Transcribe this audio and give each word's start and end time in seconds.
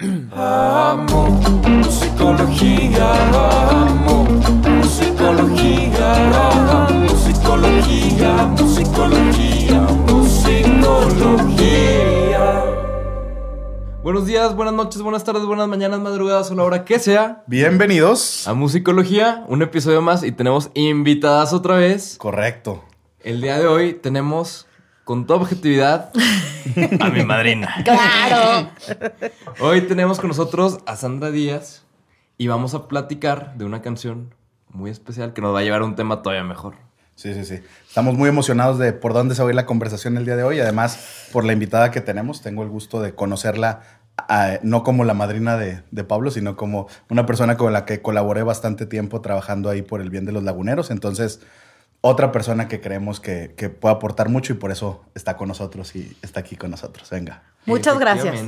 Amo 0.00 1.40
musicología, 1.68 3.12
amo 3.32 4.24
musicología, 4.24 6.14
amo 6.48 7.06
musicología, 7.08 8.44
musicología, 8.58 9.80
musicología. 10.08 11.44
Buenos 14.02 14.26
días, 14.26 14.56
buenas 14.56 14.74
noches, 14.74 15.00
buenas 15.00 15.22
tardes, 15.22 15.44
buenas 15.44 15.68
mañanas, 15.68 16.00
madrugadas 16.00 16.50
o 16.50 16.56
la 16.56 16.64
hora 16.64 16.84
que 16.84 16.98
sea. 16.98 17.44
Bienvenidos. 17.46 18.48
A 18.48 18.54
Musicología, 18.54 19.44
un 19.48 19.62
episodio 19.62 20.02
más 20.02 20.24
y 20.24 20.32
tenemos 20.32 20.70
invitadas 20.74 21.52
otra 21.52 21.76
vez. 21.76 22.16
Correcto. 22.18 22.82
El 23.20 23.40
día 23.40 23.60
de 23.60 23.68
hoy 23.68 23.94
tenemos, 23.94 24.66
con 25.04 25.26
toda 25.26 25.40
objetividad, 25.40 26.10
a 27.00 27.08
mi 27.10 27.24
madrina. 27.24 27.74
Claro. 27.84 28.70
Hoy 29.60 29.82
tenemos 29.82 30.18
con 30.18 30.28
nosotros 30.28 30.78
a 30.86 30.96
Sandra 30.96 31.30
Díaz 31.30 31.84
y 32.38 32.48
vamos 32.48 32.74
a 32.74 32.88
platicar 32.88 33.54
de 33.56 33.64
una 33.64 33.82
canción 33.82 34.34
muy 34.70 34.90
especial 34.90 35.34
que 35.34 35.42
nos 35.42 35.54
va 35.54 35.60
a 35.60 35.62
llevar 35.62 35.82
a 35.82 35.84
un 35.84 35.94
tema 35.94 36.22
todavía 36.22 36.42
mejor. 36.42 36.74
Sí, 37.16 37.32
sí, 37.34 37.44
sí. 37.44 37.60
Estamos 37.86 38.14
muy 38.14 38.28
emocionados 38.28 38.78
de 38.78 38.92
por 38.92 39.12
dónde 39.12 39.34
se 39.34 39.42
va 39.42 39.48
a 39.48 39.52
ir 39.52 39.54
la 39.54 39.66
conversación 39.66 40.16
el 40.16 40.24
día 40.24 40.36
de 40.36 40.42
hoy. 40.42 40.58
Además, 40.58 41.28
por 41.32 41.44
la 41.44 41.52
invitada 41.52 41.90
que 41.90 42.00
tenemos, 42.00 42.42
tengo 42.42 42.62
el 42.62 42.70
gusto 42.70 43.00
de 43.00 43.14
conocerla, 43.14 43.82
no 44.62 44.82
como 44.82 45.04
la 45.04 45.14
madrina 45.14 45.56
de, 45.56 45.82
de 45.90 46.04
Pablo, 46.04 46.30
sino 46.30 46.56
como 46.56 46.88
una 47.08 47.24
persona 47.26 47.56
con 47.56 47.72
la 47.72 47.84
que 47.84 48.02
colaboré 48.02 48.42
bastante 48.42 48.86
tiempo 48.86 49.20
trabajando 49.20 49.68
ahí 49.68 49.82
por 49.82 50.00
el 50.00 50.10
bien 50.10 50.24
de 50.24 50.32
los 50.32 50.42
laguneros. 50.42 50.90
Entonces, 50.90 51.40
otra 52.06 52.32
persona 52.32 52.68
que 52.68 52.82
creemos 52.82 53.18
que, 53.18 53.54
que 53.56 53.70
puede 53.70 53.94
aportar 53.94 54.28
mucho 54.28 54.52
y 54.52 54.56
por 54.56 54.70
eso 54.70 55.00
está 55.14 55.38
con 55.38 55.48
nosotros 55.48 55.96
y 55.96 56.14
está 56.20 56.40
aquí 56.40 56.54
con 56.54 56.70
nosotros. 56.70 57.08
Venga. 57.08 57.42
Muchas 57.64 57.98
gracias. 57.98 58.38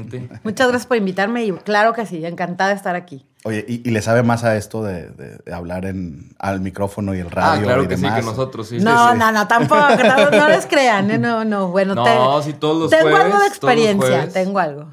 Muchas 0.45 0.69
gracias 0.69 0.87
por 0.87 0.99
invitarme 0.99 1.43
y 1.47 1.53
claro 1.53 1.95
que 1.95 2.05
sí, 2.05 2.23
encantada 2.27 2.69
de 2.69 2.77
estar 2.77 2.95
aquí. 2.97 3.25
Oye, 3.45 3.65
¿y, 3.67 3.89
y 3.89 3.93
le 3.93 4.03
sabe 4.03 4.23
más 4.23 4.45
a 4.45 4.57
esto 4.59 4.83
de, 4.85 5.09
de- 5.09 5.39
de 5.39 5.55
hablar 5.55 5.87
en, 5.87 6.35
al 6.39 6.61
micrófono 6.61 7.15
y 7.15 7.21
el 7.21 7.29
Ah, 7.29 7.31
radio 7.55 7.63
claro 7.65 7.85
y 7.85 7.89
que 7.89 7.97
sí, 7.97 8.03
que 8.03 8.21
nosotros, 8.23 8.69
sí. 8.69 8.79
no, 8.79 9.13
sí. 9.13 9.19
no, 9.19 9.33
no, 9.33 9.49
tampoco, 9.49 9.81
no, 10.05 10.31
no 10.33 10.49
les 10.49 10.67
crean, 10.67 11.11
¿eh? 11.11 11.17
no, 11.19 11.47
no, 11.47 11.69
bueno, 11.69 11.95
No, 11.95 12.05
te- 12.05 12.45
sí, 12.45 12.53
todos 12.59 12.77
los 12.83 12.91
tengo 12.91 13.05
jueves, 13.09 13.25
algo 13.25 13.39
de 13.39 13.47
experiencia, 13.47 14.29
tengo 14.29 14.59
algo. 14.59 14.93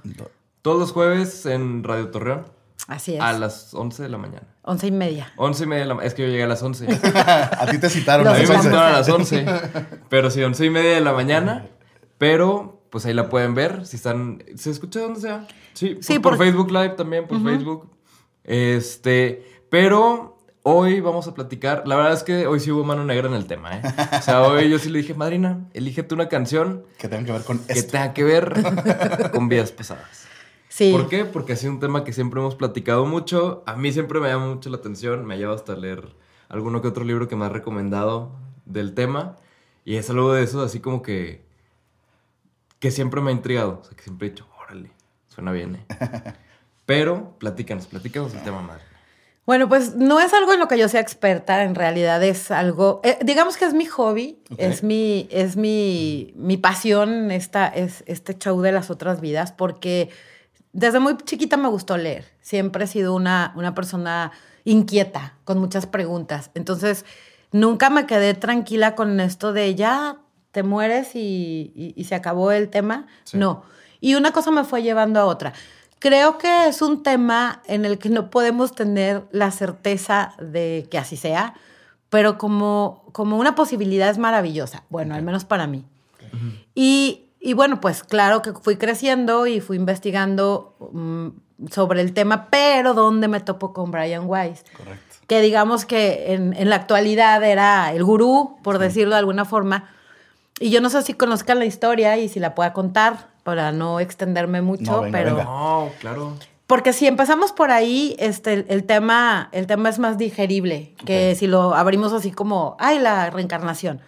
Todos 0.61 0.79
los 0.79 0.91
jueves 0.93 1.45
en 1.45 1.83
Radio 1.83 2.09
Torreón 2.09 2.45
Así 2.87 3.15
es. 3.15 3.21
a 3.21 3.31
las 3.33 3.73
11 3.73 4.03
de 4.03 4.09
la 4.09 4.17
mañana. 4.17 4.47
Once 4.63 4.85
y 4.87 4.91
media. 4.91 5.31
11 5.37 5.63
y 5.63 5.67
media 5.67 5.83
de 5.83 5.87
la 5.87 5.93
mañana. 5.95 6.07
Es 6.07 6.13
que 6.13 6.23
yo 6.23 6.27
llegué 6.27 6.43
a 6.43 6.47
las 6.47 6.61
11. 6.61 6.87
a 7.15 7.65
ti 7.71 7.77
te 7.77 7.89
citaron. 7.89 8.25
Los 8.25 8.33
A 8.35 8.37
mí 8.41 8.45
me 8.47 8.57
citaron 8.61 8.79
a 8.79 8.91
las 8.91 9.09
11. 9.09 9.45
Pero 10.09 10.29
sí, 10.29 10.41
11 10.43 10.65
y 10.65 10.69
media 10.69 10.91
de 10.95 11.01
la 11.01 11.13
mañana. 11.13 11.67
Pero, 12.17 12.81
pues 12.89 13.05
ahí 13.05 13.13
la 13.13 13.29
pueden 13.29 13.53
ver. 13.55 13.85
Si 13.85 13.95
están. 13.95 14.43
¿Se 14.55 14.69
escucha 14.69 14.99
donde 14.99 15.21
sea? 15.21 15.47
Sí, 15.73 15.97
Sí, 16.01 16.13
por, 16.19 16.21
por 16.33 16.37
por- 16.37 16.45
Facebook 16.45 16.71
Live 16.71 16.89
también, 16.91 17.25
por 17.27 17.41
Facebook. 17.43 17.89
Este. 18.43 19.63
Pero 19.69 20.37
hoy 20.63 20.99
vamos 20.99 21.27
a 21.27 21.33
platicar. 21.33 21.83
La 21.87 21.95
verdad 21.95 22.13
es 22.13 22.23
que 22.23 22.47
hoy 22.47 22.59
sí 22.59 22.71
hubo 22.71 22.83
mano 22.83 23.03
negra 23.05 23.27
en 23.27 23.33
el 23.33 23.45
tema, 23.47 23.77
¿eh? 23.77 23.81
O 24.17 24.21
sea, 24.21 24.41
hoy 24.43 24.69
yo 24.69 24.77
sí 24.79 24.89
le 24.89 24.99
dije, 24.99 25.13
madrina, 25.13 25.65
elígete 25.73 26.13
una 26.13 26.29
canción 26.29 26.83
Que 26.97 27.07
tengan 27.07 27.25
que 27.25 27.31
ver 27.31 27.43
con 27.43 27.59
que 27.59 27.73
esto. 27.73 27.91
tenga 27.93 28.13
que 28.13 28.23
ver 28.23 29.31
con 29.33 29.49
vidas 29.49 29.71
pasadas. 29.71 30.27
Sí. 30.73 30.91
¿Por 30.91 31.07
qué? 31.07 31.23
Porque 31.23 31.53
ha 31.53 31.55
sido 31.55 31.71
un 31.71 31.79
tema 31.79 32.03
que 32.03 32.13
siempre 32.13 32.39
hemos 32.39 32.55
platicado 32.55 33.05
mucho. 33.05 33.61
A 33.67 33.75
mí 33.75 33.93
siempre 33.93 34.19
me 34.19 34.27
llama 34.27 34.47
mucho 34.47 34.71
la 34.71 34.77
atención. 34.77 35.23
Me 35.23 35.35
ha 35.35 35.37
llevado 35.37 35.55
hasta 35.55 35.75
leer 35.75 36.03
alguno 36.49 36.81
que 36.81 36.87
otro 36.87 37.03
libro 37.03 37.27
que 37.27 37.35
me 37.35 37.45
ha 37.45 37.49
recomendado 37.49 38.31
del 38.65 38.95
tema. 38.95 39.35
Y 39.85 39.97
es 39.97 40.09
algo 40.09 40.33
de 40.33 40.41
eso, 40.41 40.63
así 40.63 40.79
como 40.79 41.03
que. 41.03 41.45
que 42.79 42.89
siempre 42.89 43.21
me 43.21 43.29
ha 43.29 43.33
intrigado. 43.35 43.81
O 43.81 43.83
sea, 43.83 43.95
que 43.95 44.01
siempre 44.01 44.29
he 44.29 44.31
dicho, 44.31 44.47
órale, 44.63 44.89
suena 45.27 45.51
bien, 45.51 45.75
¿eh? 45.75 45.85
Pero, 46.87 47.35
platícanos, 47.37 47.85
platícanos 47.85 48.33
el 48.33 48.41
tema, 48.41 48.63
madre. 48.63 48.81
Bueno, 49.45 49.69
pues 49.69 49.95
no 49.95 50.19
es 50.21 50.33
algo 50.33 50.53
en 50.53 50.59
lo 50.59 50.67
que 50.67 50.79
yo 50.79 50.89
sea 50.89 51.01
experta, 51.01 51.63
en 51.63 51.75
realidad 51.75 52.23
es 52.23 52.49
algo, 52.49 52.99
eh, 53.03 53.19
digamos 53.23 53.57
que 53.57 53.65
es 53.65 53.73
mi 53.73 53.85
hobby, 53.85 54.39
es 54.57 54.83
mi, 54.83 55.27
es 55.29 55.57
mi, 55.57 56.33
mi 56.37 56.55
pasión 56.55 57.29
esta, 57.29 57.67
es 57.67 58.05
este 58.07 58.37
show 58.37 58.61
de 58.61 58.71
las 58.71 58.89
otras 58.89 59.19
vidas, 59.19 59.51
porque 59.51 60.09
desde 60.73 60.99
muy 60.99 61.15
chiquita 61.17 61.55
me 61.57 61.69
gustó 61.69 61.97
leer, 61.97 62.25
siempre 62.41 62.83
he 62.83 62.87
sido 62.87 63.15
una, 63.15 63.53
una 63.55 63.73
persona 63.73 64.31
inquieta, 64.65 65.33
con 65.45 65.59
muchas 65.59 65.85
preguntas, 65.87 66.51
entonces 66.55 67.05
nunca 67.51 67.89
me 67.89 68.05
quedé 68.05 68.33
tranquila 68.33 68.95
con 68.95 69.19
esto 69.19 69.53
de 69.53 69.75
ya 69.75 70.17
te 70.51 70.63
mueres 70.63 71.15
y, 71.15 71.71
y- 71.75 71.93
y 71.95 72.03
se 72.03 72.15
acabó 72.15 72.51
el 72.51 72.69
tema, 72.69 73.07
Sí. 73.23 73.37
no, 73.37 73.63
y 74.01 74.15
una 74.15 74.31
cosa 74.31 74.51
me 74.51 74.63
fue 74.65 74.83
llevando 74.83 75.19
a 75.19 75.25
otra. 75.25 75.53
Creo 75.99 76.37
que 76.37 76.67
es 76.67 76.81
un 76.81 77.01
tema 77.01 77.61
en 77.65 77.85
el 77.85 77.97
que 77.97 78.09
no 78.09 78.29
podemos 78.29 78.73
tener 78.75 79.23
la 79.31 79.51
certeza 79.51 80.33
de 80.37 80.85
que 80.91 80.97
así 80.97 81.15
sea, 81.15 81.53
pero 82.09 82.37
como, 82.37 83.05
como 83.13 83.37
una 83.37 83.55
posibilidad 83.55 84.09
es 84.09 84.17
maravillosa, 84.17 84.83
bueno, 84.89 85.15
al 85.15 85.21
menos 85.23 85.45
para 85.45 85.65
mí. 85.65 85.85
Y, 86.75 87.29
y 87.45 87.53
bueno, 87.53 87.81
pues 87.81 88.03
claro 88.05 88.41
que 88.41 88.53
fui 88.53 88.77
creciendo 88.77 89.47
y 89.47 89.59
fui 89.59 89.75
investigando 89.75 90.77
mm, 90.93 91.27
sobre 91.69 91.99
el 91.99 92.13
tema, 92.13 92.47
pero 92.49 92.93
¿dónde 92.93 93.27
me 93.27 93.41
topo 93.41 93.73
con 93.73 93.91
Brian 93.91 94.23
Weiss? 94.25 94.63
Correcto. 94.77 95.15
que 95.27 95.41
digamos 95.41 95.85
que 95.85 96.33
en, 96.33 96.53
en 96.53 96.69
la 96.69 96.77
actualidad 96.77 97.43
era 97.43 97.91
el 97.91 98.03
gurú, 98.05 98.55
por 98.63 98.77
decirlo 98.79 99.15
de 99.15 99.19
alguna 99.19 99.43
forma. 99.43 99.89
Y 100.59 100.69
yo 100.69 100.79
no 100.79 100.89
sé 100.89 101.01
si 101.01 101.13
conozcan 101.15 101.59
la 101.59 101.65
historia 101.65 102.17
y 102.17 102.29
si 102.29 102.39
la 102.39 102.55
pueda 102.55 102.71
contar 102.71 103.27
para 103.43 103.73
no 103.73 103.99
extenderme 103.99 104.61
mucho, 104.61 104.91
No, 104.91 105.01
venga, 105.01 105.17
pero 105.17 105.29
venga. 105.35 105.43
No, 105.43 105.89
claro. 105.99 106.37
porque 106.65 106.93
si 106.93 107.07
empezamos 107.07 107.51
por 107.51 107.71
ahí, 107.71 108.15
este, 108.19 108.53
el, 108.53 108.65
el 108.69 108.85
tema, 108.85 109.49
el 109.51 109.67
tema 109.67 109.89
es 109.89 109.99
más 109.99 110.17
digerible 110.17 110.93
que 111.05 111.35
si 111.35 111.47
lo 111.47 111.73
abrimos 111.75 112.13
así 112.13 112.31
como, 112.31 112.77
ay, 112.79 112.99
la 112.99 113.29
reencarnación. 113.29 113.99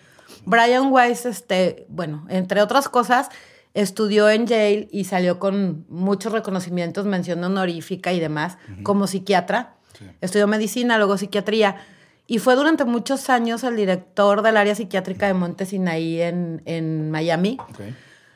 Brian 0.45 0.91
Weiss, 0.91 1.25
este, 1.25 1.85
bueno, 1.89 2.25
entre 2.29 2.61
otras 2.61 2.89
cosas, 2.89 3.29
estudió 3.73 4.29
en 4.29 4.47
Yale 4.47 4.87
y 4.91 5.03
salió 5.03 5.39
con 5.39 5.85
muchos 5.89 6.31
reconocimientos, 6.31 7.05
mención 7.05 7.43
honorífica 7.43 8.13
y 8.13 8.19
demás, 8.19 8.57
como 8.83 9.07
psiquiatra. 9.07 9.75
Sí. 9.97 10.05
Estudió 10.21 10.47
medicina, 10.47 10.97
luego 10.97 11.17
psiquiatría. 11.17 11.75
Y 12.27 12.39
fue 12.39 12.55
durante 12.55 12.85
muchos 12.85 13.29
años 13.29 13.63
el 13.63 13.75
director 13.75 14.41
del 14.41 14.57
área 14.57 14.73
psiquiátrica 14.75 15.27
de 15.27 15.33
Monte 15.33 15.65
Sinaí 15.65 16.21
en, 16.21 16.61
en 16.65 17.11
Miami. 17.11 17.57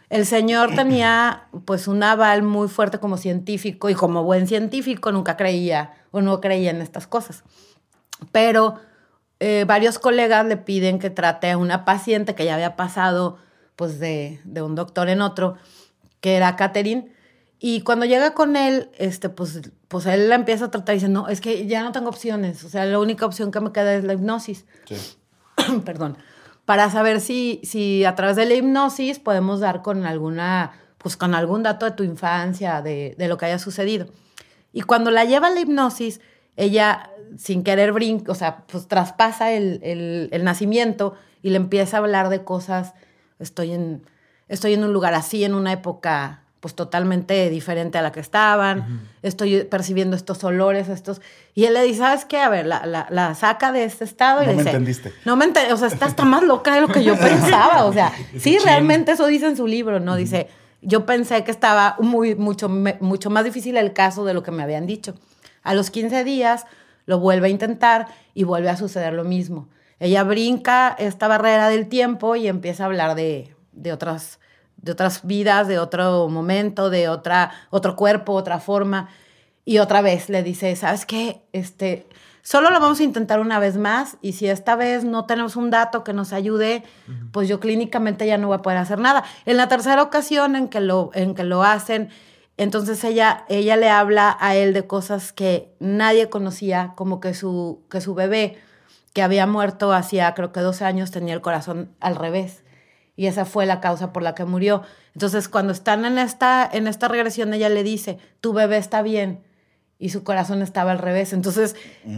El 0.09 0.25
señor 0.25 0.75
tenía 0.75 1.48
pues 1.66 1.88
un 1.88 2.02
aval 2.03 2.42
muy 2.42 2.68
fuerte 2.68 3.00
como 3.00 3.18
científico 3.18 3.90
y 3.90 3.96
como 3.96 4.24
buen 4.24 4.48
científico 4.48 5.12
nunca 5.12 5.38
creía 5.38 5.94
o 6.12 6.22
no 6.22 6.42
creía 6.42 6.72
en 6.72 6.81
estas 6.81 7.08
cosas. 7.08 7.44
Pero 8.31 8.75
eh, 9.39 9.66
varios 9.67 10.00
colegas 10.00 10.45
le 10.45 10.57
piden 10.57 11.00
que 11.00 11.09
trate 11.09 11.51
a 11.51 11.57
una 11.57 11.85
paciente 11.85 12.35
que 12.35 12.45
ya 12.45 12.55
había 12.55 12.75
pasado 12.75 13.38
pues 13.75 14.00
de, 14.00 14.41
de 14.44 14.61
un 14.61 14.75
doctor 14.75 15.07
en 15.07 15.22
otro, 15.22 15.55
que 16.19 16.35
era 16.35 16.57
Catherine. 16.57 17.13
Y 17.59 17.81
cuando 17.81 18.05
llega 18.05 18.33
con 18.33 18.57
él, 18.57 18.89
este, 18.97 19.29
pues, 19.29 19.61
pues 19.88 20.05
él 20.05 20.27
la 20.27 20.35
empieza 20.35 20.66
a 20.66 20.72
tratar 20.72 20.95
y 20.95 20.97
dice, 20.97 21.09
no, 21.09 21.29
es 21.29 21.39
que 21.39 21.66
ya 21.67 21.83
no 21.83 21.94
tengo 21.94 22.09
opciones. 22.09 22.63
O 22.66 22.69
sea, 22.69 22.85
la 22.85 23.00
única 23.00 23.25
opción 23.25 23.51
que 23.51 23.61
me 23.61 23.72
queda 23.72 23.94
es 23.95 24.03
la 24.03 24.13
hipnosis 24.13 24.66
Sí. 24.85 24.95
perdón, 25.85 26.17
para 26.66 26.89
saber 26.89 27.21
si, 27.21 27.61
si 27.63 28.03
a 28.03 28.16
través 28.16 28.35
de 28.35 28.45
la 28.45 28.56
hipnosis 28.56 29.19
podemos 29.19 29.61
dar 29.61 29.81
con 29.81 30.06
alguna, 30.06 30.73
pues 30.97 31.16
con 31.16 31.33
algún 31.33 31.63
dato 31.63 31.85
de 31.85 31.91
tu 31.91 32.03
infancia, 32.03 32.81
de, 32.81 33.16
de 33.17 33.27
lo 33.29 33.38
que 33.38 33.45
haya 33.45 33.59
sucedido. 33.59 34.07
Y 34.73 34.81
cuando 34.81 35.09
la 35.09 35.23
lleva 35.25 35.47
a 35.47 35.51
la 35.51 35.61
hipnosis, 35.61 36.21
ella 36.57 37.09
sin 37.38 37.63
querer 37.63 37.91
brinca, 37.91 38.31
o 38.31 38.35
sea, 38.35 38.63
pues 38.72 38.88
traspasa 38.88 39.51
el, 39.51 39.79
el- 39.84 40.29
el 40.31 40.44
nacimiento 40.44 41.13
y 41.41 41.50
le 41.51 41.57
empieza 41.57 41.97
a 41.97 42.00
hablar 42.01 42.29
de 42.29 42.44
cosas, 42.44 42.94
estoy 43.40 43.72
en, 43.73 44.01
estoy 44.47 44.73
en 44.73 44.84
un 44.84 44.94
lugar 44.94 45.13
así, 45.13 45.44
en 45.44 45.53
una 45.53 45.72
época 45.73 46.41
pues 46.59 46.75
totalmente 46.75 47.50
diferente 47.50 47.97
a 47.97 48.01
la 48.01 48.12
que 48.12 48.19
estaban, 48.19 49.07
estoy 49.22 49.63
percibiendo 49.63 50.18
estos 50.18 50.44
olores, 50.44 50.89
estos... 50.89 51.21
Y 51.56 51.63
él 51.63 51.74
le 51.74 51.83
dice, 51.83 52.00
¿sabes 52.00 52.25
qué? 52.25 52.38
A 52.39 52.50
ver, 52.50 52.65
la, 52.65 52.86
la- 52.86 53.07
la 53.09 53.33
saca 53.33 53.71
de 53.71 53.86
este 53.86 54.04
estado 54.04 54.44
y 54.44 54.45
No 54.45 54.51
le 54.51 54.57
me 54.57 54.63
dice... 54.63 54.69
entendiste. 54.71 55.13
No 55.24 55.38
me 55.38 55.45
entendí, 55.45 55.71
o 55.71 55.77
sea, 55.77 55.88
está, 55.88 56.25
más 56.25 56.44
loca 56.44 56.75
de 56.75 56.81
lo 56.81 56.89
que 56.89 57.01
yo 57.01 57.15
pensaba, 57.19 57.86
o 57.86 57.94
sea, 57.94 58.12
sí, 58.38 58.57
realmente 58.59 59.13
eso 59.13 59.25
dice 59.27 59.48
en 59.48 59.56
su 59.56 59.68
libro, 59.68 60.01
¿no? 60.01 60.18
Dice, 60.18 60.50
yo 60.81 61.06
pensé 61.06 61.45
que 61.45 61.51
estaba 61.51 61.95
muy, 62.00 62.36
mucho, 62.36 62.68
me- 62.68 62.98
mucho 63.00 63.30
más 63.30 63.45
difícil 63.45 63.77
el 63.77 63.94
caso 63.94 64.25
de 64.25 64.33
lo 64.33 64.44
que 64.44 64.51
me 64.51 64.62
habían 64.62 64.86
dicho. 64.86 65.15
A 65.63 65.74
los 65.74 65.89
15 65.92 66.25
días 66.25 66.65
lo 67.09 67.17
vuelve 67.17 67.47
a 67.47 67.50
intentar 67.50 68.06
y 68.35 68.44
vuelve 68.44 68.69
a 68.69 68.77
suceder 68.77 69.13
lo 69.13 69.23
mismo. 69.23 69.67
Ella 70.00 70.23
brinca 70.23 70.95
esta 71.00 71.27
barrera 71.27 71.67
del 71.67 71.89
tiempo 71.89 72.35
y 72.35 72.47
empieza 72.47 72.83
a 72.83 72.85
hablar 72.85 73.15
de, 73.15 73.56
de 73.71 73.91
otras, 73.91 74.39
de 74.77 74.91
otras 74.91 75.25
vidas, 75.25 75.67
de 75.67 75.79
otro 75.79 76.29
momento, 76.29 76.91
de 76.91 77.09
otra, 77.09 77.50
otro 77.71 77.95
cuerpo, 77.95 78.33
otra 78.33 78.59
forma. 78.59 79.09
Y 79.65 79.79
otra 79.79 80.03
vez 80.03 80.29
le 80.29 80.44
dice, 80.44 80.75
¿sabes 80.75 81.07
qué? 81.07 81.41
Este, 81.51 82.06
solo 82.44 82.69
lo 82.69 82.79
vamos 82.79 83.00
a 83.00 83.03
intentar 83.03 83.39
una 83.39 83.57
vez 83.57 83.77
más 83.77 84.17
y 84.21 84.33
si 84.33 84.47
esta 84.47 84.75
vez 84.75 85.03
no 85.03 85.25
tenemos 85.25 85.56
un 85.56 85.71
dato 85.71 86.03
que 86.03 86.13
nos 86.13 86.31
ayude, 86.31 86.83
pues 87.31 87.50
yo 87.50 87.59
clínicamente 87.59 88.27
ya 88.27 88.38
no 88.38 88.50
voy 88.50 88.57
a 88.57 88.61
poder 88.61 88.77
hacer 88.77 89.00
nada. 89.00 89.23
En 89.47 89.57
la 89.57 89.67
tercera 89.67 90.03
ocasión 90.03 90.56
en 90.56 90.67
que 90.67 90.79
lo, 90.79 91.09
en 91.15 91.33
que 91.33 91.44
lo 91.44 91.63
hacen, 91.63 92.09
Entonces 92.59 93.01
ella, 93.06 93.45
ella 93.47 93.77
le 93.77 93.89
habla 93.89 94.35
a 94.38 94.53
él 94.53 94.73
de 94.73 94.85
cosas 94.85 95.31
que 95.31 95.73
nadie 95.79 96.27
conocía, 96.27 96.91
como 96.97 97.21
que 97.21 97.33
su, 97.33 97.85
que 97.89 98.01
su 98.01 98.15
bebé, 98.15 98.57
que 99.13 99.21
había 99.21 99.47
muerto 99.47 99.94
hacía 99.94 100.33
creo 100.33 100.51
que 100.51 100.59
12 100.59 100.83
años, 100.83 101.09
tenía 101.09 101.33
el 101.33 101.39
corazón 101.39 101.95
al 102.01 102.17
revés. 102.17 102.65
Y 103.15 103.27
esa 103.27 103.45
fue 103.45 103.65
la 103.65 103.79
causa 103.79 104.11
por 104.11 104.23
la 104.23 104.35
que 104.35 104.44
murió. 104.44 104.81
Entonces 105.13 105.47
cuando 105.47 105.71
están 105.71 106.03
en 106.03 106.17
esta, 106.17 106.69
en 106.69 106.88
esta 106.88 107.07
regresión, 107.07 107.53
ella 107.53 107.69
le 107.69 107.81
dice, 107.81 108.17
tu 108.41 108.51
bebé 108.51 108.75
está 108.75 109.03
bien 109.03 109.41
y 110.01 110.10
su 110.10 110.24
corazón 110.24 110.62
estaba 110.62 110.92
al 110.94 110.98
revés. 111.00 111.34
Entonces, 111.34 111.75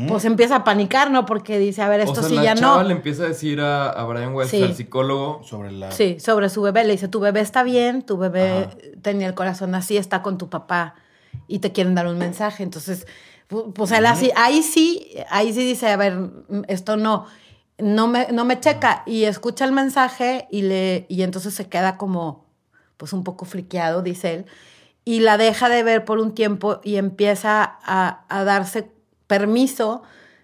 pues 0.07 0.23
empieza 0.25 0.57
a 0.57 0.63
panicar, 0.63 1.09
¿no? 1.09 1.25
Porque 1.25 1.57
dice, 1.57 1.81
a 1.81 1.89
ver, 1.89 1.99
esto 2.01 2.11
o 2.11 2.15
sea, 2.23 2.29
sí 2.29 2.35
la 2.35 2.43
ya 2.43 2.55
chava 2.55 2.83
no. 2.83 2.87
le 2.89 2.93
empieza 2.93 3.23
a 3.23 3.27
decir 3.27 3.59
a, 3.59 3.89
a 3.89 4.03
Brian 4.05 4.35
Sí. 4.47 4.61
al 4.61 4.75
psicólogo, 4.75 5.41
Sobre 5.43 5.71
la. 5.71 5.91
Sí, 5.91 6.19
sobre 6.19 6.49
su 6.49 6.61
bebé. 6.61 6.83
Le 6.83 6.91
dice, 6.93 7.07
tu 7.07 7.19
bebé 7.19 7.39
está 7.41 7.63
bien, 7.63 8.03
tu 8.03 8.17
bebé 8.17 8.65
Ajá. 8.65 8.69
tenía 9.01 9.27
el 9.27 9.33
corazón 9.33 9.73
así, 9.73 9.97
está 9.97 10.21
con 10.21 10.37
tu 10.37 10.47
papá 10.49 10.93
y 11.47 11.57
te 11.59 11.71
quieren 11.71 11.95
dar 11.95 12.05
un 12.05 12.19
mensaje. 12.19 12.61
Entonces, 12.61 13.07
pu- 13.49 13.73
pues 13.73 13.91
él 13.91 14.05
así, 14.05 14.31
ahí 14.35 14.61
sí, 14.61 15.15
ahí 15.31 15.51
sí 15.51 15.65
dice, 15.65 15.89
a 15.89 15.97
ver, 15.97 16.15
mm, 16.15 16.61
esto 16.67 16.97
no, 16.97 17.25
no 17.79 18.07
me, 18.07 18.27
no 18.31 18.45
me 18.45 18.59
checa. 18.59 19.01
Y 19.07 19.23
escucha 19.23 19.65
el 19.65 19.71
mensaje 19.71 20.47
y, 20.51 20.61
le, 20.61 21.07
y 21.09 21.23
entonces 21.23 21.55
se 21.55 21.67
queda 21.67 21.97
como, 21.97 22.45
pues 22.97 23.11
un 23.11 23.23
poco 23.23 23.45
friqueado, 23.45 24.03
dice 24.03 24.35
él. 24.35 24.45
Y 25.05 25.19
la 25.21 25.37
deja 25.37 25.67
de 25.69 25.83
ver 25.83 26.05
por 26.05 26.19
un 26.19 26.33
tiempo 26.33 26.79
y 26.83 26.97
empieza 26.97 27.77
a, 27.83 28.23
a 28.29 28.43
darse 28.43 28.91
permiso 29.27 30.03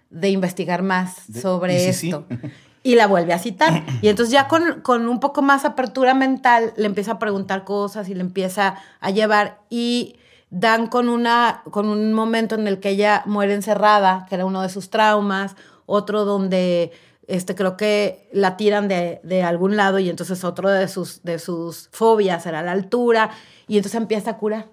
de 0.09 0.29
investigar 0.29 0.81
más 0.83 1.31
De- 1.31 1.41
sobre 1.41 1.93
sí. 1.93 2.07
esto. 2.09 2.25
Y 2.83 2.95
la 2.95 3.05
vuelve 3.07 3.33
a 3.33 3.39
citar. 3.39 3.83
Y 4.01 4.07
entonces 4.07 4.31
ya 4.31 4.47
con, 4.47 4.79
con 4.79 5.09
un 5.09 5.19
poco 5.19 5.41
más 5.41 5.65
apertura 5.65 6.13
mental 6.13 6.71
le 6.77 6.85
empieza 6.85 7.13
a 7.13 7.19
preguntar 7.19 7.65
cosas 7.65 8.07
y 8.07 8.13
le 8.13 8.21
empieza 8.21 8.75
a 9.01 9.09
llevar. 9.11 9.59
Y 9.69 10.15
dan 10.51 10.87
con, 10.87 11.09
una, 11.09 11.63
con 11.69 11.89
un 11.89 12.13
momento 12.13 12.55
en 12.55 12.65
el 12.65 12.79
que 12.79 12.91
ella 12.91 13.23
muere 13.25 13.55
encerrada, 13.55 14.25
que 14.29 14.35
era 14.35 14.45
uno 14.45 14.61
de 14.61 14.69
sus 14.69 14.89
traumas, 14.89 15.57
otro 15.85 16.23
donde 16.23 16.93
este, 17.27 17.55
creo 17.55 17.77
que 17.77 18.27
la 18.31 18.57
tiran 18.57 18.87
de, 18.87 19.19
de 19.23 19.43
algún 19.43 19.75
lado 19.75 19.99
y 19.99 20.09
entonces 20.09 20.43
otro 20.43 20.69
de 20.69 20.87
sus, 20.87 21.23
de 21.23 21.39
sus 21.39 21.89
fobias 21.91 22.45
era 22.45 22.61
la 22.63 22.71
altura. 22.71 23.29
Y 23.67 23.77
entonces 23.77 23.99
empieza 23.99 24.31
a 24.31 24.37
curar, 24.37 24.67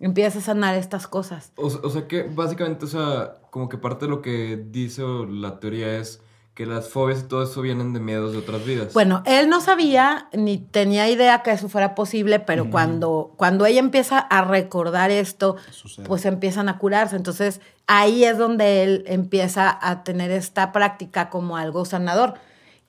empieza 0.00 0.40
a 0.40 0.42
sanar 0.42 0.74
estas 0.74 1.06
cosas. 1.06 1.52
O, 1.56 1.66
o 1.66 1.90
sea 1.90 2.08
que 2.08 2.24
básicamente, 2.24 2.84
o 2.84 2.88
sea, 2.88 3.36
como 3.50 3.68
que 3.68 3.78
parte 3.78 4.06
de 4.06 4.10
lo 4.10 4.22
que 4.22 4.60
dice 4.70 5.02
la 5.28 5.60
teoría 5.60 5.98
es 5.98 6.20
que 6.54 6.66
las 6.66 6.88
fobias 6.88 7.20
y 7.20 7.22
todo 7.22 7.44
eso 7.44 7.62
vienen 7.62 7.92
de 7.94 8.00
miedos 8.00 8.32
de 8.32 8.38
otras 8.38 8.64
vidas. 8.66 8.92
Bueno, 8.92 9.22
él 9.24 9.48
no 9.48 9.60
sabía 9.60 10.28
ni 10.32 10.58
tenía 10.58 11.08
idea 11.08 11.42
que 11.42 11.52
eso 11.52 11.68
fuera 11.68 11.94
posible, 11.94 12.40
pero 12.40 12.70
cuando, 12.70 13.32
cuando 13.36 13.64
ella 13.66 13.78
empieza 13.78 14.18
a 14.18 14.42
recordar 14.44 15.10
esto, 15.10 15.56
Sucede. 15.70 16.06
pues 16.06 16.26
empiezan 16.26 16.68
a 16.68 16.76
curarse. 16.76 17.16
Entonces 17.16 17.60
ahí 17.92 18.24
es 18.24 18.38
donde 18.38 18.82
él 18.84 19.04
empieza 19.06 19.76
a 19.80 20.04
tener 20.04 20.30
esta 20.30 20.70
práctica 20.70 21.28
como 21.28 21.56
algo 21.56 21.84
sanador. 21.84 22.34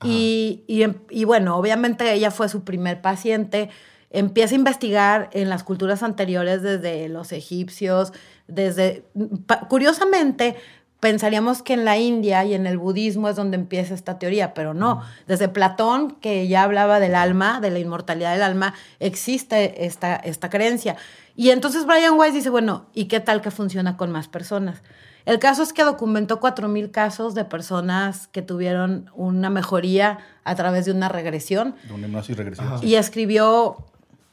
Y, 0.03 0.63
y 0.67 0.83
em- 0.83 0.95
y 1.09 1.25
bueno, 1.25 1.55
obviamente 1.57 2.11
ella 2.13 2.31
fue 2.31 2.49
su 2.49 2.63
primer 2.63 3.01
paciente. 3.01 3.69
Empieza 4.09 4.53
a 4.55 4.57
investigar 4.57 5.29
en 5.33 5.49
las 5.49 5.63
culturas 5.63 6.03
anteriores, 6.03 6.61
desde 6.61 7.07
los 7.09 7.31
egipcios, 7.31 8.11
desde... 8.47 9.03
pa- 9.47 9.67
Curiosamente, 9.69 10.55
pensaríamos 11.01 11.63
que 11.63 11.73
en 11.73 11.83
la 11.83 11.97
India 11.97 12.45
y 12.45 12.53
en 12.53 12.65
el 12.67 12.77
budismo 12.77 13.27
es 13.27 13.35
donde 13.35 13.57
empieza 13.57 13.93
esta 13.93 14.19
teoría, 14.19 14.53
pero 14.53 14.73
no. 14.73 15.01
Desde 15.27 15.49
Platón, 15.49 16.11
que 16.21 16.47
ya 16.47 16.63
hablaba 16.63 17.01
del 17.01 17.15
alma, 17.15 17.59
de 17.59 17.71
la 17.71 17.79
inmortalidad 17.79 18.31
del 18.31 18.43
alma, 18.43 18.75
existe 18.99 19.85
esta, 19.85 20.15
esta 20.15 20.49
creencia. 20.49 20.95
Y 21.35 21.49
entonces 21.49 21.87
Brian 21.87 22.17
Weiss 22.19 22.35
dice, 22.35 22.51
bueno, 22.51 22.85
¿y 22.93 23.05
qué 23.05 23.19
tal 23.19 23.41
que 23.41 23.49
funciona 23.49 23.97
con 23.97 24.11
más 24.11 24.27
personas? 24.27 24.83
El 25.25 25.39
caso 25.39 25.63
es 25.63 25.73
que 25.73 25.83
documentó 25.83 26.39
4.000 26.39 26.91
casos 26.91 27.33
de 27.33 27.45
personas 27.45 28.27
que 28.27 28.43
tuvieron 28.43 29.09
una 29.15 29.49
mejoría 29.49 30.19
a 30.43 30.55
través 30.55 30.85
de 30.85 30.91
una 30.91 31.09
regresión 31.09 31.75
De 31.87 31.93
una. 31.93 32.19
Ajá. 32.19 32.79
y 32.85 32.95
escribió 32.95 33.85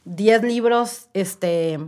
10 0.05 0.43
libros 0.43 1.07
este, 1.13 1.79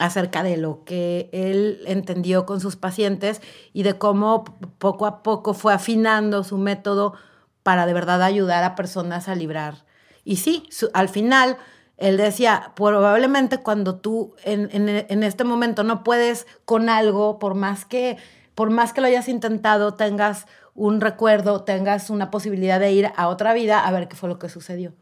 acerca 0.00 0.42
de 0.42 0.56
lo 0.56 0.82
que 0.84 1.28
él 1.32 1.80
entendió 1.86 2.46
con 2.46 2.60
sus 2.60 2.74
pacientes 2.76 3.40
y 3.72 3.84
de 3.84 3.98
cómo 3.98 4.44
poco 4.78 5.06
a 5.06 5.22
poco 5.22 5.54
fue 5.54 5.72
afinando 5.74 6.42
su 6.42 6.58
método 6.58 7.14
para 7.62 7.86
de 7.86 7.92
verdad 7.92 8.22
ayudar 8.22 8.64
a 8.64 8.74
personas 8.74 9.28
a 9.28 9.34
librar. 9.34 9.84
Y 10.24 10.36
sí, 10.36 10.68
al 10.94 11.08
final 11.08 11.56
él 11.98 12.16
decía, 12.16 12.72
probablemente 12.74 13.58
cuando 13.58 13.96
tú 13.96 14.34
en, 14.44 14.68
en- 14.72 15.06
en 15.08 15.22
este 15.22 15.44
momento 15.44 15.84
no 15.84 16.02
puedes 16.02 16.46
con 16.64 16.88
algo, 16.88 17.38
por 17.38 17.54
más 17.54 17.84
que 17.84 18.16
por 18.54 18.70
más 18.70 18.92
que 18.92 19.00
lo 19.00 19.06
hayas 19.06 19.28
intentado, 19.28 19.94
tengas 19.94 20.46
un 20.74 21.00
recuerdo, 21.00 21.62
tengas 21.64 22.10
una 22.10 22.30
posibilidad 22.30 22.78
de 22.80 22.92
ir 22.92 23.10
a 23.16 23.28
otra 23.28 23.54
vida 23.54 23.80
a 23.86 23.90
ver 23.90 24.08
qué 24.08 24.16
fue 24.16 24.28
lo 24.28 24.38
que 24.38 24.48
sucedió. 24.50 24.92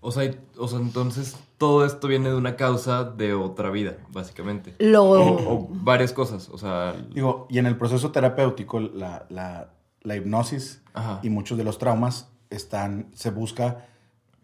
O 0.00 0.12
sea, 0.12 0.30
o 0.58 0.68
sea, 0.68 0.78
entonces 0.78 1.36
todo 1.58 1.84
esto 1.84 2.06
viene 2.06 2.28
de 2.28 2.36
una 2.36 2.56
causa 2.56 3.04
de 3.04 3.34
otra 3.34 3.70
vida, 3.70 3.96
básicamente. 4.10 4.74
Lo, 4.78 5.04
O, 5.04 5.54
o 5.54 5.68
varias 5.70 6.12
cosas, 6.12 6.48
o 6.50 6.58
sea... 6.58 6.94
Digo, 7.12 7.46
y 7.48 7.58
en 7.58 7.66
el 7.66 7.76
proceso 7.76 8.10
terapéutico, 8.12 8.78
la, 8.80 9.26
la- 9.30 9.70
la 10.02 10.14
hipnosis 10.16 10.82
Ajá. 10.94 11.18
y 11.24 11.30
muchos 11.30 11.58
de 11.58 11.64
los 11.64 11.78
traumas 11.78 12.28
están, 12.50 13.08
se 13.14 13.30
busca 13.30 13.86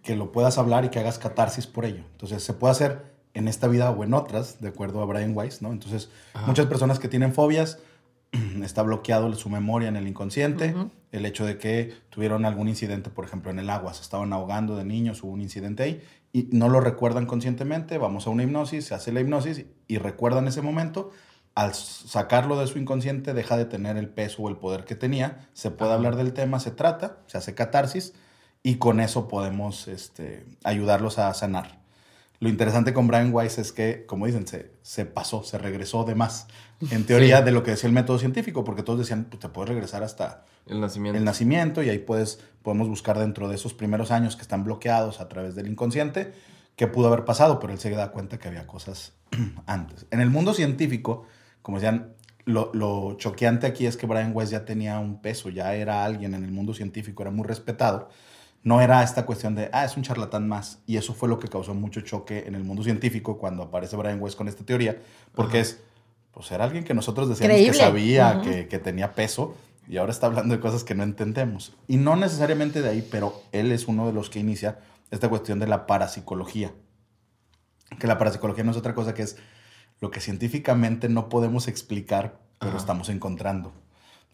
que 0.03 0.17
lo 0.17 0.33
puedas 0.33 0.59
hablar 0.59 0.85
y 0.85 0.89
que 0.89 0.99
hagas 0.99 1.19
catarsis 1.21 1.69
por 1.69 1.85
ello. 1.85 2.03
Entonces, 2.13 2.43
se 2.43 2.53
puede 2.55 2.73
hacer 2.73 3.13
en 3.35 3.47
esta 3.47 3.69
vida 3.69 3.91
o 3.91 4.03
en 4.03 4.13
otras, 4.15 4.61
de 4.61 4.69
acuerdo 4.69 5.01
a 5.03 5.05
Brian 5.05 5.37
Weiss, 5.37 5.63
¿no? 5.63 5.71
Entonces, 5.71 6.11
Ajá. 6.35 6.47
muchas 6.47 6.67
personas 6.67 6.99
que 6.99 7.07
tienen 7.09 7.33
fobias, 7.33 7.79
está 8.63 8.83
bloqueado 8.83 9.33
su 9.35 9.49
memoria 9.49 9.89
en 9.89 9.97
el 9.97 10.09
inconsciente, 10.09 10.75
el 11.11 11.27
hecho 11.27 11.45
de 11.45 11.59
que 11.59 11.95
tuvieron 12.11 12.45
algún 12.45 12.69
incidente, 12.69 13.11
por 13.11 13.25
ejemplo, 13.25 13.51
en 13.51 13.59
el 13.59 13.71
agua, 13.71 13.95
se 13.95 14.03
estaban 14.03 14.33
ahogando 14.33 14.77
de 14.77 14.85
niños, 14.85 15.23
hubo 15.23 15.33
un 15.33 15.43
incidente 15.43 15.83
ahí, 15.83 16.03
y 16.33 16.49
no 16.51 16.69
lo 16.69 16.81
recuerdan 16.81 17.27
conscientemente, 17.27 17.99
vamos 17.99 18.27
a 18.27 18.31
una 18.31 18.43
hipnosis, 18.43 18.87
se 18.87 18.95
hace 18.95 19.13
la 19.13 19.21
hipnosis 19.21 19.67
y 19.87 19.99
recuerdan 19.99 20.49
ese 20.49 20.63
momento, 20.63 21.11
al 21.55 21.75
sacarlo 21.75 22.59
de 22.59 22.67
su 22.67 22.79
inconsciente 22.79 23.35
deja 23.35 23.59
de 23.59 23.67
tener 23.67 23.99
el 23.99 24.09
peso 24.09 24.43
o 24.43 24.49
el 24.49 24.57
poder 24.57 24.85
que 24.85 24.95
tenía, 24.95 25.49
se 25.53 25.71
puede 25.71 25.93
hablar 25.93 26.17
del 26.17 26.33
tema, 26.33 26.61
se 26.61 26.71
trata, 26.71 27.19
se 27.27 27.37
hace 27.37 27.55
catarsis 27.55 28.15
y 28.63 28.77
con 28.77 29.01
eso 29.01 29.29
podemos 29.29 29.87
este, 29.89 30.47
ayudarlos 30.65 31.19
a 31.19 31.35
sanar. 31.35 31.82
Lo 32.43 32.49
interesante 32.49 32.93
con 32.93 33.07
Brian 33.07 33.33
Weiss 33.33 33.59
es 33.59 33.73
que, 33.73 34.05
como 34.05 34.27
dicen, 34.27 34.47
se, 34.49 34.73
se 34.83 35.07
pasó, 35.07 35.45
se 35.45 35.59
regresó 35.59 36.03
de 36.05 36.15
más, 36.17 36.49
en 36.91 37.05
teoría, 37.07 37.39
Sí. 37.39 37.45
de 37.45 37.53
lo 37.53 37.63
que 37.63 37.71
decía 37.71 37.87
el 37.87 37.95
método 37.95 38.19
científico, 38.19 38.65
porque 38.65 38.83
todos 38.83 38.99
decían, 38.99 39.27
pues 39.31 39.39
te 39.39 39.49
puedes 39.49 39.69
regresar 39.69 40.03
hasta 40.03 40.45
El 40.67 40.81
nacimiento. 40.81 41.17
el 41.19 41.25
nacimiento 41.25 41.83
y 41.85 41.89
ahí 41.89 41.99
puedes, 42.01 42.41
podemos 42.63 42.89
buscar 42.89 43.17
dentro 43.19 43.49
de 43.49 43.55
esos 43.55 43.75
primeros 43.75 44.11
años 44.11 44.35
que 44.35 44.43
están 44.43 44.65
bloqueados 44.65 45.21
a 45.21 45.29
través 45.29 45.55
del 45.55 45.69
inconsciente 45.69 46.33
qué 46.75 46.89
pudo 46.89 47.07
haber 47.09 47.25
pasado, 47.25 47.61
pero 47.61 47.73
él 47.73 47.79
se 47.79 47.91
da 47.91 48.11
cuenta 48.11 48.39
que 48.41 48.49
había 48.49 48.67
cosas 48.67 49.13
antes. 49.67 50.07
En 50.11 50.21
el 50.21 50.31
mundo 50.31 50.53
científico, 50.53 51.25
como 51.63 51.79
decían, 51.79 52.15
lo, 52.45 52.71
lo 52.75 53.15
choqueante 53.19 53.69
aquí 53.69 53.87
es 53.87 53.97
que 53.97 54.07
Brian 54.07 54.33
Weiss 54.35 54.51
ya 54.51 54.65
tenía 54.65 54.99
un 54.99 55.21
peso, 55.23 55.49
ya 55.49 55.75
era 55.77 56.05
alguien 56.05 56.35
en 56.35 56.43
el 56.43 56.51
mundo 56.51 56.75
científico, 56.75 57.23
era 57.23 57.31
muy 57.31 57.47
respetado. 57.47 58.09
No 58.65 58.81
era 58.81 59.03
esta 59.03 59.27
cuestión 59.27 59.55
de, 59.55 59.69
ah, 59.73 59.85
es 59.85 59.97
un 59.97 60.03
charlatán 60.05 60.49
más. 60.49 60.83
Y 60.87 60.97
eso 60.97 61.15
fue 61.15 61.29
lo 61.29 61.39
que 61.39 61.49
causó 61.49 61.75
mucho 61.75 62.01
choque 62.03 62.45
en 62.47 62.55
el 62.55 62.63
mundo 62.63 62.83
científico 62.85 63.39
cuando 63.39 63.65
aparece 63.65 63.97
Brian 63.97 64.21
Weiss 64.21 64.37
con 64.37 64.47
esta 64.49 64.65
teoría, 64.65 65.01
porque 65.35 65.59
Ajá. 65.59 65.69
es, 65.69 65.81
pues 66.33 66.51
era 66.53 66.65
alguien 66.65 66.85
que 66.85 66.95
nosotros 66.95 67.29
decíamos 67.29 67.55
Creíble. 67.57 67.73
que 67.73 67.79
sabía, 67.85 68.41
que, 68.43 68.69
que 68.69 68.79
tenía 68.79 69.15
peso, 69.15 69.57
y 69.89 69.97
ahora 69.97 70.13
está 70.13 70.27
hablando 70.27 70.55
de 70.55 70.61
cosas 70.61 70.85
que 70.85 70.95
no 70.95 71.03
entendemos. 71.03 71.75
Y 71.89 71.97
no 71.97 72.15
necesariamente 72.15 72.83
de 72.83 72.89
ahí, 72.89 73.07
pero 73.11 73.43
él 73.51 73.73
es 73.73 73.89
uno 73.89 74.07
de 74.07 74.13
los 74.13 74.31
que 74.31 74.39
inicia 74.39 74.79
esta 75.11 75.29
cuestión 75.29 75.59
de 75.59 75.67
la 75.67 75.87
parapsicología. 75.87 76.73
Que 77.99 78.07
la 78.07 78.17
parapsicología 78.17 78.63
no 78.65 78.71
es 78.71 78.77
otra 78.77 78.95
cosa 78.95 79.13
que 79.13 79.23
es 79.23 79.37
lo 80.01 80.11
que 80.11 80.21
científicamente 80.21 81.09
no 81.09 81.29
podemos 81.29 81.67
explicar, 81.69 82.39
pero 82.59 82.71
Ajá. 82.71 82.79
estamos 82.79 83.09
encontrando. 83.09 83.73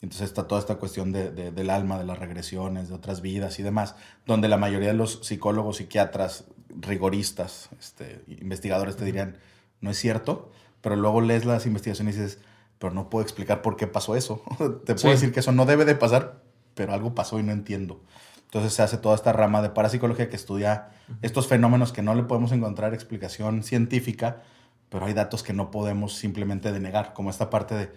Entonces 0.00 0.28
está 0.28 0.46
toda 0.46 0.60
esta 0.60 0.76
cuestión 0.76 1.10
de- 1.12 1.30
de- 1.30 1.50
del 1.50 1.70
alma, 1.70 1.98
de 1.98 2.04
las 2.04 2.18
regresiones, 2.18 2.88
de 2.88 2.94
otras 2.94 3.20
vidas 3.20 3.58
y 3.58 3.62
demás, 3.62 3.96
donde 4.26 4.48
la 4.48 4.56
mayoría 4.56 4.88
de 4.88 4.94
los 4.94 5.20
psicólogos, 5.26 5.78
psiquiatras, 5.78 6.44
rigoristas, 6.92 7.68
este, 7.78 8.22
investigadores 8.28 8.96
te 8.96 9.04
dirían, 9.04 9.38
no 9.80 9.90
es 9.90 9.98
cierto, 9.98 10.50
pero 10.80 10.96
luego 10.96 11.20
lees 11.20 11.44
las 11.44 11.66
investigaciones 11.66 12.16
y 12.16 12.20
dices, 12.20 12.38
pero 12.78 12.92
no 12.94 13.10
puedo 13.10 13.22
explicar 13.22 13.62
por 13.62 13.76
qué 13.76 13.86
pasó 13.86 14.16
eso. 14.16 14.42
te 14.86 14.94
puedo 14.94 14.98
Sí. 14.98 15.08
decir 15.08 15.32
que 15.32 15.40
eso 15.40 15.52
no 15.52 15.66
debe 15.66 15.84
de 15.84 15.94
pasar, 15.94 16.42
pero 16.74 16.92
algo 16.92 17.14
pasó 17.14 17.38
y 17.38 17.42
no 17.42 17.52
entiendo. 17.52 18.00
Entonces 18.44 18.72
se 18.72 18.82
hace 18.82 18.96
toda 18.98 19.14
esta 19.14 19.32
rama 19.32 19.60
de 19.62 19.70
parapsicología 19.70 20.28
que 20.30 20.36
estudia 20.36 20.90
estos 21.22 21.48
fenómenos 21.48 21.92
que 21.92 22.02
no 22.02 22.14
le 22.14 22.22
podemos 22.22 22.52
encontrar 22.52 22.94
explicación 22.94 23.62
científica, 23.62 24.42
pero 24.88 25.04
hay 25.04 25.12
datos 25.12 25.42
que 25.42 25.52
no 25.52 25.70
podemos 25.70 26.14
simplemente 26.14 26.72
denegar, 26.72 27.12
como 27.12 27.28
esta 27.30 27.50
parte 27.50 27.74
de 27.74 27.92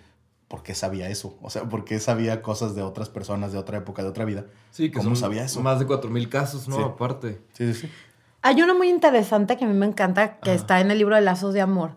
por 0.51 0.63
qué 0.63 0.75
sabía 0.75 1.07
eso, 1.09 1.37
o 1.41 1.49
sea, 1.49 1.63
por 1.63 1.85
qué 1.85 1.97
sabía 2.01 2.41
cosas 2.41 2.75
de 2.75 2.81
otras 2.81 3.07
personas 3.07 3.53
de 3.53 3.57
otra 3.57 3.77
época, 3.77 4.03
de 4.03 4.09
otra 4.09 4.25
vida. 4.25 4.43
Sí, 4.69 4.91
que 4.91 4.97
¿Cómo 4.97 5.11
son 5.11 5.15
sabía 5.15 5.45
eso? 5.45 5.61
más 5.61 5.79
de 5.79 5.85
4.000 5.87 6.27
casos, 6.27 6.67
¿no? 6.67 6.75
Sí. 6.75 6.81
Aparte. 6.83 7.39
Sí, 7.53 7.73
sí, 7.73 7.81
sí. 7.87 7.91
Hay 8.41 8.61
uno 8.61 8.75
muy 8.75 8.89
interesante 8.89 9.55
que 9.55 9.63
a 9.63 9.67
mí 9.69 9.73
me 9.73 9.85
encanta, 9.85 10.39
que 10.39 10.53
está 10.53 10.81
en 10.81 10.91
el 10.91 10.97
libro 10.97 11.15
de 11.15 11.21
Lazos 11.21 11.53
de 11.53 11.61
Amor, 11.61 11.91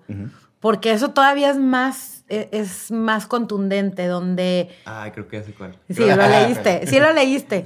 porque 0.60 0.92
eso 0.92 1.10
todavía 1.10 1.50
es 1.50 1.58
más, 1.58 2.24
e- 2.28 2.48
es 2.52 2.92
más 2.92 3.26
contundente, 3.26 4.06
donde 4.06 4.68
Ah, 4.86 5.10
creo 5.12 5.26
que 5.26 5.42
sé 5.42 5.52
cuál. 5.52 5.76
Sí, 5.90 6.04
lo 6.04 6.16
leíste, 6.28 6.86
sí 6.86 7.00
lo 7.00 7.12
leíste. 7.12 7.64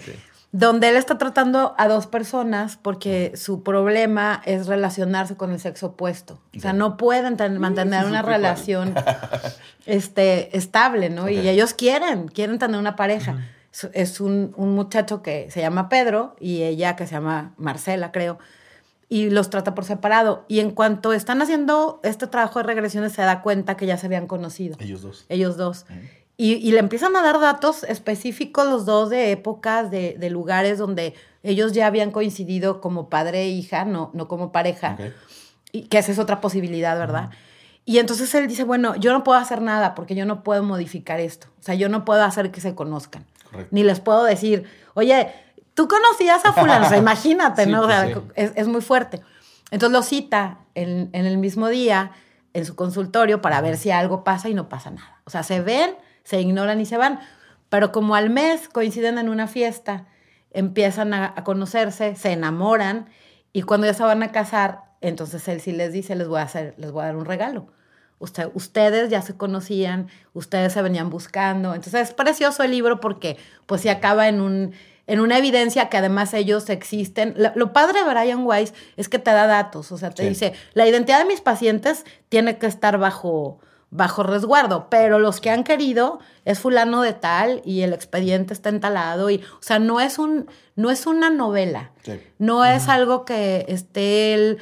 Donde 0.51 0.89
él 0.89 0.97
está 0.97 1.19
tratando 1.19 1.75
a 1.77 1.89
dos 1.89 2.07
personas 2.07 2.79
porque 2.81 3.33
su 3.37 3.63
problema 3.63 4.41
es 4.47 4.67
relacionarse 4.67 5.37
con 5.37 5.53
el 5.53 5.61
sexo 5.61 5.89
opuesto. 5.89 6.41
O 6.57 6.61
sea, 6.61 6.73
no 6.73 6.97
pueden 6.97 7.37
ten- 7.37 7.59
mantener 7.59 8.07
una 8.07 8.23
relación 8.23 8.95
este, 9.87 10.57
estable, 10.57 11.11
¿no? 11.11 11.29
Y 11.29 11.47
ellos 11.49 11.75
quieren, 11.75 12.29
quieren 12.29 12.59
tener 12.59 12.79
una 12.81 12.97
pareja. 12.97 13.47
Es, 13.73 13.89
es 13.93 14.21
un, 14.21 14.55
un 14.57 14.75
muchacho 14.75 15.23
que 15.23 15.51
se 15.51 15.61
llama 15.61 15.89
Pedro 15.89 16.35
y 16.41 16.63
ella 16.63 16.97
que 16.97 17.07
se 17.07 17.15
llama 17.15 17.53
Marcela, 17.59 18.11
creo. 18.13 18.39
Y 19.11 19.31
los 19.31 19.51
trata 19.51 19.75
por 19.75 19.85
separado. 19.85 20.45
Y 20.49 20.61
en 20.61 20.71
cuanto 20.71 21.13
están 21.13 21.41
haciendo 21.43 22.01
este 22.03 22.27
trabajo 22.27 22.59
de 22.59 22.65
regresiones, 22.65 23.13
se 23.13 23.23
da 23.23 23.43
cuenta 23.43 23.77
que 23.77 23.87
ya 23.87 23.97
se 23.97 24.07
habían 24.07 24.27
conocido 24.27 24.77
Ellos 24.81 25.03
dos. 25.03 25.25
ellos 25.29 25.57
dos. 25.57 25.87
Y, 26.41 26.55
y 26.55 26.71
le 26.71 26.79
empiezan 26.79 27.15
a 27.17 27.23
dar 27.23 27.41
datos 27.41 27.83
específicos 27.83 28.67
los 28.67 28.87
dos 28.87 29.11
de 29.11 29.33
épocas, 29.33 29.91
de, 29.91 30.17
de 30.19 30.31
lugares 30.31 30.79
donde 30.79 31.15
ellos 31.43 31.73
ya 31.73 31.87
habían 31.89 32.13
coincidido 32.13 32.81
como 32.81 33.11
padre 33.11 33.43
e 33.43 33.49
hija, 33.49 33.85
no, 33.85 34.11
no 34.15 34.29
como 34.29 34.53
pareja. 34.53 34.97
Ok. 34.99 35.13
Y 35.73 35.83
que 35.89 35.99
esa 35.99 36.13
es 36.13 36.19
otra 36.19 36.41
posibilidad, 36.41 36.97
¿verdad? 36.97 37.31
Y 37.85 37.99
entonces 37.99 38.35
él 38.35 38.47
dice, 38.47 38.65
bueno, 38.65 38.95
yo 38.97 39.13
no 39.13 39.25
puedo 39.25 39.39
hacer 39.39 39.61
nada 39.63 39.95
porque 39.95 40.15
yo 40.15 40.27
no 40.27 40.45
puedo 40.45 40.63
modificar 40.63 41.21
esto. 41.21 41.49
O 41.59 41.63
sea, 41.63 41.75
yo 41.75 41.89
no 41.89 42.05
puedo 42.05 42.23
hacer 42.23 42.51
que 42.51 42.61
se 42.61 42.75
conozcan. 42.75 43.27
Correcto. 43.51 43.69
Ni 43.75 43.83
les 43.83 43.99
puedo 43.99 44.25
decir, 44.25 44.65
oye, 44.95 45.33
tú 45.75 45.89
conocías 45.89 46.45
a 46.45 46.53
fulano, 46.53 46.87
o 46.87 46.89
sea, 46.89 46.99
imagínate, 47.07 47.65
Sí, 47.65 47.71
¿no? 47.71 47.83
O 47.83 47.87
pues 47.87 47.97
sea, 47.97 48.15
sí. 48.15 48.21
es, 48.37 48.53
es 48.55 48.69
muy 48.69 48.81
fuerte. 48.81 49.23
Entonces 49.71 49.93
lo 49.93 50.03
cita 50.03 50.61
en, 50.75 51.11
en 51.13 51.27
el 51.27 51.39
mismo 51.39 51.69
día 51.69 52.13
en 52.55 52.65
su 52.65 52.77
consultorio 52.77 53.41
para 53.41 53.61
ver 53.61 53.77
si 53.77 53.91
algo 53.91 54.23
pasa 54.23 54.49
y 54.49 54.55
no 54.55 54.69
pasa 54.69 54.91
nada. 54.91 55.21
O 55.25 55.31
sea, 55.31 55.43
se 55.43 55.61
ven, 55.61 55.97
se 56.29 56.41
ignoran 56.41 56.81
y 56.81 56.87
se 56.87 56.97
van. 56.99 57.21
Pero 57.69 57.93
como 57.93 58.15
al 58.15 58.31
mes 58.31 58.69
coinciden 58.69 59.19
en 59.19 59.29
una 59.29 59.47
fiesta, 59.47 60.07
empiezan 60.51 61.15
a, 61.15 61.33
a 61.37 61.45
conocerse, 61.45 62.15
se 62.17 62.33
enamoran 62.33 63.09
y 63.53 63.63
cuando 63.63 63.87
ya 63.87 63.95
se 63.95 64.03
van 64.03 64.23
a 64.23 64.33
casar, 64.33 64.81
entonces 65.01 65.47
él 65.49 65.61
sí 65.61 65.73
les 65.73 65.93
dice, 65.93 66.15
les 66.17 66.29
voy 66.29 66.41
a 66.41 66.43
hacer, 66.43 66.75
les 66.79 66.91
voy 66.91 67.03
a 67.03 67.07
dar 67.07 67.17
un 67.17 67.25
regalo. 67.25 67.69
Usted- 68.19 68.51
ustedes 68.55 69.11
ya 69.11 69.23
se 69.23 69.37
conocían, 69.37 70.09
ustedes 70.35 70.73
se 70.73 70.83
venían 70.83 71.09
buscando. 71.11 71.75
Entonces 71.75 72.09
es 72.09 72.15
precioso 72.15 72.63
el 72.65 72.73
libro 72.73 73.01
porque 73.01 73.37
pues 73.67 73.83
se 73.83 73.91
acaba 73.91 74.29
en 74.29 74.41
un 74.41 74.73
en 75.07 75.21
una 75.21 75.39
evidencia 75.39 75.89
que 75.89 75.97
además 75.97 76.35
ellos 76.35 76.69
existen. 76.69 77.33
Lo, 77.39 77.51
lo 77.55 77.73
padre 77.73 78.05
de 78.05 78.11
Brian 78.11 78.45
Weiss 78.45 78.75
es 78.99 79.09
que 79.09 79.19
te 79.19 79.31
da 79.31 79.47
datos, 79.47 79.91
o 79.91 79.97
sea, 79.97 80.11
te 80.11 80.25
Sí. 80.25 80.29
dice, 80.29 80.53
la 80.75 80.87
identidad 80.87 81.19
de 81.21 81.25
mis 81.25 81.41
pacientes 81.41 82.05
tiene 82.29 82.59
que 82.59 82.67
estar 82.67 82.99
bajo 82.99 83.59
bajo 83.91 84.23
resguardo, 84.23 84.89
pero 84.91 85.19
los 85.19 85.41
que 85.41 85.51
han 85.51 85.65
querido 85.65 86.19
es 86.45 86.59
fulano 86.59 87.03
de 87.03 87.15
tal 87.15 87.63
y 87.65 87.81
el 87.81 87.93
expediente 87.93 88.53
está 88.53 88.69
entalado 88.69 89.31
y 89.31 89.37
o 89.37 89.63
sea, 89.63 89.79
no 89.79 90.01
es 90.01 90.19
un 90.19 90.47
no 90.77 90.91
es 90.91 91.07
una 91.07 91.31
novela. 91.31 91.91
Sí. 92.03 92.21
No 92.39 92.65
es 92.65 92.89
algo 92.89 93.25
que 93.25 93.65
esté 93.69 94.35
él 94.35 94.59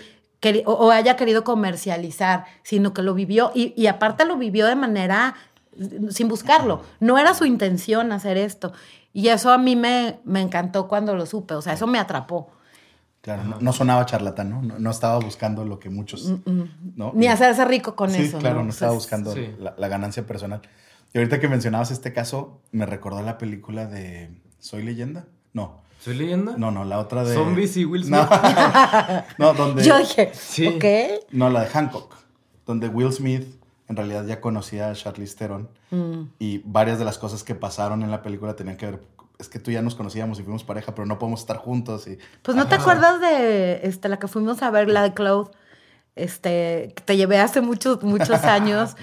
o 0.65 0.91
haya 0.91 1.17
querido 1.17 1.45
comercializar, 1.45 2.45
sino 2.63 2.93
que 2.95 3.03
lo 3.03 3.15
vivió 3.15 3.51
y, 3.55 3.75
y 3.77 3.89
aparte 3.89 4.25
lo 4.25 4.37
vivió 4.37 4.67
de 4.67 4.77
manera 4.77 5.35
mm, 5.77 6.09
sin 6.11 6.29
buscarlo. 6.29 6.83
No 7.01 7.19
era 7.19 7.35
su 7.35 7.45
intención 7.47 8.13
hacer 8.13 8.37
esto. 8.37 8.73
Y 9.13 9.29
eso 9.29 9.51
a 9.51 9.59
mí 9.59 9.77
me, 9.77 10.21
me 10.25 10.41
encantó 10.43 10.89
cuando 10.89 11.15
lo 11.15 11.27
supe. 11.27 11.55
O 11.55 11.63
sea, 11.63 11.73
eso 11.73 11.87
me 11.87 11.99
atrapó. 11.99 12.51
Claro, 13.27 13.43
no, 13.43 13.57
no 13.61 13.73
sonaba 13.73 14.07
charlatán, 14.07 14.51
¿no? 14.51 14.63
¿no? 14.63 14.79
no 14.79 14.89
estaba 14.91 15.19
buscando 15.19 15.65
lo 15.65 15.81
que 15.81 15.91
muchos. 15.91 16.33
¿no? 16.95 17.11
Ni 17.13 17.27
hacerse 17.27 17.65
rico 17.65 17.97
con 17.97 18.11
sí, 18.13 18.23
eso. 18.23 18.39
claro, 18.39 18.59
no, 18.61 18.65
¿no? 18.67 18.71
estaba 18.71 18.93
Pues, 18.93 19.03
buscando 19.03 19.33
sí. 19.35 19.53
la, 19.59 19.75
la 19.77 19.89
ganancia 19.89 20.25
personal. 20.25 20.61
Y 21.13 21.19
ahorita 21.19 21.41
que 21.41 21.49
mencionabas 21.49 21.91
este 21.91 22.13
caso, 22.13 22.61
me 22.71 22.87
recordó 22.87 23.21
la 23.23 23.37
película 23.37 23.87
de 23.87 24.31
Soy 24.61 24.85
leyenda. 24.85 25.27
No, 25.53 25.83
¿Soy 26.01 26.15
leyenda? 26.15 26.55
no, 26.57 26.71
no, 26.71 26.85
la 26.85 27.01
otra 27.01 27.25
de. 27.25 27.35
Zombies 27.35 27.77
y 27.77 27.85
Will 27.85 28.09
No, 28.09 28.29
no 29.39 29.55
donde. 29.55 29.83
Yo 29.83 29.99
dije, 29.99 30.31
Sí. 30.33 30.69
ok. 30.69 30.85
No, 31.33 31.51
la 31.51 31.63
de 31.63 31.67
Hancock, 31.67 32.15
donde 32.65 32.89
Will 32.89 33.13
Smith 33.13 33.45
en 33.89 33.97
realidad 33.97 34.25
ya 34.25 34.41
conocía 34.41 34.89
a 34.91 34.95
Charlize 34.95 35.35
Theron 35.37 35.69
Mm. 35.91 36.23
y 36.39 36.59
varias 36.65 36.99
de 36.99 37.05
las 37.05 37.17
cosas 37.19 37.43
que 37.45 37.55
pasaron 37.55 38.03
en 38.03 38.11
la 38.11 38.23
película 38.23 38.55
tenían 38.57 38.77
que 38.77 38.87
ver. 38.87 39.03
Es 39.39 39.49
que 39.49 39.59
tú 39.59 39.71
ya 39.71 39.83
nos 39.83 39.95
conocíamos 39.95 40.39
y 40.39 40.43
fuimos 40.43 40.65
pareja, 40.65 40.95
pero 40.95 41.07
no 41.07 41.19
podemos 41.19 41.41
estar 41.41 41.59
juntos. 41.59 42.07
Y, 42.07 42.19
Pues 42.43 42.57
no 42.57 42.67
te 42.69 42.77
acuerdas 42.77 43.21
de 43.21 43.81
este, 43.87 44.09
la 44.09 44.19
que 44.19 44.29
fuimos 44.29 44.63
a 44.63 44.71
ver, 44.71 44.89
la 44.89 45.03
de 45.03 45.13
Cloud, 45.13 45.49
este, 46.17 46.95
que 46.97 47.03
te 47.05 47.17
llevé 47.19 47.39
hace 47.39 47.61
muchos, 47.61 48.03
muchos 48.03 48.43
años, 48.45 48.97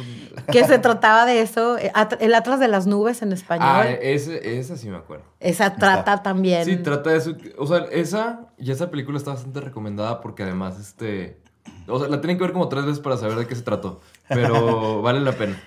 que 0.51 0.65
se 0.65 0.79
trataba 0.79 1.25
de 1.25 1.41
eso, 1.41 1.77
eh, 1.77 1.91
el 2.19 2.33
Atlas 2.33 2.59
de 2.59 2.67
las 2.67 2.87
Nubes 2.87 3.21
en 3.21 3.31
español. 3.31 3.67
Ah, 3.69 3.87
ese, 3.87 4.57
esa 4.57 4.75
sí 4.75 4.89
me 4.89 4.97
acuerdo. 4.97 5.23
Esa 5.39 5.75
trata 5.75 6.23
también. 6.23 6.65
Sí, 6.65 6.77
trata 6.77 7.11
de 7.11 7.17
eso. 7.17 7.35
O 7.57 7.67
sea, 7.67 7.85
esa 7.91 8.47
y 8.57 8.71
esa 8.71 8.89
película 8.89 9.17
está 9.17 9.31
bastante 9.31 9.61
recomendada 9.61 10.19
porque 10.21 10.43
además, 10.43 10.79
este. 10.79 11.39
O 11.87 11.99
sea, 11.99 12.09
la 12.09 12.19
tienen 12.19 12.37
que 12.37 12.43
ver 12.43 12.53
como 12.53 12.67
tres 12.67 12.85
veces 12.85 12.99
para 12.99 13.15
saber 13.17 13.37
de 13.37 13.47
qué 13.47 13.55
se 13.55 13.61
trató. 13.61 14.01
Pero 14.27 15.01
vale 15.03 15.19
la 15.19 15.33
pena. 15.33 15.61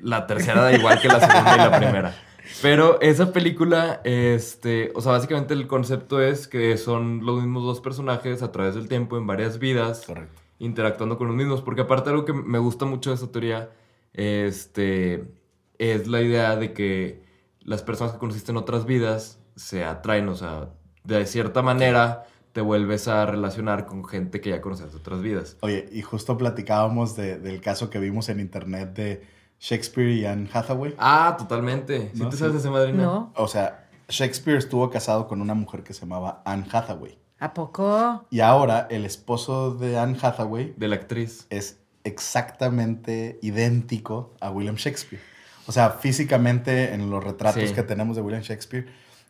La 0.00 0.26
tercera 0.26 0.62
da 0.62 0.72
igual 0.72 1.00
que 1.00 1.08
la 1.08 1.18
segunda 1.18 1.54
y 1.54 1.58
la 1.58 1.76
primera. 1.76 2.14
Pero 2.62 3.00
esa 3.00 3.32
película, 3.32 4.00
este. 4.04 4.92
O 4.94 5.00
sea, 5.00 5.12
básicamente 5.12 5.54
el 5.54 5.66
concepto 5.66 6.20
es 6.22 6.48
que 6.48 6.76
son 6.76 7.24
los 7.26 7.36
mismos 7.40 7.64
dos 7.64 7.80
personajes 7.80 8.42
a 8.42 8.52
través 8.52 8.74
del 8.74 8.88
tiempo 8.88 9.16
en 9.18 9.26
varias 9.26 9.58
vidas. 9.58 10.04
Correcto. 10.06 10.40
interactuando 10.58 11.18
con 11.18 11.26
los 11.26 11.36
mismos. 11.36 11.60
Porque 11.62 11.82
aparte 11.82 12.10
algo 12.10 12.24
que 12.24 12.32
me 12.32 12.58
gusta 12.58 12.84
mucho 12.86 13.10
de 13.10 13.16
esa 13.16 13.30
teoría, 13.30 13.70
este, 14.12 15.24
es 15.78 16.06
la 16.06 16.22
idea 16.22 16.56
de 16.56 16.72
que 16.72 17.22
las 17.60 17.82
personas 17.82 18.12
que 18.14 18.18
conociste 18.18 18.50
en 18.52 18.56
otras 18.56 18.86
vidas 18.86 19.38
se 19.56 19.84
atraen, 19.84 20.28
o 20.28 20.34
sea, 20.34 20.70
de 21.04 21.26
cierta 21.26 21.60
manera 21.62 22.24
te 22.52 22.60
vuelves 22.60 23.08
a 23.08 23.26
relacionar 23.26 23.84
con 23.86 24.04
gente 24.04 24.40
que 24.40 24.50
ya 24.50 24.60
conoces 24.60 24.92
de 24.92 24.98
otras 24.98 25.20
vidas. 25.22 25.56
Oye, 25.60 25.86
y 25.92 26.02
justo 26.02 26.36
platicábamos 26.38 27.16
de- 27.16 27.38
del 27.38 27.60
caso 27.60 27.90
que 27.90 27.98
vimos 27.98 28.28
en 28.28 28.38
internet 28.40 28.94
de 28.94 29.22
Shakespeare 29.68 30.10
y 30.12 30.26
Anne 30.26 30.46
Hathaway. 30.52 30.94
Ah, 30.98 31.36
totalmente. 31.38 32.10
¿Sí 32.12 32.20
No, 32.22 32.28
te 32.28 32.32
sí. 32.36 32.40
sabes 32.40 32.52
de 32.52 32.60
ese 32.60 32.68
madrina? 32.68 33.02
¿No? 33.02 33.32
O 33.34 33.48
sea, 33.48 33.86
Shakespeare 34.08 34.58
estuvo 34.58 34.90
casado 34.90 35.26
con 35.26 35.40
una 35.40 35.54
mujer 35.54 35.82
que 35.82 35.94
se 35.94 36.00
llamaba 36.02 36.42
Anne 36.44 36.66
Hathaway. 36.70 37.16
¿A 37.40 37.54
poco? 37.54 38.26
Y 38.30 38.40
ahora 38.40 38.86
el 38.90 39.06
esposo 39.06 39.74
de 39.74 39.98
Anne 39.98 40.18
Hathaway 40.20 40.74
De 40.76 40.86
la 40.88 40.96
actriz. 40.96 41.46
es 41.48 41.78
exactamente 42.04 43.38
idéntico 43.42 44.34
a 44.40 44.50
William 44.50 44.74
Shakespeare. 44.76 45.22
O 45.66 45.72
sea, 45.72 45.90
físicamente 45.90 46.92
en 46.92 47.08
los 47.10 47.24
retratos 47.24 47.62
Sí. 47.70 47.74
que 47.74 47.82
tenemos 47.82 48.16
de 48.16 48.22
William 48.22 48.42
Shakespeare. 48.42 48.86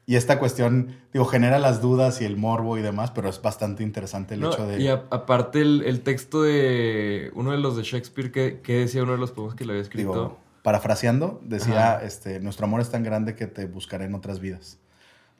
Y 0.07 0.17
esta 0.17 0.39
cuestión, 0.39 0.97
digo, 1.13 1.25
genera 1.25 1.59
las 1.59 1.81
dudas 1.81 2.21
y 2.21 2.25
el 2.27 2.37
morbo 2.37 2.77
y 2.77 2.83
demás, 2.83 3.11
pero 3.11 3.29
es 3.31 3.41
bastante 3.41 3.83
interesante 3.83 4.35
el 4.35 4.41
No, 4.41 4.53
hecho 4.53 4.67
de... 4.67 4.81
Y 4.81 4.89
a- 4.89 5.05
aparte 5.11 5.63
el, 5.63 5.83
el 5.87 6.03
texto 6.03 6.43
de 6.43 7.31
uno 7.35 7.53
de 7.53 7.59
los 7.59 7.75
de 7.77 7.85
Shakespeare 7.85 8.31
que, 8.31 8.61
que 8.61 8.81
decía 8.81 9.03
uno 9.03 9.13
de 9.13 9.19
los 9.19 9.33
poemas 9.33 9.55
que 9.55 9.65
le 9.65 9.73
había 9.73 9.83
escrito. 9.83 10.09
digo, 10.13 10.39
parafraseando, 10.63 11.41
decía, 11.45 11.95
Ajá. 11.97 12.05
este, 12.05 12.41
nuestro 12.41 12.67
amor 12.67 12.81
es 12.81 12.91
tan 12.91 13.03
grande 13.03 13.35
que 13.35 13.47
te 13.47 13.67
buscaré 13.67 14.05
en 14.05 14.15
otras 14.15 14.41
vidas. 14.41 14.79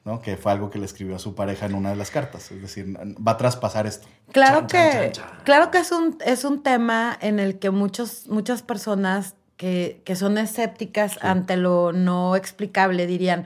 ¿no? 0.03 0.21
Que 0.21 0.37
fue 0.37 0.51
algo 0.51 0.69
que 0.69 0.77
le 0.79 0.85
escribió 0.85 1.15
a 1.15 1.19
su 1.19 1.33
pareja 1.35 1.65
en 1.65 1.73
una 1.73 1.89
de 1.89 1.95
las 1.95 2.11
cartas. 2.11 2.51
Es 2.51 2.61
decir, 2.61 2.95
va 2.95 3.31
a 3.33 3.37
traspasar 3.37 3.87
esto. 3.87 4.07
Claro 4.31 4.65
Chan, 4.67 4.67
que, 4.67 4.77
chan, 4.77 5.11
chan, 5.11 5.29
chan. 5.29 5.39
claro 5.43 5.71
que 5.71 5.79
es 5.79 5.91
un, 5.91 6.17
es 6.25 6.43
un 6.45 6.61
tema 6.63 7.17
en 7.21 7.39
el 7.39 7.57
que 7.59 7.71
muchos, 7.71 8.27
muchas 8.29 8.61
personas 8.61 9.35
que, 9.57 10.01
que 10.05 10.15
son 10.15 10.37
escépticas 10.37 11.17
ante 11.23 11.57
lo 11.57 11.91
no 11.91 12.35
explicable 12.35 13.07
dirían, 13.07 13.45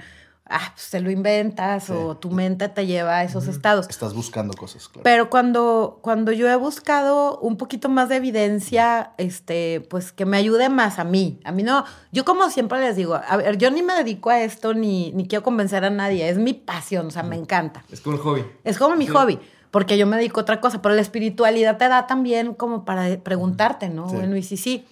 ah, 0.49 0.71
pues 0.73 0.89
te 0.89 0.99
lo 0.99 1.11
inventas 1.11 1.85
Sí. 1.85 1.93
o 1.93 2.17
tu 2.17 2.31
mente 2.31 2.67
te 2.69 2.85
lleva 2.87 3.17
a 3.19 3.23
esos 3.23 3.47
estados. 3.47 3.87
Estás 3.89 4.13
buscando 4.13 4.53
cosas, 4.55 4.87
claro. 4.87 5.03
Pero 5.03 5.29
cuando, 5.29 5.99
cuando 6.01 6.31
yo 6.31 6.49
he 6.49 6.55
buscado 6.55 7.37
un 7.39 7.55
poquito 7.57 7.87
más 7.89 8.09
de 8.09 8.15
evidencia, 8.17 9.11
este, 9.17 9.81
pues 9.89 10.11
que 10.11 10.25
me 10.25 10.37
ayude 10.37 10.69
más 10.69 10.99
a 10.99 11.03
mí. 11.03 11.39
A 11.43 11.51
mí 11.51 11.63
no, 11.63 11.85
yo 12.11 12.25
como 12.25 12.49
siempre 12.49 12.79
les 12.79 12.95
digo, 12.95 13.15
a 13.15 13.37
ver, 13.37 13.57
yo 13.57 13.69
ni 13.71 13.81
me 13.83 13.93
dedico 13.93 14.29
a 14.29 14.41
esto 14.41 14.73
ni, 14.73 15.11
ni 15.13 15.27
quiero 15.27 15.43
convencer 15.43 15.85
a 15.85 15.89
nadie, 15.89 16.27
es 16.29 16.37
mi 16.37 16.53
pasión, 16.53 17.07
o 17.07 17.11
sea, 17.11 17.23
me 17.23 17.35
encanta. 17.35 17.83
Es 17.91 18.01
como 18.01 18.15
un 18.17 18.21
hobby. 18.23 18.45
Es 18.63 18.77
como 18.77 18.95
mi 18.95 19.05
Sí. 19.07 19.11
hobby, 19.13 19.39
porque 19.71 19.97
yo 19.97 20.07
me 20.07 20.17
dedico 20.17 20.39
a 20.39 20.43
otra 20.43 20.59
cosa, 20.61 20.81
pero 20.81 20.95
la 20.95 21.01
espiritualidad 21.01 21.77
te 21.77 21.87
da 21.89 22.07
también 22.07 22.53
como 22.55 22.85
para 22.85 23.17
preguntarte, 23.23 23.89
¿no? 23.89 24.09
Sí. 24.09 24.15
Bueno, 24.15 24.35
y 24.35 24.43
sí, 24.43 24.57
sí. 24.57 24.87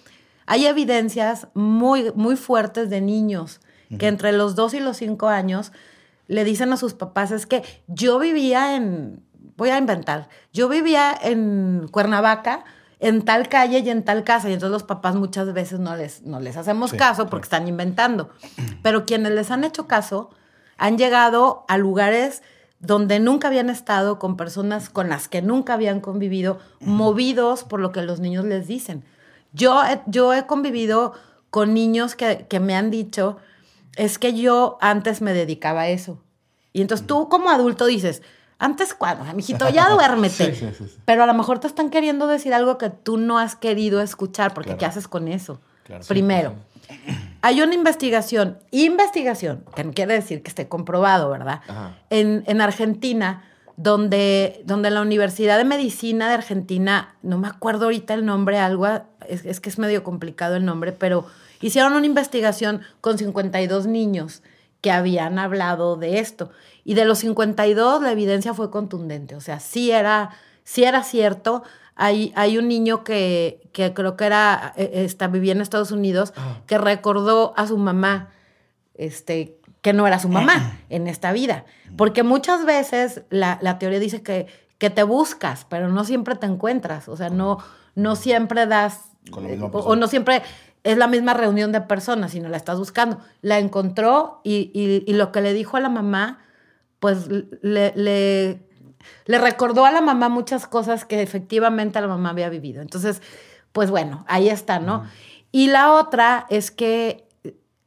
Hay 0.46 0.66
evidencias 0.66 1.48
muy, 1.52 2.10
muy 2.14 2.36
fuertes 2.36 2.88
de 2.88 3.00
niños 3.02 3.60
que 3.98 4.06
entre 4.08 4.32
los 4.32 4.54
2 4.54 4.74
y 4.74 4.80
los 4.80 4.96
5 4.98 5.28
años 5.28 5.72
le 6.26 6.44
dicen 6.44 6.72
a 6.72 6.76
sus 6.76 6.92
papás, 6.94 7.30
es 7.30 7.46
que 7.46 7.62
yo 7.86 8.18
vivía 8.18 8.76
en, 8.76 9.22
voy 9.56 9.70
a 9.70 9.78
inventar, 9.78 10.28
yo 10.52 10.68
vivía 10.68 11.16
en 11.22 11.88
Cuernavaca, 11.90 12.64
en 13.00 13.22
tal 13.24 13.48
calle 13.48 13.78
y 13.78 13.88
en 13.90 14.04
tal 14.04 14.24
casa, 14.24 14.50
y 14.50 14.52
entonces 14.54 14.72
los 14.72 14.82
papás 14.82 15.14
muchas 15.14 15.52
veces 15.54 15.78
no 15.80 15.94
les, 15.96 16.22
no 16.22 16.40
les 16.40 16.56
hacemos 16.56 16.90
Sí, 16.90 16.96
caso 16.96 17.26
porque 17.28 17.44
están 17.44 17.66
inventando. 17.68 18.28
Pero 18.82 19.06
quienes 19.06 19.32
les 19.32 19.50
han 19.50 19.64
hecho 19.64 19.86
caso 19.86 20.30
han 20.76 20.98
llegado 20.98 21.64
a 21.68 21.78
lugares 21.78 22.42
donde 22.80 23.18
nunca 23.20 23.48
habían 23.48 23.70
estado, 23.70 24.18
con 24.18 24.36
personas 24.36 24.88
con 24.90 25.08
las 25.08 25.28
que 25.28 25.42
nunca 25.42 25.74
habían 25.74 26.00
convivido, 26.00 26.58
movidos 26.80 27.64
por 27.64 27.80
lo 27.80 27.90
que 27.92 28.02
los 28.02 28.20
niños 28.20 28.44
les 28.44 28.66
dicen. 28.66 29.04
Yo, 29.52 29.82
he- 29.84 30.00
yo 30.06 30.34
he 30.34 30.46
convivido 30.46 31.12
con 31.50 31.72
niños 31.74 32.14
que, 32.14 32.46
que 32.48 32.60
me 32.60 32.74
han 32.76 32.90
dicho, 32.90 33.38
es 33.98 34.18
que 34.18 34.32
yo 34.32 34.78
antes 34.80 35.20
me 35.20 35.32
dedicaba 35.34 35.82
a 35.82 35.88
eso. 35.88 36.22
Y 36.72 36.80
entonces 36.80 37.06
tú 37.06 37.28
como 37.28 37.50
adulto 37.50 37.84
dices, 37.86 38.22
antes 38.58 38.94
cuando, 38.94 39.24
mijito, 39.34 39.68
ya 39.68 39.88
duérmete. 39.90 40.54
Sí, 40.54 40.66
sí, 40.66 40.72
sí, 40.76 40.84
sí. 40.88 40.96
Pero 41.04 41.22
a 41.24 41.26
lo 41.26 41.34
mejor 41.34 41.58
te 41.58 41.66
están 41.66 41.90
queriendo 41.90 42.26
decir 42.26 42.54
algo 42.54 42.78
que 42.78 42.90
tú 42.90 43.18
no 43.18 43.38
has 43.38 43.56
querido 43.56 44.00
escuchar, 44.00 44.54
porque 44.54 44.68
Claro. 44.70 44.78
¿qué 44.78 44.86
haces 44.86 45.08
con 45.08 45.28
eso? 45.28 45.60
Claro. 45.84 46.04
Primero, 46.08 46.54
hay 47.42 47.60
una 47.62 47.74
investigación, 47.74 48.58
investigación, 48.70 49.64
que 49.74 49.84
no 49.84 49.92
quiere 49.92 50.14
decir 50.14 50.42
que 50.42 50.48
esté 50.48 50.68
comprobado, 50.68 51.30
¿verdad? 51.30 51.60
En, 52.10 52.44
en 52.46 52.60
Argentina, 52.60 53.44
donde, 53.76 54.62
donde 54.64 54.90
la 54.90 55.00
Universidad 55.02 55.56
de 55.58 55.64
Medicina 55.64 56.28
de 56.28 56.34
Argentina, 56.34 57.14
no 57.22 57.38
me 57.38 57.48
acuerdo 57.48 57.84
ahorita 57.86 58.14
el 58.14 58.26
nombre, 58.26 58.58
algo, 58.58 58.86
es, 59.28 59.44
es 59.44 59.60
que 59.60 59.68
es 59.68 59.78
medio 59.78 60.02
complicado 60.02 60.56
el 60.56 60.64
nombre, 60.64 60.92
pero 60.92 61.26
hicieron 61.60 61.92
una 61.94 62.06
investigación 62.06 62.82
con 63.00 63.18
52 63.18 63.86
niños 63.86 64.42
que 64.80 64.90
habían 64.90 65.38
hablado 65.38 65.96
de 65.96 66.18
esto. 66.20 66.50
Y 66.84 66.94
de 66.94 67.04
los 67.04 67.18
52, 67.18 68.00
la 68.02 68.12
evidencia 68.12 68.54
fue 68.54 68.70
contundente. 68.70 69.34
O 69.34 69.40
sea, 69.40 69.58
sí 69.60 69.90
era, 69.90 70.30
sí 70.64 70.84
era 70.84 71.02
cierto. 71.02 71.62
Hay, 71.96 72.32
hay 72.36 72.58
un 72.58 72.68
niño 72.68 73.02
que, 73.02 73.68
que 73.72 73.92
creo 73.92 74.16
que 74.16 74.24
era, 74.26 74.72
eh, 74.76 74.90
está, 75.04 75.26
vivía 75.26 75.52
en 75.52 75.60
Estados 75.60 75.90
Unidos, 75.90 76.32
Ah. 76.36 76.60
que 76.66 76.78
recordó 76.78 77.52
a 77.56 77.66
su 77.66 77.76
mamá, 77.76 78.30
este, 78.94 79.58
que 79.82 79.92
no 79.92 80.06
era 80.06 80.18
su 80.18 80.28
mamá 80.28 80.78
en 80.88 81.06
esta 81.08 81.32
vida. 81.32 81.64
Porque 81.96 82.22
muchas 82.22 82.64
veces 82.64 83.22
la, 83.30 83.58
la 83.62 83.78
teoría 83.78 83.98
dice 83.98 84.22
que, 84.22 84.46
que 84.78 84.90
te 84.90 85.02
buscas, 85.02 85.66
pero 85.68 85.88
no 85.88 86.04
siempre 86.04 86.36
te 86.36 86.46
encuentras. 86.46 87.08
O 87.08 87.16
sea, 87.16 87.30
no, 87.30 87.58
no 87.96 88.14
siempre 88.16 88.66
das, 88.66 89.10
Con 89.30 89.42
la 89.44 89.50
misma 89.50 89.66
o- 89.72 89.96
no 89.96 90.06
siempre 90.06 90.42
es 90.90 90.96
la 90.98 91.06
misma 91.06 91.34
reunión 91.34 91.70
de 91.72 91.80
personas, 91.80 92.32
sino 92.32 92.48
la 92.48 92.56
estás 92.56 92.78
buscando. 92.78 93.18
La 93.42 93.58
encontró 93.58 94.40
y, 94.44 94.70
y- 94.74 95.04
y 95.06 95.12
lo 95.14 95.32
que 95.32 95.40
le 95.40 95.52
dijo 95.52 95.76
a 95.76 95.80
la 95.80 95.88
mamá, 95.88 96.38
pues 96.98 97.28
le, 97.28 97.92
le, 97.94 98.60
le 99.26 99.38
recordó 99.38 99.84
a 99.84 99.90
la 99.92 100.00
mamá 100.00 100.28
muchas 100.28 100.66
cosas 100.66 101.04
que 101.04 101.22
efectivamente 101.22 102.00
la 102.00 102.06
mamá 102.08 102.30
había 102.30 102.48
vivido. 102.48 102.80
Entonces, 102.82 103.22
pues 103.72 103.90
bueno, 103.90 104.24
ahí 104.28 104.48
está, 104.48 104.78
¿no? 104.78 105.04
Y 105.52 105.68
la 105.68 105.92
otra 105.92 106.46
es 106.50 106.70
que 106.70 107.26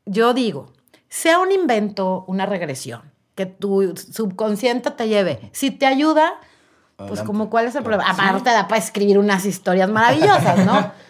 yo 0.05 0.33
digo, 0.33 0.71
sea 1.09 1.39
un 1.39 1.51
invento, 1.51 2.23
una 2.27 2.45
regresión, 2.45 3.01
que 3.35 3.45
tu 3.45 3.95
subconsciente 3.95 4.91
te 4.91 5.07
lleve. 5.07 5.49
Si 5.53 5.71
te 5.71 5.85
ayuda, 5.85 6.33
pues 6.97 7.09
Adelante. 7.11 7.27
como 7.27 7.49
cuál 7.49 7.65
es 7.65 7.75
el 7.75 7.83
problema. 7.83 8.09
Aparte 8.09 8.49
da 8.51 8.67
para 8.67 8.79
escribir 8.79 9.17
unas 9.17 9.45
historias 9.45 9.89
maravillosas, 9.89 10.65
¿no? 10.65 10.91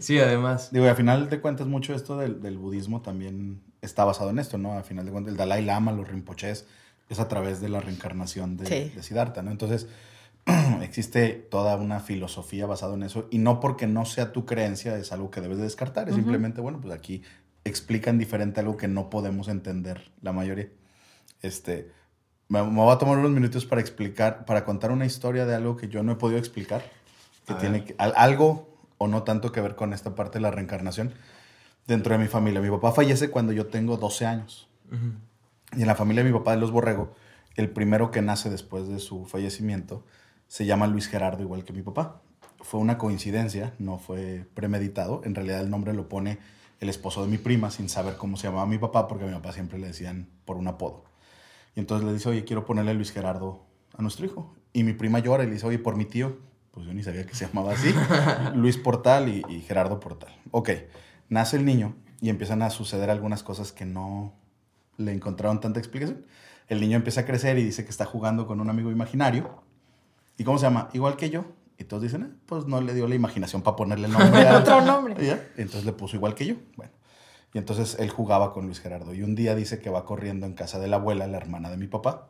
Sí, 0.00 0.18
además. 0.18 0.70
Digo, 0.72 0.84
y 0.86 0.88
al 0.88 0.96
final 0.96 1.28
de 1.30 1.40
cuentas, 1.40 1.66
mucho 1.66 1.94
esto 1.94 2.16
del, 2.18 2.40
del 2.40 2.58
budismo 2.58 3.02
también 3.02 3.60
está 3.82 4.04
basado 4.04 4.30
en 4.30 4.38
esto, 4.38 4.58
¿no? 4.58 4.72
Al 4.74 4.84
final 4.84 5.04
de 5.06 5.12
cuentas, 5.12 5.32
el 5.32 5.36
Dalai 5.38 5.64
Lama, 5.64 5.92
los 5.92 6.08
Rinpoches, 6.08 6.66
es 7.08 7.20
a 7.20 7.28
través 7.28 7.60
de 7.60 7.68
la 7.68 7.80
reencarnación 7.80 8.56
de, 8.56 8.66
Sí. 8.66 8.92
de 8.94 9.02
Siddhartha, 9.02 9.42
¿no? 9.42 9.50
Entonces, 9.50 9.86
existe 10.82 11.30
toda 11.50 11.76
una 11.76 12.00
filosofía 12.00 12.66
basada 12.66 12.94
en 12.94 13.02
eso, 13.02 13.26
y 13.30 13.38
no 13.38 13.60
porque 13.60 13.86
no 13.86 14.04
sea 14.04 14.32
tu 14.32 14.44
creencia 14.46 14.96
es 14.96 15.12
algo 15.12 15.30
que 15.30 15.40
debes 15.40 15.58
de 15.58 15.64
descartar, 15.64 16.08
es 16.08 16.14
Ujú. 16.14 16.22
simplemente, 16.22 16.60
bueno, 16.60 16.80
pues 16.80 16.92
aquí 16.94 17.22
explican 17.64 18.16
diferente 18.18 18.60
algo 18.60 18.76
que 18.76 18.88
no 18.88 19.10
podemos 19.10 19.48
entender 19.48 20.10
la 20.22 20.32
mayoría. 20.32 20.68
Este, 21.42 21.90
me, 22.48 22.62
me 22.62 22.70
voy 22.76 22.92
a 22.94 22.98
tomar 22.98 23.18
unos 23.18 23.30
minutos 23.32 23.66
para 23.66 23.80
explicar, 23.80 24.44
para 24.44 24.64
contar 24.64 24.92
una 24.92 25.04
historia 25.06 25.46
de 25.46 25.54
algo 25.54 25.76
que 25.76 25.88
yo 25.88 26.02
no 26.02 26.12
he 26.12 26.16
podido 26.16 26.38
explicar, 26.38 26.82
que 27.44 27.54
A 27.54 27.58
tiene 27.58 27.84
que- 27.84 27.94
al- 27.98 28.14
algo 28.16 28.75
o 28.98 29.08
no 29.08 29.22
tanto 29.22 29.52
que 29.52 29.60
ver 29.60 29.76
con 29.76 29.92
esta 29.92 30.14
parte 30.14 30.38
de 30.38 30.42
la 30.42 30.50
reencarnación 30.50 31.14
dentro 31.86 32.14
de 32.16 32.22
mi 32.22 32.28
familia. 32.28 32.60
Mi 32.60 32.70
papá 32.70 32.92
fallece 32.92 33.30
cuando 33.30 33.52
yo 33.52 33.66
tengo 33.66 33.96
12 33.96 34.26
años. 34.26 34.68
Y 35.76 35.80
en 35.80 35.86
la 35.86 35.94
familia 35.94 36.22
de 36.22 36.30
mi 36.30 36.38
papá 36.38 36.52
de 36.52 36.58
los 36.58 36.70
Borrego, 36.70 37.14
el 37.56 37.70
primero 37.70 38.10
que 38.10 38.22
nace 38.22 38.50
después 38.50 38.88
de 38.88 38.98
su 38.98 39.24
fallecimiento 39.24 40.04
se 40.48 40.66
llama 40.66 40.86
Luis 40.86 41.08
Gerardo, 41.08 41.42
igual 41.42 41.64
que 41.64 41.72
mi 41.72 41.82
papá. 41.82 42.20
Fue 42.60 42.80
una 42.80 42.98
coincidencia, 42.98 43.74
no 43.78 43.98
fue 43.98 44.46
premeditado. 44.54 45.22
En 45.24 45.34
realidad 45.34 45.60
el 45.60 45.70
nombre 45.70 45.92
lo 45.92 46.08
pone 46.08 46.38
el 46.80 46.88
esposo 46.88 47.22
de 47.24 47.30
mi 47.30 47.38
prima 47.38 47.70
sin 47.70 47.88
saber 47.88 48.16
cómo 48.16 48.36
se 48.36 48.46
llamaba 48.48 48.66
mi 48.66 48.78
papá, 48.78 49.08
porque 49.08 49.24
a 49.24 49.26
mi 49.26 49.34
papá 49.34 49.52
siempre 49.52 49.78
le 49.78 49.88
decían 49.88 50.28
por 50.44 50.56
un 50.56 50.68
apodo. 50.68 51.04
Y 51.74 51.80
entonces 51.80 52.06
le 52.06 52.12
dice, 52.12 52.28
oye, 52.28 52.44
quiero 52.44 52.64
ponerle 52.64 52.94
Luis 52.94 53.12
Gerardo 53.12 53.64
a 53.96 54.02
nuestro 54.02 54.26
hijo. 54.26 54.54
Y 54.72 54.82
mi 54.82 54.92
prima 54.92 55.18
llora 55.18 55.44
y 55.44 55.46
le 55.46 55.54
dice, 55.54 55.66
oye, 55.66 55.78
por 55.78 55.96
mi 55.96 56.04
tío. 56.04 56.38
Pues 56.76 56.86
yo 56.86 56.92
ni 56.92 57.02
sabía 57.02 57.24
que 57.26 57.34
se 57.34 57.46
llamaba 57.46 57.72
así. 57.72 57.92
Luis 58.54 58.76
Portal 58.76 59.30
y, 59.30 59.42
y 59.48 59.62
Gerardo 59.62 59.98
Portal. 59.98 60.30
Ok, 60.50 60.68
nace 61.30 61.56
el 61.56 61.64
niño 61.64 61.96
y 62.20 62.28
empiezan 62.28 62.60
a 62.60 62.68
suceder 62.68 63.08
algunas 63.08 63.42
cosas 63.42 63.72
que 63.72 63.86
no 63.86 64.34
le 64.98 65.12
encontraron 65.12 65.58
tanta 65.60 65.80
explicación. 65.80 66.26
El 66.68 66.80
niño 66.82 66.96
empieza 66.96 67.22
a 67.22 67.24
crecer 67.24 67.58
y 67.58 67.64
dice 67.64 67.84
que 67.84 67.90
está 67.90 68.04
jugando 68.04 68.46
con 68.46 68.60
un 68.60 68.68
amigo 68.68 68.90
imaginario. 68.90 69.62
¿Y 70.36 70.44
cómo 70.44 70.58
se 70.58 70.66
llama? 70.66 70.90
Igual 70.92 71.16
que 71.16 71.30
yo. 71.30 71.46
Y 71.78 71.84
todos 71.84 72.02
dicen, 72.02 72.22
"Ah, 72.30 72.36
pues 72.46 72.66
no 72.66 72.80
le 72.82 72.92
dio 72.92 73.08
la 73.08 73.14
imaginación 73.14 73.62
para 73.62 73.76
ponerle 73.76 74.08
nombre. 74.08 74.42
a- 74.48 74.58
Otro 74.58 74.82
nombre. 74.82 75.14
ya, 75.26 75.42
Entonces 75.56 75.86
le 75.86 75.92
puso 75.94 76.16
igual 76.16 76.34
que 76.34 76.44
yo. 76.44 76.56
Bueno. 76.76 76.92
Y 77.54 77.58
entonces 77.58 77.96
él 77.98 78.10
jugaba 78.10 78.52
con 78.52 78.66
Luis 78.66 78.80
Gerardo. 78.80 79.14
Y 79.14 79.22
un 79.22 79.34
día 79.34 79.54
dice 79.54 79.78
que 79.80 79.88
va 79.88 80.04
corriendo 80.04 80.44
en 80.44 80.52
casa 80.52 80.78
de 80.78 80.88
la 80.88 80.96
abuela, 80.96 81.26
la 81.26 81.38
hermana 81.38 81.70
de 81.70 81.78
mi 81.78 81.86
papá, 81.86 82.28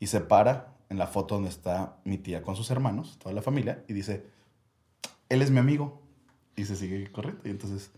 y 0.00 0.08
se 0.08 0.20
para 0.20 0.74
en 0.88 0.98
la 0.98 1.06
foto 1.06 1.36
donde 1.36 1.50
está 1.50 1.98
mi 2.04 2.18
tía 2.18 2.42
con 2.42 2.56
sus 2.56 2.70
hermanos, 2.72 3.16
toda 3.20 3.32
la 3.32 3.42
familia, 3.42 3.84
y 3.86 3.92
dice, 3.92 4.26
él 5.28 5.40
es 5.42 5.50
mi 5.52 5.58
amigo. 5.58 6.02
Y 6.56 6.64
se 6.64 6.74
sigue 6.74 7.10
corriendo. 7.12 7.40
Y 7.44 7.50
entonces, 7.50 7.90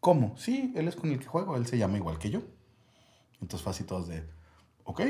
¿cómo? 0.00 0.34
Sí, 0.38 0.72
él 0.74 0.88
es 0.88 0.96
con 0.96 1.10
el 1.12 1.18
que 1.18 1.26
juego, 1.26 1.56
él 1.56 1.66
se 1.66 1.76
llama 1.76 1.98
igual 1.98 2.18
que 2.18 2.30
yo. 2.30 2.40
Entonces 3.42 3.62
fue 3.62 3.70
así 3.72 3.84
todos 3.84 4.08
de, 4.08 4.24
ok. 4.84 5.02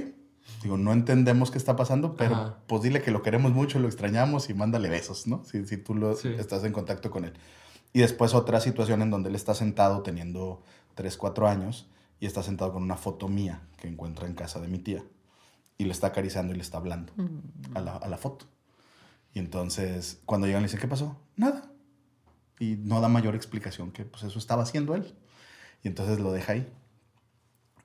Digo, 0.62 0.76
no 0.76 0.92
entendemos 0.92 1.50
qué 1.50 1.58
está 1.58 1.76
pasando, 1.76 2.16
pero 2.16 2.34
Ajá. 2.34 2.58
pues 2.66 2.82
dile 2.82 3.02
que 3.02 3.10
lo 3.10 3.22
queremos 3.22 3.52
mucho, 3.52 3.78
lo 3.78 3.86
extrañamos 3.86 4.50
y 4.50 4.54
mándale 4.54 4.88
besos, 4.88 5.26
¿no? 5.26 5.44
Si, 5.44 5.64
si 5.66 5.76
tú 5.76 5.94
lo, 5.94 6.16
Sí. 6.16 6.28
estás 6.38 6.64
en 6.64 6.72
contacto 6.72 7.10
con 7.10 7.24
él. 7.24 7.34
Y 7.92 8.00
después 8.00 8.34
otra 8.34 8.60
situación 8.60 9.00
en 9.02 9.10
donde 9.10 9.28
él 9.28 9.34
está 9.36 9.54
sentado 9.54 10.02
teniendo 10.02 10.62
3, 10.94 11.16
4 11.16 11.48
años 11.48 11.86
y 12.18 12.26
está 12.26 12.42
sentado 12.42 12.72
con 12.72 12.82
una 12.82 12.96
foto 12.96 13.28
mía 13.28 13.62
que 13.78 13.88
encuentra 13.88 14.26
en 14.26 14.34
casa 14.34 14.60
de 14.60 14.68
mi 14.68 14.78
tía. 14.78 15.04
Y 15.78 15.84
le 15.84 15.92
está 15.92 16.08
acariciando 16.08 16.52
y 16.52 16.56
le 16.56 16.62
está 16.62 16.78
hablando 16.78 17.12
a, 17.74 17.80
la, 17.80 17.96
a 17.96 18.08
la 18.08 18.18
foto. 18.18 18.46
Y 19.32 19.38
entonces 19.38 20.20
cuando 20.26 20.46
llegan 20.46 20.62
le 20.62 20.66
dicen, 20.68 20.80
¿qué 20.80 20.88
pasó? 20.88 21.16
Nada. 21.36 21.70
Y 22.58 22.76
no 22.76 23.00
da 23.00 23.08
mayor 23.08 23.36
explicación 23.36 23.92
que 23.92 24.04
pues 24.04 24.24
eso 24.24 24.38
estaba 24.38 24.64
haciendo 24.64 24.94
él. 24.94 25.14
Y 25.82 25.88
entonces 25.88 26.18
lo 26.18 26.32
deja 26.32 26.54
ahí. 26.54 26.68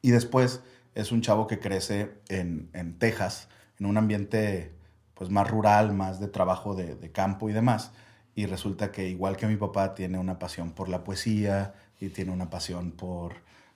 Y 0.01 0.11
después 0.11 0.61
es 0.95 1.11
un 1.11 1.21
chavo 1.21 1.47
que 1.47 1.59
crece 1.59 2.19
en, 2.29 2.69
en 2.73 2.97
Texas, 2.97 3.47
en 3.79 3.85
un 3.85 3.97
ambiente 3.97 4.73
pues 5.13 5.29
más 5.29 5.49
rural, 5.49 5.93
más 5.93 6.19
de 6.19 6.27
trabajo 6.27 6.75
de, 6.75 6.95
de 6.95 7.11
campo 7.11 7.49
y 7.49 7.53
demás. 7.53 7.91
Y 8.35 8.47
resulta 8.47 8.91
que 8.91 9.07
igual 9.07 9.37
que 9.37 9.45
mi 9.45 9.57
papá 9.57 9.93
tiene 9.93 10.17
una 10.17 10.39
pasión 10.39 10.71
por 10.71 10.89
la 10.89 11.03
poesía 11.03 11.75
y 11.99 12.09
tiene 12.09 12.31
una 12.31 12.49
pasión 12.49 12.91
por 12.91 13.35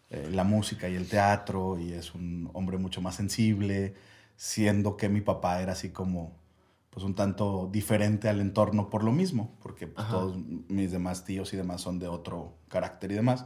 eh, 0.10 0.30
la 0.32 0.44
música 0.44 0.90
y 0.90 0.96
el 0.96 1.08
teatro 1.10 1.80
y 1.80 1.94
es 1.94 2.16
un 2.16 2.50
hombre 2.54 2.78
mucho 2.78 3.02
más 3.02 3.16
sensible, 3.16 3.96
siendo 4.36 4.98
que 4.98 5.10
mi 5.10 5.22
papá 5.22 5.62
era 5.62 5.74
así 5.74 5.90
como 5.90 6.38
pues 6.90 7.06
un 7.06 7.14
tanto 7.16 7.70
diferente 7.72 8.28
al 8.30 8.42
entorno 8.42 8.90
por 8.90 9.04
lo 9.04 9.12
mismo, 9.12 9.56
porque 9.62 9.88
pues, 9.88 10.08
todos 10.08 10.38
mis 10.68 10.92
demás 10.92 11.26
tíos 11.26 11.54
y 11.54 11.58
demás 11.58 11.82
son 11.82 12.00
de 12.00 12.08
otro 12.08 12.58
carácter 12.70 13.12
y 13.12 13.16
demás. 13.16 13.46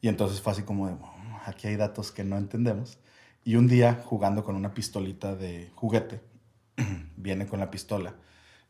Y 0.00 0.08
entonces 0.08 0.40
fue 0.40 0.52
así 0.52 0.62
como 0.62 0.86
de, 0.88 0.94
"Oh, 0.94 1.14
aquí 1.46 1.68
hay 1.68 1.76
datos 1.76 2.12
que 2.12 2.24
no 2.24 2.38
entendemos. 2.38 2.98
Y 3.44 3.56
un 3.56 3.66
día, 3.68 4.02
jugando 4.04 4.44
con 4.44 4.56
una 4.56 4.74
pistolita 4.74 5.34
de 5.34 5.70
juguete, 5.74 6.20
viene 7.16 7.46
con 7.46 7.60
la 7.60 7.70
pistola 7.70 8.14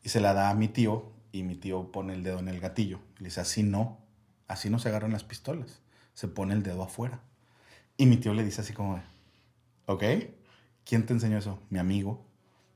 y 0.03 0.09
se 0.09 0.21
la 0.21 0.33
da 0.33 0.49
a 0.49 0.53
mi 0.55 0.67
tío 0.67 1.11
y 1.31 1.43
mi 1.43 1.55
tío 1.55 1.91
pone 1.91 2.13
el 2.13 2.23
dedo 2.23 2.39
en 2.39 2.47
el 2.47 2.59
gatillo. 2.59 2.99
Y 3.17 3.23
le 3.23 3.25
dice, 3.29 3.41
así 3.41 3.63
no, 3.63 3.99
así 4.47 4.69
no 4.69 4.79
se 4.79 4.89
agarran 4.89 5.11
las 5.11 5.23
pistolas, 5.23 5.81
se 6.13 6.27
pone 6.27 6.53
el 6.53 6.63
dedo 6.63 6.83
afuera. 6.83 7.21
Y 7.97 8.05
mi 8.05 8.17
tío 8.17 8.33
le 8.33 8.43
dice 8.43 8.61
así 8.61 8.73
como 8.73 9.01
¿ok? 9.85 10.03
¿Quién 10.85 11.05
te 11.05 11.13
enseñó 11.13 11.37
eso? 11.37 11.59
Mi 11.69 11.79
amigo. 11.79 12.25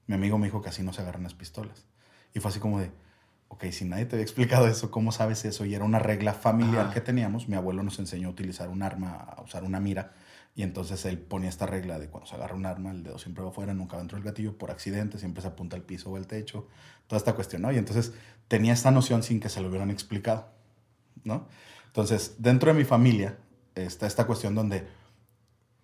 Mi 0.08 0.16
amigo 0.16 0.38
me 0.38 0.48
dijo 0.48 0.62
que 0.62 0.70
así 0.70 0.84
no 0.84 0.94
se 0.94 1.02
agarran 1.02 1.24
las 1.24 1.34
pistolas. 1.34 1.86
Y 2.34 2.40
fue 2.40 2.50
así 2.50 2.60
como 2.60 2.80
de, 2.80 2.92
ok, 3.48 3.66
si 3.72 3.86
nadie 3.86 4.06
te 4.06 4.16
había 4.16 4.24
explicado 4.24 4.68
eso, 4.68 4.92
¿cómo 4.92 5.12
sabes 5.12 5.46
eso? 5.46 5.66
Y 5.66 5.76
era 5.76 5.86
una 5.86 6.00
regla 6.00 6.34
familiar 6.34 6.86
Ajá. 6.86 6.94
que 6.94 7.02
teníamos. 7.02 7.48
Mi 7.48 7.56
abuelo 7.56 7.84
nos 7.84 8.00
enseñó 8.00 8.28
a 8.28 8.32
utilizar 8.32 8.70
un 8.70 8.82
arma, 8.82 9.14
a 9.14 9.42
usar 9.42 9.64
una 9.64 9.80
mira. 9.80 10.14
Y 10.56 10.64
entonces 10.64 11.06
él 11.06 11.20
ponía 11.20 11.50
esta 11.50 11.66
regla 11.66 11.98
de 12.00 12.10
cuando 12.10 12.28
se 12.28 12.36
agarra 12.36 12.56
un 12.56 12.66
arma, 12.66 12.92
el 12.92 13.04
dedo 13.04 13.18
siempre 13.18 13.44
va 13.44 13.50
afuera, 13.50 13.74
nunca 13.74 13.96
va 13.96 14.02
dentro 14.02 14.18
del 14.18 14.26
gatillo, 14.26 14.58
por 14.58 14.70
accidente, 14.70 15.18
siempre 15.18 15.42
se 15.42 15.48
apunta 15.48 15.76
al 15.76 15.82
piso 15.82 16.12
o 16.12 16.16
al 16.16 16.28
techo, 16.28 16.68
toda 17.08 17.18
esta 17.18 17.34
cuestión, 17.34 17.64
¿no? 17.64 17.72
Y 17.72 17.78
entonces 17.78 18.14
tenía 18.48 18.74
esta 18.74 18.92
noción 18.92 19.24
sin 19.24 19.40
que 19.40 19.50
se 19.50 19.62
lo 19.62 19.70
hubieran 19.70 19.90
explicado, 19.90 20.50
¿no? 21.24 21.48
Entonces, 21.94 22.36
dentro 22.40 22.72
de 22.74 22.78
mi 22.80 22.86
familia 22.86 23.38
está 23.76 24.08
esta 24.08 24.26
cuestión 24.26 24.56
donde 24.56 24.88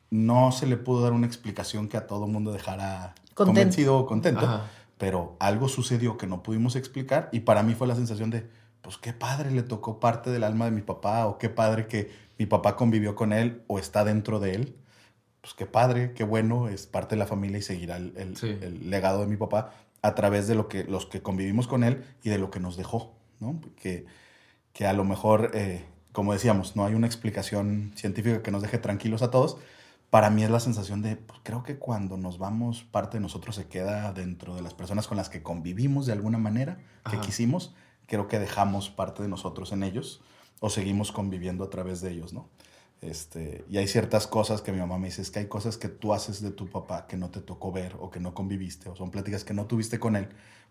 no 0.09 0.51
se 0.51 0.65
le 0.65 0.75
pudo 0.75 1.03
dar 1.03 1.13
una 1.13 1.27
explicación 1.27 1.87
que 1.87 1.97
a 1.97 2.07
todo 2.07 2.25
mundo 2.25 2.51
dejara 2.51 3.13
convencido 3.35 3.95
o 3.97 4.05
contento, 4.07 4.45
Ajá. 4.45 4.65
pero 4.97 5.35
algo 5.39 5.69
sucedió 5.69 6.17
que 6.17 6.25
no 6.25 6.41
pudimos 6.41 6.75
explicar 6.75 7.29
y 7.31 7.41
para 7.41 7.61
mí 7.61 7.75
fue 7.75 7.85
la 7.87 7.95
sensación 7.95 8.31
de, 8.31 8.49
pues 8.81 8.97
qué 8.97 9.13
padre 9.13 9.51
le 9.51 9.61
tocó 9.61 9.99
parte 9.99 10.31
del 10.31 10.43
alma 10.43 10.65
de 10.65 10.71
mi 10.71 10.81
papá 10.81 11.27
o 11.27 11.37
qué 11.37 11.47
padre 11.49 11.85
que 11.87 12.09
mi 12.39 12.47
papá 12.47 12.75
convivió 12.75 13.13
con 13.15 13.31
él 13.31 13.61
o 13.67 13.77
está 13.77 14.03
dentro 14.03 14.39
de 14.39 14.55
él. 14.55 14.75
Pues 15.41 15.53
qué 15.53 15.65
padre, 15.67 16.13
qué 16.13 16.23
bueno, 16.23 16.67
es 16.69 16.87
parte 16.87 17.15
de 17.15 17.19
la 17.19 17.27
familia 17.27 17.59
y 17.59 17.61
seguirá 17.61 17.97
el, 17.97 18.13
el- 18.17 18.35
Sí. 18.35 18.47
el 18.61 18.89
legado 18.89 19.21
de 19.21 19.27
mi 19.27 19.37
papá 19.37 19.73
a 20.01 20.15
través 20.15 20.47
de 20.47 20.55
lo 20.55 20.67
que, 20.67 20.85
los 20.85 21.05
que 21.05 21.21
convivimos 21.21 21.67
con 21.67 21.83
él 21.83 22.03
y 22.23 22.29
de 22.29 22.39
lo 22.39 22.49
que 22.49 22.59
nos 22.59 22.77
dejó, 22.77 23.13
¿no? 23.39 23.59
Que, 23.79 24.05
que 24.73 24.87
a 24.87 24.93
lo 24.93 25.03
mejor, 25.03 25.51
eh, 25.53 25.85
como 26.11 26.33
decíamos, 26.33 26.75
no 26.75 26.85
hay 26.85 26.93
una 26.93 27.07
explicación 27.07 27.91
científica 27.95 28.41
que 28.41 28.51
nos 28.51 28.61
deje 28.61 28.77
tranquilos 28.77 29.21
a 29.21 29.31
todos. 29.31 29.57
Para 30.09 30.29
mí 30.29 30.43
es 30.43 30.49
la 30.49 30.59
sensación 30.59 31.01
de, 31.01 31.15
pues, 31.17 31.39
creo 31.43 31.63
que 31.63 31.77
cuando 31.77 32.17
nos 32.17 32.39
vamos, 32.39 32.83
parte 32.83 33.17
de 33.17 33.21
nosotros 33.21 33.55
se 33.55 33.67
queda 33.67 34.11
dentro 34.11 34.55
de 34.55 34.61
las 34.61 34.73
personas 34.73 35.07
con 35.07 35.17
las 35.17 35.29
que 35.29 35.43
convivimos 35.43 36.05
de 36.07 36.13
alguna 36.13 36.37
manera, 36.37 36.77
que 37.09 37.17
Ajá. 37.17 37.21
quisimos, 37.21 37.75
creo 38.07 38.27
que 38.27 38.39
dejamos 38.39 38.89
parte 38.89 39.21
de 39.21 39.29
nosotros 39.29 39.71
en 39.71 39.83
ellos 39.83 40.21
o 40.59 40.69
seguimos 40.69 41.11
conviviendo 41.11 41.63
a 41.63 41.69
través 41.69 42.01
de 42.01 42.11
ellos, 42.11 42.33
¿no? 42.33 42.49
Este, 43.01 43.63
y 43.69 43.77
hay 43.77 43.87
ciertas 43.87 44.27
cosas 44.27 44.61
que 44.61 44.73
mi 44.73 44.79
mamá 44.79 44.97
me 44.97 45.07
dice, 45.07 45.21
es 45.21 45.31
que 45.31 45.39
hay 45.39 45.47
cosas 45.47 45.77
que 45.77 45.87
tú 45.87 46.13
haces 46.13 46.41
de 46.41 46.51
tu 46.51 46.67
papá 46.67 47.07
que 47.07 47.15
no 47.15 47.29
te 47.29 47.39
tocó 47.39 47.71
ver 47.71 47.95
o 47.99 48.09
que 48.09 48.19
no 48.19 48.33
conviviste, 48.33 48.89
o 48.89 48.95
son 48.95 49.09
pláticas 49.09 49.45
que 49.45 49.53
no 49.53 49.67
tuviste 49.67 49.99
con 49.99 50.17
él 50.17 50.27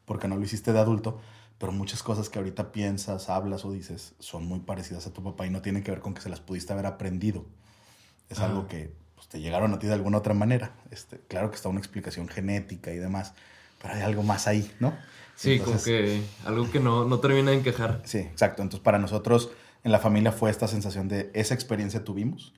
porque 0.08 0.26
no 0.26 0.36
lo 0.36 0.44
hiciste 0.44 0.72
de 0.72 0.80
adulto, 0.80 1.20
pero 1.58 1.72
muchas 1.72 2.02
cosas 2.02 2.28
que 2.28 2.38
ahorita 2.38 2.72
piensas, 2.72 3.28
hablas 3.28 3.64
o 3.64 3.72
dices 3.72 4.14
son 4.20 4.46
muy 4.46 4.60
parecidas 4.60 5.06
a 5.06 5.12
tu 5.12 5.22
papá 5.22 5.46
y 5.46 5.50
no 5.50 5.60
tienen 5.62 5.82
que 5.82 5.90
ver 5.90 6.00
con 6.00 6.14
que 6.14 6.20
se 6.20 6.28
las 6.28 6.40
pudiste 6.40 6.72
haber 6.72 6.86
aprendido. 6.86 7.44
Es 8.28 8.38
Ah. 8.40 8.46
algo 8.46 8.68
que 8.68 8.92
pues, 9.16 9.28
te 9.28 9.40
llegaron 9.40 9.72
a 9.74 9.78
ti 9.78 9.86
de 9.88 9.94
alguna 9.94 10.18
otra 10.18 10.34
manera. 10.34 10.72
Este, 10.90 11.18
claro 11.28 11.50
que 11.50 11.56
está 11.56 11.68
una 11.68 11.80
explicación 11.80 12.28
genética 12.28 12.92
y 12.92 12.98
demás, 12.98 13.34
pero 13.82 13.94
hay 13.94 14.02
algo 14.02 14.22
más 14.22 14.46
ahí, 14.46 14.70
¿no? 14.80 14.94
Sí, 15.34 15.54
Entonces, 15.54 15.82
como 15.82 15.84
que 15.84 16.22
algo 16.48 16.70
que 16.70 16.80
no, 16.80 17.04
no 17.04 17.20
termina 17.20 17.50
de 17.52 17.58
encajar. 17.58 18.02
Sí, 18.04 18.18
exacto. 18.18 18.62
Entonces, 18.62 18.82
para 18.84 18.98
nosotros 18.98 19.50
en 19.84 19.92
la 19.92 19.98
familia 19.98 20.32
fue 20.32 20.50
esta 20.50 20.66
sensación 20.68 21.08
de 21.08 21.30
esa 21.34 21.54
experiencia 21.54 22.04
tuvimos. 22.04 22.52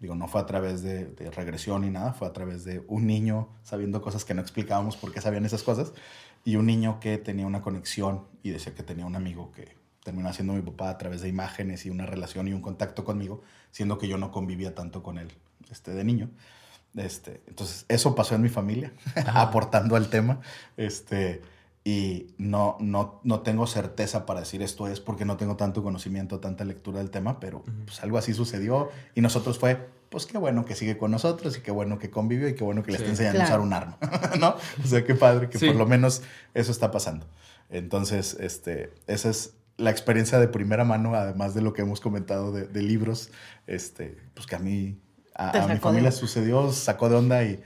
Digo, 0.00 0.14
no 0.16 0.26
fue 0.28 0.40
a 0.40 0.46
través 0.46 0.82
de, 0.82 1.06
de 1.06 1.30
regresión 1.30 1.82
ni 1.82 1.90
nada, 1.90 2.12
fue 2.12 2.26
a 2.28 2.32
través 2.32 2.64
de 2.64 2.84
un 2.88 3.06
niño 3.06 3.48
sabiendo 3.62 4.02
cosas 4.02 4.24
que 4.24 4.34
no 4.34 4.42
explicábamos 4.42 4.96
por 4.96 5.12
qué 5.12 5.20
sabían 5.20 5.46
esas 5.46 5.62
cosas 5.62 5.92
y 6.44 6.56
un 6.56 6.66
niño 6.66 7.00
que 7.00 7.18
tenía 7.18 7.46
una 7.46 7.62
conexión 7.62 8.26
y 8.42 8.50
decía 8.50 8.74
que 8.74 8.82
tenía 8.82 9.06
un 9.06 9.16
amigo 9.16 9.50
que 9.52 9.76
terminó 10.04 10.32
siendo 10.32 10.52
mi 10.52 10.62
papá 10.62 10.90
a 10.90 10.98
través 10.98 11.22
de 11.22 11.28
imágenes 11.28 11.86
y 11.86 11.90
una 11.90 12.06
relación 12.06 12.46
y 12.46 12.52
un 12.52 12.60
contacto 12.60 13.04
conmigo, 13.04 13.42
siendo 13.70 13.98
que 13.98 14.06
yo 14.06 14.18
no 14.18 14.30
convivía 14.30 14.74
tanto 14.74 15.02
con 15.02 15.18
él 15.18 15.32
este, 15.70 15.92
de 15.92 16.04
niño. 16.04 16.30
Este, 16.94 17.42
entonces, 17.48 17.86
eso 17.88 18.14
pasó 18.14 18.34
en 18.34 18.42
mi 18.42 18.50
familia, 18.50 18.92
aportando 19.34 19.96
al 19.96 20.10
tema. 20.10 20.40
Este, 20.76 21.42
y 21.86 22.28
no, 22.38 22.76
no, 22.80 23.20
no 23.24 23.40
tengo 23.40 23.66
certeza 23.66 24.24
para 24.24 24.40
decir 24.40 24.62
esto 24.62 24.88
es 24.88 25.00
porque 25.00 25.26
no 25.26 25.36
tengo 25.36 25.56
tanto 25.56 25.82
conocimiento, 25.82 26.40
tanta 26.40 26.64
lectura 26.64 26.98
del 27.00 27.10
tema, 27.10 27.38
pero 27.40 27.62
pues 27.84 28.02
algo 28.02 28.16
así 28.16 28.32
sucedió 28.32 28.88
y 29.14 29.20
nosotros 29.20 29.58
fue, 29.58 29.86
pues 30.08 30.24
qué 30.24 30.38
bueno 30.38 30.64
que 30.64 30.74
sigue 30.74 30.96
con 30.96 31.10
nosotros 31.10 31.58
y 31.58 31.60
qué 31.60 31.70
bueno 31.70 31.98
que 31.98 32.08
convivió 32.10 32.48
y 32.48 32.54
qué 32.54 32.64
bueno 32.64 32.82
que 32.82 32.92
le 32.92 32.96
Sí. 32.98 33.02
está 33.04 33.10
enseñando 33.12 33.40
Claro. 33.40 33.54
a 33.54 33.56
usar 33.56 33.66
un 33.66 33.72
arma, 33.74 33.98
¿no? 34.40 34.56
O 34.82 34.86
sea, 34.86 35.04
qué 35.04 35.14
padre 35.14 35.50
que 35.50 35.58
Sí. 35.58 35.66
por 35.66 35.76
lo 35.76 35.84
menos 35.86 36.22
eso 36.54 36.72
está 36.72 36.90
pasando. 36.90 37.26
Entonces, 37.68 38.36
este, 38.40 38.92
esa 39.06 39.28
es 39.28 39.54
la 39.76 39.90
experiencia 39.90 40.38
de 40.38 40.48
primera 40.48 40.84
mano, 40.84 41.14
además 41.14 41.54
de 41.54 41.60
lo 41.60 41.72
que 41.74 41.82
hemos 41.82 42.00
comentado 42.00 42.52
de, 42.52 42.66
de 42.66 42.80
libros, 42.82 43.30
este, 43.66 44.16
pues 44.34 44.46
que 44.46 44.54
a 44.56 44.58
mí, 44.60 44.98
a, 45.34 45.64
a 45.64 45.68
mi 45.68 45.78
familia 45.80 46.12
sucedió, 46.12 46.72
sacó 46.72 47.08
de 47.08 47.16
onda 47.16 47.42
y 47.44 47.60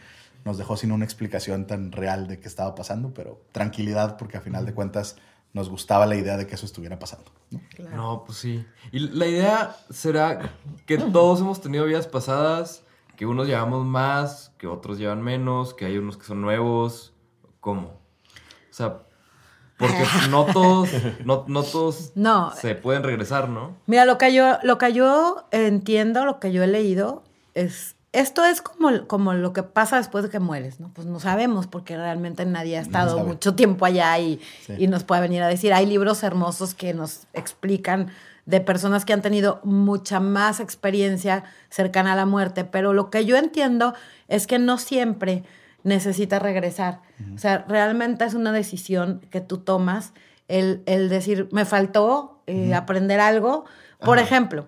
nos 0.44 0.58
dejó 0.58 0.76
sin 0.76 0.92
una 0.92 1.04
explicación 1.04 1.66
tan 1.66 1.92
real 1.92 2.26
de 2.26 2.40
qué 2.40 2.48
estaba 2.48 2.74
pasando, 2.74 3.12
pero 3.14 3.42
tranquilidad 3.52 4.16
porque 4.16 4.36
a 4.36 4.40
final 4.40 4.64
de 4.66 4.74
cuentas 4.74 5.16
nos 5.52 5.68
gustaba 5.68 6.06
la 6.06 6.16
idea 6.16 6.36
de 6.36 6.46
que 6.46 6.54
eso 6.54 6.66
estuviera 6.66 6.98
pasando. 6.98 7.30
¿no? 7.50 7.60
Claro. 7.74 7.96
No, 7.96 8.24
pues 8.24 8.38
sí. 8.38 8.64
Y 8.92 9.00
la 9.00 9.26
idea 9.26 9.76
será 9.90 10.52
que 10.86 10.98
todos 10.98 11.40
hemos 11.40 11.60
tenido 11.60 11.84
vidas 11.86 12.06
pasadas, 12.06 12.82
que 13.16 13.26
unos 13.26 13.46
llevamos 13.46 13.84
más, 13.84 14.52
que 14.58 14.66
otros 14.66 14.98
llevan 14.98 15.22
menos, 15.22 15.74
que 15.74 15.86
hay 15.86 15.98
unos 15.98 16.16
que 16.16 16.24
son 16.24 16.40
nuevos. 16.40 17.12
¿Cómo? 17.60 17.88
O 18.70 18.72
sea, 18.78 19.02
porque 19.78 20.04
no 20.30 20.44
todos, 20.46 20.88
no, 21.24 21.44
no 21.48 21.62
todos 21.72 22.12
No. 22.14 22.52
se 22.54 22.74
pueden 22.74 23.02
regresar, 23.02 23.48
¿no? 23.48 23.76
Mira, 23.86 24.04
lo 24.04 24.18
que 24.18 24.32
yo, 24.34 24.58
lo 24.62 24.78
que 24.78 24.92
yo 24.92 25.46
entiendo, 25.50 26.24
lo 26.24 26.38
que 26.40 26.52
yo 26.52 26.62
he 26.62 26.66
leído, 26.68 27.24
es. 27.54 27.96
Esto 28.12 28.44
es 28.44 28.62
como, 28.62 29.06
como 29.06 29.34
lo 29.34 29.52
que 29.52 29.62
pasa 29.62 29.98
después 29.98 30.24
de 30.24 30.30
que 30.30 30.38
mueres, 30.40 30.80
¿no? 30.80 30.88
Pues 30.94 31.06
no 31.06 31.20
sabemos 31.20 31.66
porque 31.66 31.96
realmente 31.96 32.46
nadie 32.46 32.78
ha 32.78 32.80
estado 32.80 33.18
mucho 33.24 33.54
tiempo 33.54 33.84
allá 33.84 34.18
y, 34.18 34.40
Sí. 34.66 34.74
y 34.78 34.86
nos 34.86 35.04
puede 35.04 35.20
venir 35.20 35.42
a 35.42 35.46
decir. 35.48 35.74
Hay 35.74 35.84
libros 35.84 36.22
hermosos 36.22 36.74
que 36.74 36.94
nos 36.94 37.26
explican 37.34 38.08
de 38.46 38.62
personas 38.62 39.04
que 39.04 39.12
han 39.12 39.20
tenido 39.20 39.60
mucha 39.62 40.20
más 40.20 40.58
experiencia 40.58 41.44
cercana 41.68 42.14
a 42.14 42.16
la 42.16 42.24
muerte, 42.24 42.64
pero 42.64 42.94
lo 42.94 43.10
que 43.10 43.26
yo 43.26 43.36
entiendo 43.36 43.92
es 44.26 44.46
que 44.46 44.58
no 44.58 44.78
siempre 44.78 45.44
necesitas 45.84 46.40
regresar. 46.40 47.02
O 47.34 47.38
sea, 47.38 47.66
realmente 47.68 48.24
es 48.24 48.32
una 48.32 48.52
decisión 48.52 49.20
que 49.30 49.42
tú 49.42 49.58
tomas, 49.58 50.14
el, 50.48 50.82
el 50.86 51.10
decir, 51.10 51.46
me 51.52 51.66
faltó 51.66 52.40
eh, 52.46 52.74
aprender 52.74 53.20
algo. 53.20 53.66
Por 54.00 54.16
Ajá. 54.18 54.26
ejemplo, 54.26 54.66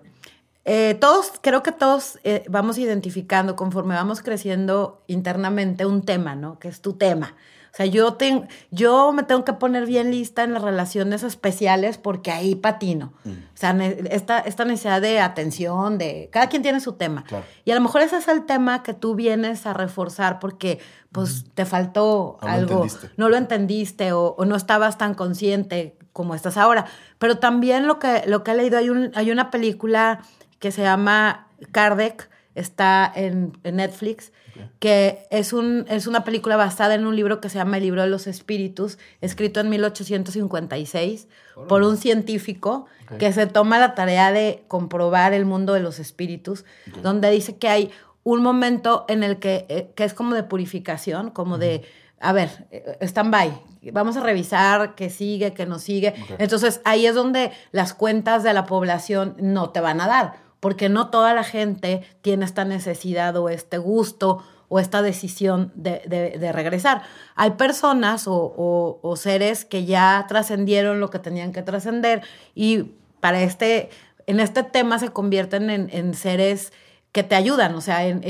eh, 0.65 0.95
todos, 0.99 1.33
creo 1.41 1.63
que 1.63 1.71
todos 1.71 2.19
eh, 2.23 2.43
vamos 2.49 2.77
identificando 2.77 3.55
conforme 3.55 3.95
vamos 3.95 4.21
creciendo 4.21 5.03
internamente 5.07 5.85
un 5.85 6.03
tema, 6.03 6.35
¿no? 6.35 6.59
Que 6.59 6.67
es 6.67 6.81
tu 6.81 6.93
tema. 6.93 7.35
O 7.73 7.73
sea, 7.73 7.85
yo, 7.85 8.15
ten- 8.15 8.49
yo 8.69 9.13
me 9.13 9.23
tengo 9.23 9.45
que 9.45 9.53
poner 9.53 9.85
bien 9.85 10.11
lista 10.11 10.43
en 10.43 10.51
las 10.53 10.61
relaciones 10.61 11.23
especiales 11.23 11.97
porque 11.97 12.29
ahí 12.29 12.53
patino. 12.53 13.13
Mm. 13.23 13.29
O 13.31 13.35
sea, 13.57 13.71
esta, 14.09 14.39
esta 14.39 14.65
necesidad 14.65 14.99
de 15.01 15.21
atención, 15.21 15.97
de... 15.97 16.27
Cada 16.33 16.47
quien 16.49 16.63
tiene 16.63 16.81
su 16.81 16.93
tema. 16.93 17.23
Claro. 17.23 17.45
Y 17.63 17.71
a 17.71 17.75
lo 17.75 17.79
mejor 17.81 18.01
ese 18.01 18.17
es 18.17 18.27
el 18.27 18.45
tema 18.45 18.83
que 18.83 18.93
tú 18.93 19.15
vienes 19.15 19.65
a 19.65 19.71
reforzar 19.73 20.39
porque 20.39 20.79
pues 21.13 21.45
te 21.53 21.63
faltó 21.65 22.37
No 22.41 22.47
lo 22.49 22.53
algo, 22.53 22.73
entendiste. 22.83 23.09
no 23.15 23.29
lo 23.29 23.37
entendiste 23.37 24.11
o, 24.11 24.35
o 24.37 24.43
no 24.43 24.57
estabas 24.57 24.97
tan 24.97 25.13
consciente 25.13 25.97
como 26.11 26.35
estás 26.35 26.57
ahora. 26.57 26.85
Pero 27.19 27.37
también 27.39 27.87
lo 27.87 27.99
que, 27.99 28.23
lo 28.27 28.43
que 28.43 28.51
he 28.51 28.55
leído, 28.55 28.79
hay, 28.79 28.89
un, 28.89 29.11
hay 29.15 29.31
una 29.31 29.49
película 29.49 30.19
que 30.61 30.71
se 30.71 30.83
llama 30.83 31.47
Kardec, 31.73 32.29
está 32.55 33.11
en, 33.13 33.57
en 33.63 33.77
Netflix, 33.77 34.31
que 34.79 35.25
es, 35.31 35.53
un, 35.53 35.85
es 35.89 36.07
una 36.07 36.23
película 36.23 36.55
basada 36.55 36.95
en 36.95 37.05
un 37.05 37.15
libro 37.15 37.41
que 37.41 37.49
se 37.49 37.57
llama 37.57 37.77
El 37.77 37.83
libro 37.83 38.01
de 38.01 38.09
los 38.09 38.27
espíritus, 38.27 38.97
escrito 39.21 39.59
en 39.59 39.69
1856 39.69 41.27
por 41.67 41.83
un 41.83 41.97
científico 41.97 42.85
que 43.17 43.33
se 43.33 43.47
toma 43.47 43.79
la 43.79 43.95
tarea 43.95 44.31
de 44.31 44.63
comprobar 44.67 45.33
el 45.33 45.45
mundo 45.45 45.73
de 45.73 45.79
los 45.79 45.99
espíritus, 45.99 46.63
donde 47.01 47.29
dice 47.31 47.57
que 47.57 47.67
hay 47.67 47.91
un 48.23 48.43
momento 48.43 49.05
en 49.07 49.23
el 49.23 49.39
que, 49.39 49.65
eh, 49.67 49.91
que 49.95 50.03
es 50.03 50.13
como 50.13 50.35
de 50.35 50.43
purificación, 50.43 51.31
como 51.31 51.57
de, 51.57 51.83
a 52.19 52.33
ver, 52.33 52.67
eh, 52.71 52.97
stand-by, 53.01 53.51
vamos 53.91 54.15
a 54.15 54.21
revisar 54.21 54.95
qué 54.95 55.09
sigue, 55.09 55.53
qué 55.53 55.65
no 55.65 55.79
sigue. 55.79 56.13
Entonces 56.37 56.81
ahí 56.85 57.07
es 57.07 57.15
donde 57.15 57.51
las 57.71 57.93
cuentas 57.93 58.43
de 58.43 58.53
la 58.53 58.65
población 58.65 59.35
no 59.39 59.71
te 59.71 59.81
van 59.81 60.01
a 60.01 60.07
dar, 60.07 60.50
porque 60.61 60.87
no 60.87 61.09
toda 61.09 61.33
la 61.33 61.43
gente 61.43 62.01
tiene 62.21 62.45
esta 62.45 62.63
necesidad 62.63 63.35
o 63.35 63.49
este 63.49 63.77
gusto 63.77 64.41
o 64.69 64.79
esta 64.79 65.01
decisión 65.01 65.73
de, 65.75 66.01
de- 66.07 66.37
regresar. 66.53 67.01
Hay 67.35 67.51
personas 67.51 68.25
o, 68.27 68.35
o- 68.35 68.99
seres 69.17 69.65
que 69.65 69.83
ya 69.83 70.23
trascendieron 70.29 71.01
lo 71.01 71.09
que 71.09 71.19
tenían 71.19 71.51
que 71.51 71.61
trascender 71.61 72.21
y 72.55 72.93
para 73.19 73.41
este, 73.41 73.89
en 74.27 74.39
este 74.39 74.63
tema 74.63 74.97
se 74.97 75.09
convierten 75.09 75.69
en, 75.69 75.89
en 75.91 76.13
seres 76.13 76.71
que 77.11 77.23
te 77.23 77.35
ayudan, 77.35 77.75
o 77.75 77.81
sea, 77.81 78.05
en- 78.07 78.21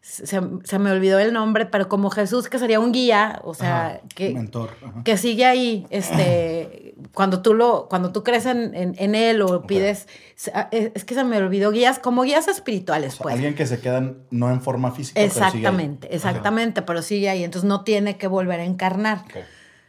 se, 0.00 0.40
se 0.64 0.78
me 0.78 0.90
olvidó 0.90 1.18
el 1.18 1.32
nombre, 1.32 1.66
pero 1.66 1.88
como 1.88 2.08
Jesús, 2.10 2.48
que 2.48 2.58
sería 2.58 2.80
un 2.80 2.92
guía, 2.92 3.40
o 3.44 3.52
sea, 3.52 3.86
Ajá, 3.86 4.00
que, 4.14 4.30
Mentor. 4.30 4.70
que 5.04 5.16
sigue 5.18 5.44
ahí, 5.44 5.86
este, 5.90 6.94
cuando 7.12 7.42
tú 7.42 7.52
lo, 7.54 7.88
cuando 7.88 8.10
tú 8.12 8.22
crees 8.22 8.46
en, 8.46 8.74
en- 8.74 8.94
en 8.98 9.14
él 9.14 9.42
o 9.42 9.62
pides, 9.66 10.06
es, 10.36 10.50
es 10.94 11.04
que 11.04 11.14
se 11.14 11.24
me 11.24 11.36
olvidó, 11.38 11.70
guías, 11.72 11.98
como 11.98 12.22
guías 12.22 12.48
espirituales, 12.48 13.14
O 13.14 13.16
sea, 13.16 13.22
pues. 13.24 13.34
alguien 13.34 13.54
que 13.54 13.66
se 13.66 13.80
quedan 13.80 14.18
no 14.30 14.50
en 14.50 14.60
forma 14.62 14.92
física. 14.92 15.14
pero 15.20 15.30
sigue 15.30 15.40
ahí. 15.44 15.50
Exactamente, 15.50 16.14
exactamente, 16.14 16.82
pero 16.82 17.02
sigue 17.02 17.28
ahí, 17.28 17.44
entonces 17.44 17.68
no 17.68 17.82
tiene 17.84 18.16
que 18.16 18.28
volver 18.28 18.60
a 18.60 18.64
encarnar. 18.64 19.24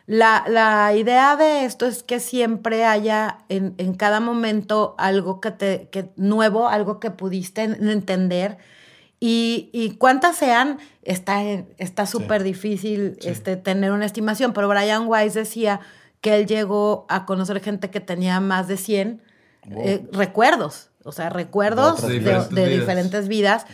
La, 0.06 0.44
la 0.48 0.96
idea 0.96 1.36
de 1.36 1.66
esto 1.66 1.86
es 1.86 2.02
que 2.02 2.20
siempre 2.20 2.84
haya 2.84 3.40
en, 3.48 3.76
en 3.78 3.94
cada 3.94 4.20
momento 4.20 4.96
algo 4.98 5.40
que 5.40 5.52
te, 5.52 5.88
que 5.92 6.10
nuevo, 6.16 6.68
algo 6.68 7.00
que 7.00 7.12
pudiste 7.12 7.62
en- 7.62 7.88
entender. 7.88 8.58
Y, 9.20 9.70
y 9.74 9.92
cuántas 9.98 10.38
sean, 10.38 10.80
está 11.04 11.42
está 11.78 12.06
súper 12.06 12.44
difícil 12.44 13.18
Sí. 13.20 13.28
este, 13.30 13.58
tener 13.58 13.92
una 13.92 14.06
estimación. 14.06 14.54
Pero 14.54 14.70
Brian 14.70 15.08
Weiss 15.08 15.34
decía 15.34 15.82
que 16.22 16.36
él 16.38 16.48
llegó 16.48 17.06
a 17.10 17.26
conocer 17.26 17.60
gente 17.62 17.90
que 17.90 18.00
tenía 18.00 18.40
más 18.40 18.68
de 18.68 18.78
100 18.78 19.22
Wow. 19.66 19.82
eh, 19.86 20.08
recuerdos. 20.14 20.90
O 21.04 21.12
sea, 21.12 21.30
recuerdos 21.30 22.02
de, 22.02 22.20
vidas. 22.20 22.50
de 22.50 22.66
vidas. 22.66 22.80
diferentes 22.80 23.28
vidas 23.28 23.66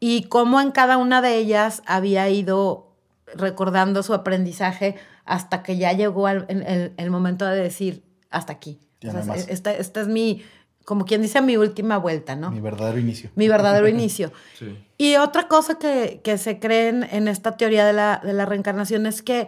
y 0.00 0.24
cómo 0.24 0.60
en 0.60 0.70
cada 0.70 0.96
una 0.98 1.22
de 1.22 1.36
ellas 1.36 1.82
había 1.86 2.28
ido 2.28 2.92
recordando 3.34 4.02
su 4.02 4.12
aprendizaje 4.14 4.96
hasta 5.24 5.62
que 5.62 5.76
ya 5.76 5.92
llegó 5.92 6.26
al- 6.26 6.46
el, 6.48 6.62
el- 6.62 6.92
el 6.96 7.10
momento 7.10 7.46
de 7.46 7.56
decir, 7.62 8.02
hasta 8.30 8.52
aquí. 8.52 8.80
O 9.06 9.10
sea, 9.12 9.34
es 9.74 10.08
mi, 10.08 10.42
como 10.90 11.04
quien 11.04 11.22
dice, 11.22 11.40
mi 11.40 11.56
última 11.56 11.98
vuelta, 11.98 12.34
¿no? 12.34 12.50
Mi 12.50 12.56
Mi, 12.56 12.60
verdadero 12.60 12.98
inicio. 12.98 13.30
verdadero 13.36 13.86
inicio. 13.96 14.32
Sí. 14.58 14.76
Y 14.98 15.14
otra 15.14 15.46
cosa 15.46 15.78
que, 15.78 16.20
que 16.24 16.36
se 16.36 16.58
cree 16.58 16.88
en, 16.88 17.04
en 17.04 17.28
esta 17.28 17.56
teoría 17.56 17.86
de 17.86 17.92
la, 17.92 18.20
de 18.24 18.32
la 18.32 18.44
reencarnación 18.44 19.06
es 19.06 19.22
que 19.22 19.46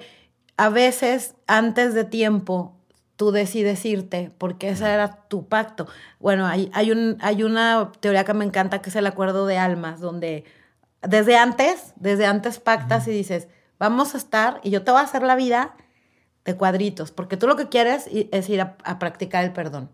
a 0.56 0.68
veces 0.68 1.34
antes 1.48 1.94
de 1.94 2.04
tiempo 2.04 2.76
tú 3.16 3.32
decides 3.32 3.84
irte 3.84 4.30
porque 4.38 4.68
ese 4.68 4.84
era 4.88 5.26
tu 5.26 5.48
pacto. 5.48 5.88
Bueno, 6.20 6.46
hay, 6.46 6.70
hay, 6.74 6.92
un, 6.92 7.16
hay 7.20 7.42
una 7.42 7.90
teoría 7.98 8.22
que 8.22 8.34
me 8.34 8.44
encanta 8.44 8.80
que 8.80 8.90
es 8.90 8.94
el 8.94 9.08
acuerdo 9.08 9.44
de 9.46 9.58
almas, 9.58 9.98
donde 9.98 10.44
desde 11.02 11.36
antes, 11.36 11.92
desde 11.96 12.24
antes 12.24 12.60
pactas 12.60 13.08
y 13.08 13.10
dices, 13.10 13.48
vamos 13.80 14.14
a 14.14 14.18
estar 14.18 14.60
y 14.62 14.70
yo 14.70 14.84
te 14.84 14.92
voy 14.92 15.00
a 15.00 15.02
hacer 15.02 15.24
la 15.24 15.34
vida 15.34 15.74
de 16.44 16.54
cuadritos, 16.54 17.10
porque 17.10 17.36
tú 17.36 17.48
lo 17.48 17.56
que 17.56 17.68
quieres 17.68 18.08
es 18.12 18.48
ir 18.48 18.60
a, 18.60 18.76
a 18.84 19.00
practicar 19.00 19.42
el 19.42 19.52
perdón. 19.52 19.90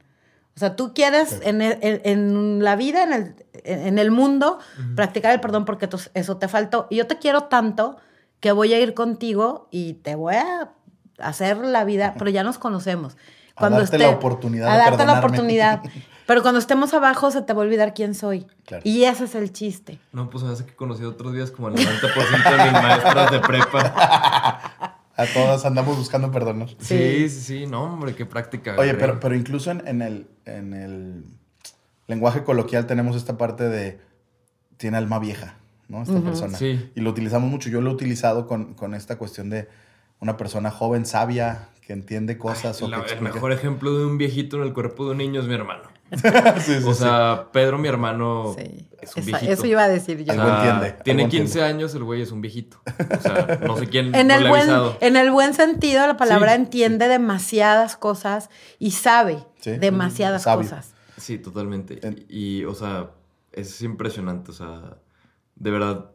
O 0.58 0.60
sea, 0.60 0.74
tú 0.74 0.92
quieres 0.92 1.38
en, 1.44 1.62
el- 1.62 1.78
en- 1.82 2.00
en 2.04 2.64
la 2.64 2.74
vida, 2.74 3.04
en 3.04 3.12
el, 3.12 3.34
en 3.62 3.96
el 4.00 4.10
mundo, 4.10 4.58
practicar 4.96 5.32
el 5.32 5.38
perdón 5.38 5.64
porque 5.64 5.86
tú- 5.86 6.00
eso 6.14 6.36
te 6.38 6.48
faltó. 6.48 6.88
Y 6.90 6.96
yo 6.96 7.06
te 7.06 7.18
quiero 7.20 7.44
tanto 7.44 7.96
que 8.40 8.50
voy 8.50 8.74
a 8.74 8.80
ir 8.80 8.92
contigo 8.92 9.68
y 9.70 9.92
te 9.94 10.16
voy 10.16 10.34
a 10.34 10.70
hacer 11.20 11.58
la 11.58 11.84
vida, 11.84 12.14
pero 12.18 12.28
ya 12.28 12.42
nos 12.42 12.58
conocemos. 12.58 13.16
A 13.54 13.68
darte 13.70 13.98
la 13.98 14.10
oportunidad 14.10 14.68
A 14.68 14.72
de 14.72 14.78
darte 14.78 15.06
la 15.06 15.18
oportunidad. 15.20 15.80
Pero 16.26 16.42
cuando 16.42 16.58
estemos 16.58 16.92
abajo 16.92 17.30
se 17.30 17.40
te 17.40 17.52
va 17.54 17.62
a 17.62 17.64
olvidar 17.64 17.94
quién 17.94 18.14
soy. 18.14 18.46
Claro. 18.66 18.82
Y 18.84 19.04
ese 19.04 19.24
es 19.24 19.34
el 19.36 19.50
chiste. 19.52 19.98
No, 20.12 20.28
pues 20.28 20.42
hace 20.44 20.66
que 20.66 20.74
conocí 20.76 21.02
otros 21.04 21.32
días 21.32 21.50
como 21.52 21.68
el 21.68 21.74
90% 21.76 22.56
de 22.56 22.64
mis 22.64 22.72
maestras 22.72 23.30
de 23.30 23.40
prepa. 23.40 24.97
A 25.18 25.26
todas 25.26 25.64
andamos 25.66 25.96
buscando 25.98 26.30
perdonar. 26.30 26.68
Sí, 26.78 27.28
sí, 27.28 27.40
sí, 27.40 27.66
no, 27.66 27.82
hombre, 27.94 28.14
qué 28.14 28.24
práctica. 28.24 28.76
Oye, 28.78 28.94
pero, 28.94 29.18
pero 29.20 29.34
incluso 29.34 29.70
en, 29.72 29.86
en 29.86 30.00
el, 30.00 30.26
en 30.46 30.72
el 30.72 31.24
lenguaje 32.06 32.44
coloquial 32.44 32.86
tenemos 32.86 33.16
esta 33.16 33.36
parte 33.36 33.68
de 33.68 33.98
tiene 34.76 34.96
alma 34.96 35.18
vieja, 35.18 35.56
¿no? 35.88 36.02
Esta 36.02 36.20
persona. 36.20 36.56
Sí. 36.56 36.90
Y 36.94 37.00
lo 37.00 37.10
utilizamos 37.10 37.50
mucho. 37.50 37.68
Yo 37.68 37.80
lo 37.80 37.90
he 37.90 37.94
utilizado 37.94 38.46
con, 38.46 38.74
con 38.74 38.94
esta 38.94 39.18
cuestión 39.18 39.50
de 39.50 39.68
una 40.20 40.36
persona 40.36 40.70
joven, 40.70 41.04
sabia, 41.04 41.68
que 41.84 41.92
entiende 41.94 42.38
cosas. 42.38 42.80
o 42.80 42.86
La- 42.88 42.98
que 42.98 43.02
el 43.06 43.10
explica. 43.10 43.34
mejor 43.34 43.52
ejemplo 43.52 43.98
de 43.98 44.06
un 44.06 44.18
viejito 44.18 44.56
en 44.56 44.62
el 44.62 44.72
cuerpo 44.72 45.04
de 45.06 45.10
un 45.12 45.18
niño 45.18 45.40
es 45.40 45.48
mi 45.48 45.54
hermano. 45.54 45.82
Sí, 46.60 46.80
sí, 46.80 46.84
O 46.86 46.92
sí. 46.94 47.00
sea, 47.00 47.48
Pedro, 47.52 47.78
mi 47.78 47.88
hermano, 47.88 48.54
Sí. 48.56 48.88
es 49.00 49.14
un 49.16 49.22
Esa- 49.22 49.30
viejito. 49.30 49.52
eso 49.52 49.66
iba 49.66 49.84
a 49.84 49.88
decir 49.88 50.24
yo. 50.24 50.32
O 50.32 50.34
sea, 50.36 50.44
Algo 50.44 50.56
entiende, 50.56 51.02
Tiene 51.04 51.22
algo 51.22 51.30
15 51.30 51.44
entiende. 51.58 51.68
años, 51.68 51.94
el 51.94 52.04
güey 52.04 52.22
es 52.22 52.32
un 52.32 52.40
viejito. 52.40 52.78
O 52.86 53.20
sea, 53.20 53.58
no 53.66 53.76
sé 53.76 53.86
quién 53.88 54.06
En 54.14 54.28
no 54.28 54.34
el, 54.34 54.42
le 54.42 54.46
ha 54.48 54.50
buen, 54.50 54.62
avisado. 54.62 54.96
en 55.00 55.16
el 55.16 55.30
buen 55.30 55.54
sentido, 55.54 56.06
la 56.06 56.16
palabra 56.16 56.54
Sí, 56.54 56.60
entiende 56.62 57.08
demasiadas 57.08 57.96
cosas 57.96 58.48
y 58.78 58.92
sabe 58.92 59.44
Sí. 59.60 59.72
demasiadas 59.78 60.42
Sabio. 60.44 60.62
cosas. 60.68 60.94
Sí, 61.16 61.38
totalmente. 61.38 62.06
En- 62.06 62.24
Y, 62.28 62.64
o 62.64 62.74
sea, 62.74 63.10
es 63.52 63.82
impresionante. 63.82 64.50
O 64.50 64.54
sea, 64.54 64.96
de 65.56 65.70
verdad, 65.70 66.10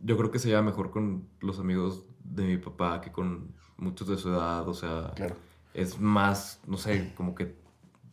yo 0.00 0.16
creo 0.16 0.30
que 0.30 0.38
se 0.38 0.48
lleva 0.48 0.62
mejor 0.62 0.90
con 0.90 1.28
los 1.40 1.58
amigos 1.58 2.04
de 2.24 2.42
mi 2.44 2.58
papá 2.58 3.00
que 3.00 3.10
con 3.12 3.54
muchos 3.76 4.08
de 4.08 4.16
su 4.16 4.28
edad. 4.30 4.68
O 4.68 4.74
sea, 4.74 5.12
Claro. 5.14 5.36
es 5.74 5.98
más, 6.00 6.60
no 6.66 6.76
sé, 6.76 7.12
como 7.16 7.34
que 7.34 7.56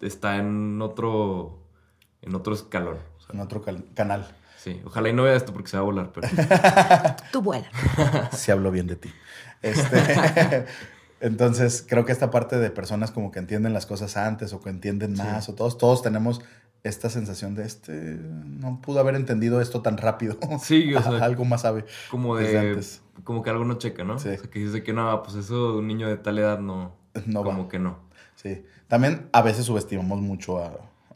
está 0.08 0.38
en 0.38 0.82
otro, 0.82 1.60
en 2.22 2.36
otro 2.36 2.54
escalón. 2.54 2.98
O 3.18 3.22
sea, 3.22 3.30
En 3.34 3.40
otro 3.42 3.62
canal. 3.96 4.28
sí, 4.58 4.82
ojalá 4.86 5.10
y 5.10 5.14
no 5.14 5.24
vea 5.24 5.36
esto 5.36 5.54
porque 5.54 5.70
se 5.70 5.78
va 5.78 5.82
a 5.82 5.86
volar, 5.86 6.12
pero 6.14 6.28
Tú 7.32 7.42
vuela. 7.42 7.70
Si 8.32 8.52
hablo 8.52 8.72
bien 8.72 8.88
de 8.88 8.96
ti. 8.96 9.10
Este, 9.62 10.66
entonces, 11.22 11.86
creo 11.88 12.06
que 12.06 12.12
esta 12.12 12.30
parte 12.32 12.58
de 12.60 12.70
personas 12.70 13.12
como 13.12 13.32
que 13.32 13.40
entienden 13.40 13.74
las 13.74 13.86
cosas 13.86 14.18
antes 14.18 14.54
o 14.54 14.62
que 14.62 14.70
entienden 14.70 15.14
más, 15.16 15.50
o 15.50 15.56
todos, 15.56 15.78
todos 15.78 16.02
tenemos 16.02 16.42
esta 16.84 17.10
sensación 17.10 17.56
de 17.56 17.66
este, 17.66 17.94
no 18.22 18.80
pudo 18.80 19.00
haber 19.00 19.16
entendido 19.16 19.60
esto 19.60 19.82
tan 19.82 19.98
rápido. 19.98 20.38
Sí, 20.62 20.94
o 20.94 21.02
sea, 21.02 21.24
algo 21.26 21.44
más 21.44 21.62
sabe. 21.62 21.86
como 22.12 22.36
desde 22.36 22.52
de, 22.62 22.70
antes. 22.70 23.02
como 23.24 23.42
que 23.42 23.50
algo 23.50 23.66
no 23.66 23.80
checa, 23.80 24.04
¿no? 24.04 24.20
Sí. 24.20 24.30
O 24.30 24.38
sea, 24.38 24.50
que 24.52 24.60
dices 24.60 24.74
de 24.74 24.84
que 24.84 24.94
no, 24.94 25.24
pues 25.24 25.36
eso 25.36 25.72
de 25.72 25.78
un 25.80 25.88
niño 25.88 26.08
de 26.08 26.18
tal 26.18 26.38
edad 26.38 26.60
no, 26.60 26.96
No 27.26 27.40
va. 27.44 27.46
como 27.46 27.68
que 27.70 27.80
no. 27.80 27.98
Sí. 28.36 28.64
También 28.88 29.30
a 29.34 29.42
veces 29.42 29.66
subestimamos 29.66 30.22
mucho 30.22 30.60
a, 30.60 30.72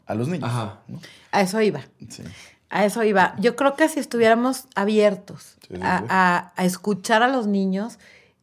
a 0.06 0.14
los 0.14 0.28
niños. 0.28 0.48
Ajá. 0.48 0.80
¿no? 0.88 1.00
A 1.32 1.40
eso 1.42 1.60
iba. 1.60 1.80
Sí. 2.08 2.22
A 2.68 2.84
eso 2.84 3.02
iba. 3.02 3.34
Yo 3.38 3.56
creo 3.56 3.74
que 3.74 3.88
si 3.88 3.98
estuviéramos 4.00 4.64
abiertos 4.74 5.56
Sí, 5.68 5.74
sí, 5.76 5.80
a, 5.82 5.98
sí. 6.00 6.04
a- 6.08 6.52
a 6.56 6.64
escuchar 6.64 7.22
a 7.22 7.28
los 7.28 7.46
niños, 7.46 7.98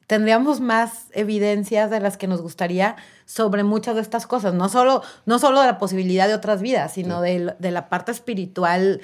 tendríamos 0.05 0.59
más 0.61 1.05
evidencias 1.11 1.89
de 1.89 1.99
las 1.99 2.17
que 2.17 2.27
nos 2.27 2.41
gustaría 2.41 2.95
sobre 3.25 3.63
muchas 3.63 3.95
de 3.95 4.01
estas 4.01 4.25
cosas. 4.27 4.53
No 4.53 4.69
solo, 4.69 5.01
no 5.25 5.39
solo 5.39 5.59
de 5.61 5.67
la 5.67 5.77
posibilidad 5.77 6.27
de 6.27 6.33
otras 6.33 6.61
vidas, 6.61 6.93
sino 6.93 7.21
de, 7.21 7.53
de 7.59 7.71
la 7.71 7.89
parte 7.89 8.11
espiritual. 8.11 9.01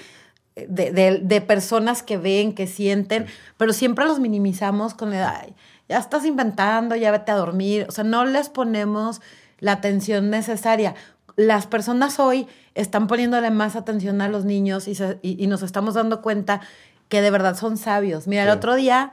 De, 0.55 0.91
de- 0.91 1.17
de 1.17 1.41
personas 1.41 2.03
que 2.03 2.15
ven, 2.17 2.53
que 2.53 2.67
sienten, 2.67 3.25
pero 3.57 3.73
siempre 3.73 4.05
los 4.05 4.19
minimizamos 4.19 4.93
con 4.93 5.11
el, 5.11 5.23
"Ay, 5.23 5.55
ya 5.89 5.97
estás 5.97 6.25
inventando, 6.25 6.95
ya 6.95 7.09
vete 7.09 7.31
a 7.31 7.35
dormir. 7.35 7.87
O 7.89 7.91
sea, 7.91 8.03
no 8.03 8.23
les 8.23 8.49
ponemos 8.49 9.19
la 9.63 9.71
atención 9.71 10.29
necesaria. 10.29 10.93
Las 11.35 11.65
personas 11.67 12.19
hoy 12.19 12.47
están 12.75 13.07
poniéndole 13.07 13.49
más 13.49 13.75
atención 13.75 14.21
a 14.21 14.27
los 14.27 14.43
niños 14.45 14.87
y, 14.87 14.95
se- 14.95 15.19
y- 15.21 15.41
y 15.41 15.47
nos 15.47 15.63
estamos 15.63 15.93
dando 15.93 16.21
cuenta 16.21 16.61
que 17.07 17.21
de 17.21 17.31
verdad 17.31 17.55
son 17.55 17.77
sabios. 17.77 18.27
Mira, 18.27 18.43
el 18.43 18.49
otro 18.49 18.75
día 18.75 19.11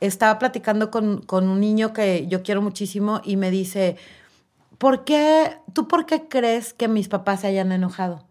estaba 0.00 0.38
platicando 0.38 0.90
con, 0.90 1.22
con 1.22 1.48
un 1.48 1.60
niño 1.60 1.92
que 1.92 2.26
yo 2.28 2.42
quiero 2.42 2.62
muchísimo 2.62 3.20
y 3.24 3.36
me 3.36 3.50
dice, 3.50 3.96
¿por 4.78 5.04
qué, 5.04 5.56
tú 5.72 5.88
por 5.88 6.06
qué 6.06 6.28
crees 6.28 6.72
que 6.74 6.86
mis 6.88 7.08
papás 7.08 7.40
se 7.40 7.48
hayan 7.48 7.72
enojado? 7.72 8.24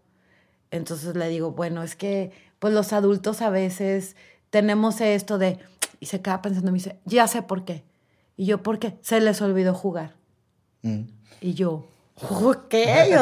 Entonces 0.70 1.14
le 1.16 1.28
digo, 1.28 1.52
bueno, 1.52 1.82
es 1.82 1.96
que 1.96 2.32
pues 2.58 2.72
los 2.72 2.92
adultos 2.92 3.42
a 3.42 3.50
veces 3.50 4.16
tenemos 4.50 5.00
esto 5.00 5.36
de, 5.38 5.58
y 6.00 6.06
se 6.06 6.20
queda 6.22 6.40
pensando, 6.42 6.72
me 6.72 6.78
dice, 6.78 6.98
ya 7.04 7.26
sé 7.28 7.42
por 7.42 7.64
qué. 7.64 7.84
Y 8.36 8.46
yo, 8.46 8.62
¿por 8.62 8.78
qué? 8.78 8.96
Se 9.02 9.20
les 9.20 9.40
olvidó 9.42 9.74
jugar. 9.74 10.14
Mm. 10.82 11.02
Y 11.40 11.54
yo, 11.54 11.86
ok, 12.30 12.74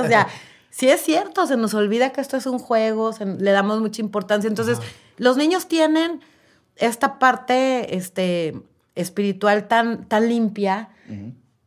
o 0.03 0.07
sea, 0.07 0.29
sí 0.71 0.89
es 0.89 1.01
cierto, 1.03 1.47
se 1.47 1.57
nos 1.57 1.75
olvida 1.75 2.13
que 2.13 2.21
esto 2.21 2.37
es 2.37 2.47
un 2.47 2.59
juego, 2.59 3.13
se- 3.13 3.27
le 3.27 3.51
damos 3.51 3.81
mucha 3.81 4.01
importancia. 4.03 4.49
Entonces, 4.49 4.79
los 5.19 5.37
niños 5.37 5.67
tienen 5.69 6.21
esta 6.77 7.19
parte 7.19 7.97
este, 7.97 8.61
espiritual 8.95 9.69
tan, 9.69 10.05
tan 10.07 10.29
limpia 10.29 10.91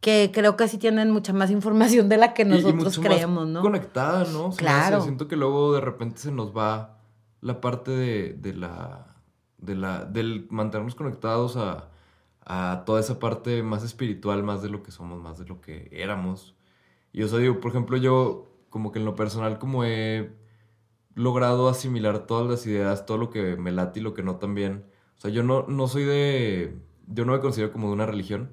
que 0.01 0.31
creo 0.33 0.55
que 0.55 0.67
sí 0.67 0.77
tienen 0.77 1.11
mucha 1.11 1.33
más 1.33 1.51
información 1.51 2.07
de 2.09 2.17
la 2.17 2.33
que 2.33 2.43
Y- 2.43 2.45
y 2.45 2.49
nosotros 2.49 2.75
mucho 2.75 3.01
más 3.01 3.09
creemos, 3.09 3.47
¿no? 3.47 3.61
Conectada, 3.61 4.25
¿no? 4.31 4.51
Se 4.51 4.63
me 4.63 4.69
hace, 4.69 4.87
Claro. 4.89 5.03
siento 5.03 5.27
que 5.27 5.35
luego 5.35 5.73
de 5.73 5.81
repente 5.81 6.19
se 6.19 6.31
nos 6.31 6.55
va 6.55 6.97
la 7.41 7.59
parte 7.61 7.91
de, 7.91 8.33
de 8.33 8.53
la. 8.53 9.05
de 9.57 9.75
la. 9.75 10.05
del 10.05 10.47
mantenernos 10.49 10.95
conectados 10.95 11.57
a, 11.57 11.89
a 12.51 12.83
toda 12.85 12.99
esa 12.99 13.19
parte 13.19 13.61
más 13.63 13.83
espiritual, 13.83 14.41
más 14.43 14.61
de 14.63 14.69
lo 14.69 14.81
que 14.83 14.91
somos, 14.91 15.21
más 15.21 15.37
de 15.37 15.45
lo 15.45 15.61
que 15.61 15.87
éramos. 15.91 16.55
Y 17.13 17.21
o 17.23 17.27
sea, 17.27 17.37
digo, 17.39 17.59
por 17.59 17.69
ejemplo, 17.71 17.95
yo, 17.95 18.51
como 18.69 18.91
que 18.91 18.97
en 18.99 19.05
lo 19.05 19.13
personal, 19.15 19.59
como 19.59 19.83
he 19.83 20.31
logrado 21.15 21.69
asimilar 21.69 22.25
todas 22.25 22.49
las 22.49 22.65
ideas, 22.65 23.05
todo 23.05 23.17
lo 23.17 23.29
que 23.29 23.55
me 23.55 23.71
late 23.71 23.99
y 23.99 24.03
lo 24.03 24.13
que 24.13 24.23
no 24.23 24.37
también. 24.37 24.83
O 25.17 25.21
sea, 25.21 25.29
yo 25.31 25.43
no, 25.43 25.65
no 25.67 25.87
soy 25.87 26.03
de. 26.05 26.75
Yo 27.07 27.25
no 27.25 27.33
me 27.33 27.39
considero 27.39 27.71
como 27.71 27.87
de 27.87 27.93
una 27.93 28.05
religión. 28.05 28.51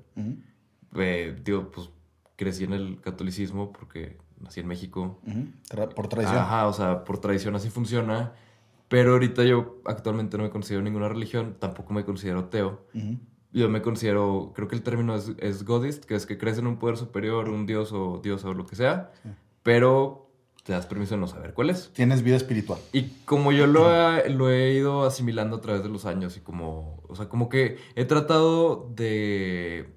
Eh, 0.94 1.36
digo, 1.44 1.70
pues 1.70 1.90
crecí 2.36 2.64
en 2.64 2.72
el 2.72 3.00
catolicismo 3.00 3.72
porque 3.72 4.18
nací 4.40 4.60
en 4.60 4.66
México. 4.66 5.20
Tra- 5.70 5.88
por 5.94 6.08
tradición. 6.08 6.38
Ajá, 6.38 6.66
o 6.66 6.72
sea, 6.72 7.04
por 7.04 7.18
tradición 7.18 7.54
así 7.54 7.70
funciona. 7.70 8.32
Pero 8.88 9.12
ahorita 9.12 9.42
yo 9.44 9.80
actualmente 9.84 10.36
no 10.36 10.44
me 10.44 10.50
considero 10.50 10.82
ninguna 10.82 11.08
religión, 11.08 11.56
tampoco 11.58 11.92
me 11.92 12.04
considero 12.04 12.40
ateo. 12.40 12.86
Ujú. 12.94 13.18
Yo 13.56 13.70
me 13.70 13.80
considero, 13.80 14.52
creo 14.54 14.68
que 14.68 14.76
el 14.76 14.82
término 14.82 15.14
es, 15.14 15.32
es 15.38 15.64
godist, 15.64 16.04
que 16.04 16.14
es 16.14 16.26
que 16.26 16.36
crees 16.36 16.58
en 16.58 16.66
un 16.66 16.78
poder 16.78 16.98
superior, 16.98 17.48
un 17.48 17.64
dios 17.64 17.90
o 17.90 18.20
diosa 18.22 18.50
o 18.50 18.52
lo 18.52 18.66
que 18.66 18.76
sea, 18.76 19.12
pero 19.62 20.28
te 20.62 20.74
das 20.74 20.84
permiso 20.84 21.14
de 21.14 21.22
no 21.22 21.26
saber 21.26 21.54
cuál 21.54 21.70
es. 21.70 21.90
Tienes 21.94 22.22
vida 22.22 22.36
espiritual. 22.36 22.78
Y 22.92 23.04
como 23.24 23.52
yo 23.52 23.66
lo 23.66 23.90
he, 23.90 24.28
lo 24.28 24.50
he 24.50 24.74
ido 24.74 25.06
asimilando 25.06 25.56
a 25.56 25.60
través 25.62 25.82
de 25.82 25.88
los 25.88 26.04
años 26.04 26.36
y 26.36 26.40
como, 26.40 27.02
o 27.08 27.16
sea, 27.16 27.30
como 27.30 27.48
que 27.48 27.78
he 27.94 28.04
tratado 28.04 28.90
de, 28.94 29.88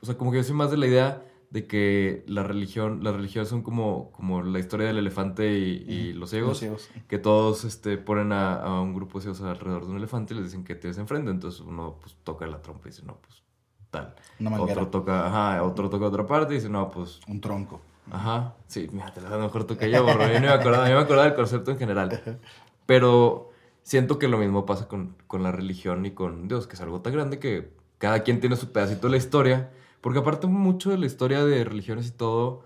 o 0.00 0.06
sea, 0.06 0.16
como 0.16 0.30
que 0.30 0.36
yo 0.36 0.44
soy 0.44 0.54
más 0.54 0.70
de 0.70 0.76
la 0.76 0.86
idea 0.86 1.22
de 1.50 1.66
que 1.66 2.24
la 2.26 2.42
religión, 2.42 3.02
las 3.02 3.14
religiones 3.14 3.48
son 3.48 3.62
como, 3.62 4.10
como 4.12 4.42
la 4.42 4.58
historia 4.58 4.86
del 4.88 4.98
elefante 4.98 5.58
y, 5.58 5.84
y 5.88 6.12
los 6.12 6.30
ciegos, 6.30 6.48
Los 6.50 6.58
ciegos. 6.58 6.90
que 7.08 7.18
todos 7.18 7.64
este, 7.64 7.96
ponen 7.96 8.32
a, 8.32 8.54
a 8.56 8.80
un 8.80 8.94
grupo 8.94 9.18
de 9.18 9.22
ciegos 9.22 9.40
alrededor 9.40 9.84
de 9.86 9.90
un 9.92 9.96
elefante 9.96 10.34
y 10.34 10.36
les 10.36 10.46
dicen 10.46 10.64
que 10.64 10.74
tienes 10.74 10.98
enfrente, 10.98 11.30
entonces 11.30 11.60
uno 11.60 11.96
pues 12.00 12.16
toca 12.22 12.46
la 12.46 12.60
trompa 12.60 12.88
y 12.88 12.90
dice, 12.90 13.02
no, 13.04 13.16
pues 13.16 13.42
tal. 13.90 14.14
Otro 14.60 14.88
toca, 14.88 15.26
ajá, 15.26 15.62
otro 15.62 15.88
toca 15.88 16.06
otra 16.06 16.26
parte 16.26 16.52
y 16.52 16.56
dice, 16.58 16.68
no, 16.68 16.90
pues 16.90 17.20
Un 17.26 17.40
tronco. 17.40 17.80
Ajá, 18.10 18.54
sí, 18.66 18.88
mira, 18.92 19.12
te 19.12 19.20
lo 19.20 19.38
mejor 19.38 19.66
que 19.76 19.90
yo, 19.90 20.02
borro. 20.02 20.26
Yo 20.28 20.34
no 20.40 20.46
me 20.46 20.48
acordaba, 20.48 20.88
yo 20.88 20.94
me 20.96 21.00
acordaba 21.02 21.24
del 21.26 21.34
concepto 21.34 21.70
en 21.70 21.78
general. 21.78 22.38
Pero 22.86 23.50
siento 23.82 24.18
que 24.18 24.28
lo 24.28 24.38
mismo 24.38 24.64
pasa 24.66 24.88
con, 24.88 25.14
con 25.26 25.42
la 25.42 25.52
religión 25.52 26.06
y 26.06 26.12
con 26.12 26.48
Dios, 26.48 26.66
que 26.66 26.74
es 26.74 26.80
algo 26.80 27.00
tan 27.00 27.12
grande 27.12 27.38
que 27.38 27.70
cada 27.98 28.22
quien 28.22 28.40
tiene 28.40 28.56
su 28.56 28.72
pedacito 28.72 29.08
de 29.08 29.10
la 29.12 29.16
historia, 29.16 29.70
porque 30.00 30.18
aparte 30.20 30.46
mucho 30.46 30.90
de 30.90 30.98
la 30.98 31.06
historia 31.06 31.44
de 31.44 31.64
religiones 31.64 32.08
y 32.08 32.10
todo 32.12 32.64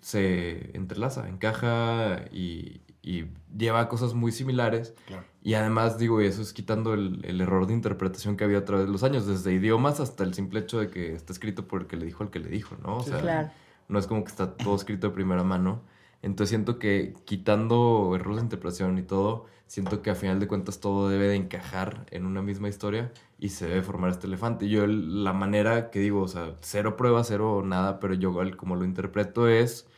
se 0.00 0.76
entrelaza, 0.76 1.28
encaja 1.28 2.24
y, 2.32 2.80
y 3.02 3.26
lleva 3.56 3.80
a 3.80 3.88
cosas 3.88 4.14
muy 4.14 4.32
similares. 4.32 4.94
Claro. 5.06 5.24
Y 5.42 5.54
además, 5.54 5.98
digo, 5.98 6.20
y 6.22 6.26
eso 6.26 6.42
es 6.42 6.52
quitando 6.52 6.94
el, 6.94 7.20
el 7.24 7.40
error 7.40 7.66
de 7.66 7.74
interpretación 7.74 8.36
que 8.36 8.44
había 8.44 8.58
a 8.58 8.64
través 8.64 8.86
de 8.86 8.92
los 8.92 9.02
años, 9.02 9.26
desde 9.26 9.52
idiomas 9.52 10.00
hasta 10.00 10.24
el 10.24 10.34
simple 10.34 10.60
hecho 10.60 10.80
de 10.80 10.88
que 10.90 11.14
está 11.14 11.32
escrito 11.32 11.66
por 11.68 11.82
el 11.82 11.86
que 11.86 11.96
le 11.96 12.06
dijo 12.06 12.22
al 12.24 12.30
que 12.30 12.38
le 12.40 12.48
dijo, 12.48 12.76
¿no? 12.82 12.98
O 12.98 13.02
Sí, 13.02 13.10
sea, 13.10 13.20
Claro. 13.20 13.50
no 13.88 13.98
es 13.98 14.06
como 14.06 14.22
que 14.24 14.30
está 14.30 14.54
todo 14.56 14.74
escrito 14.76 15.08
de 15.08 15.14
primera 15.14 15.44
mano. 15.44 15.82
Entonces 16.22 16.50
siento 16.50 16.78
que 16.78 17.14
quitando 17.24 18.12
errores 18.14 18.38
de 18.38 18.44
interpretación 18.44 18.98
y 18.98 19.02
todo, 19.02 19.46
siento 19.66 20.02
que 20.02 20.10
a 20.10 20.14
final 20.14 20.40
de 20.40 20.48
cuentas 20.48 20.80
todo 20.80 21.08
debe 21.08 21.28
de 21.28 21.36
encajar 21.36 22.04
en 22.10 22.26
una 22.26 22.42
misma 22.42 22.68
historia 22.68 23.12
y 23.38 23.50
se 23.50 23.68
debe 23.68 23.82
formar 23.82 24.10
este 24.10 24.26
elefante. 24.26 24.68
Yo 24.68 24.86
la 24.86 25.32
manera 25.32 25.90
que 25.90 26.00
digo, 26.00 26.22
o 26.22 26.28
sea, 26.28 26.56
cero 26.60 26.96
prueba, 26.96 27.24
cero 27.24 27.62
nada, 27.64 28.00
pero 28.00 28.14
yo 28.14 28.34
como 28.56 28.76
lo 28.76 28.84
interpreto 28.84 29.48
es, 29.48 29.88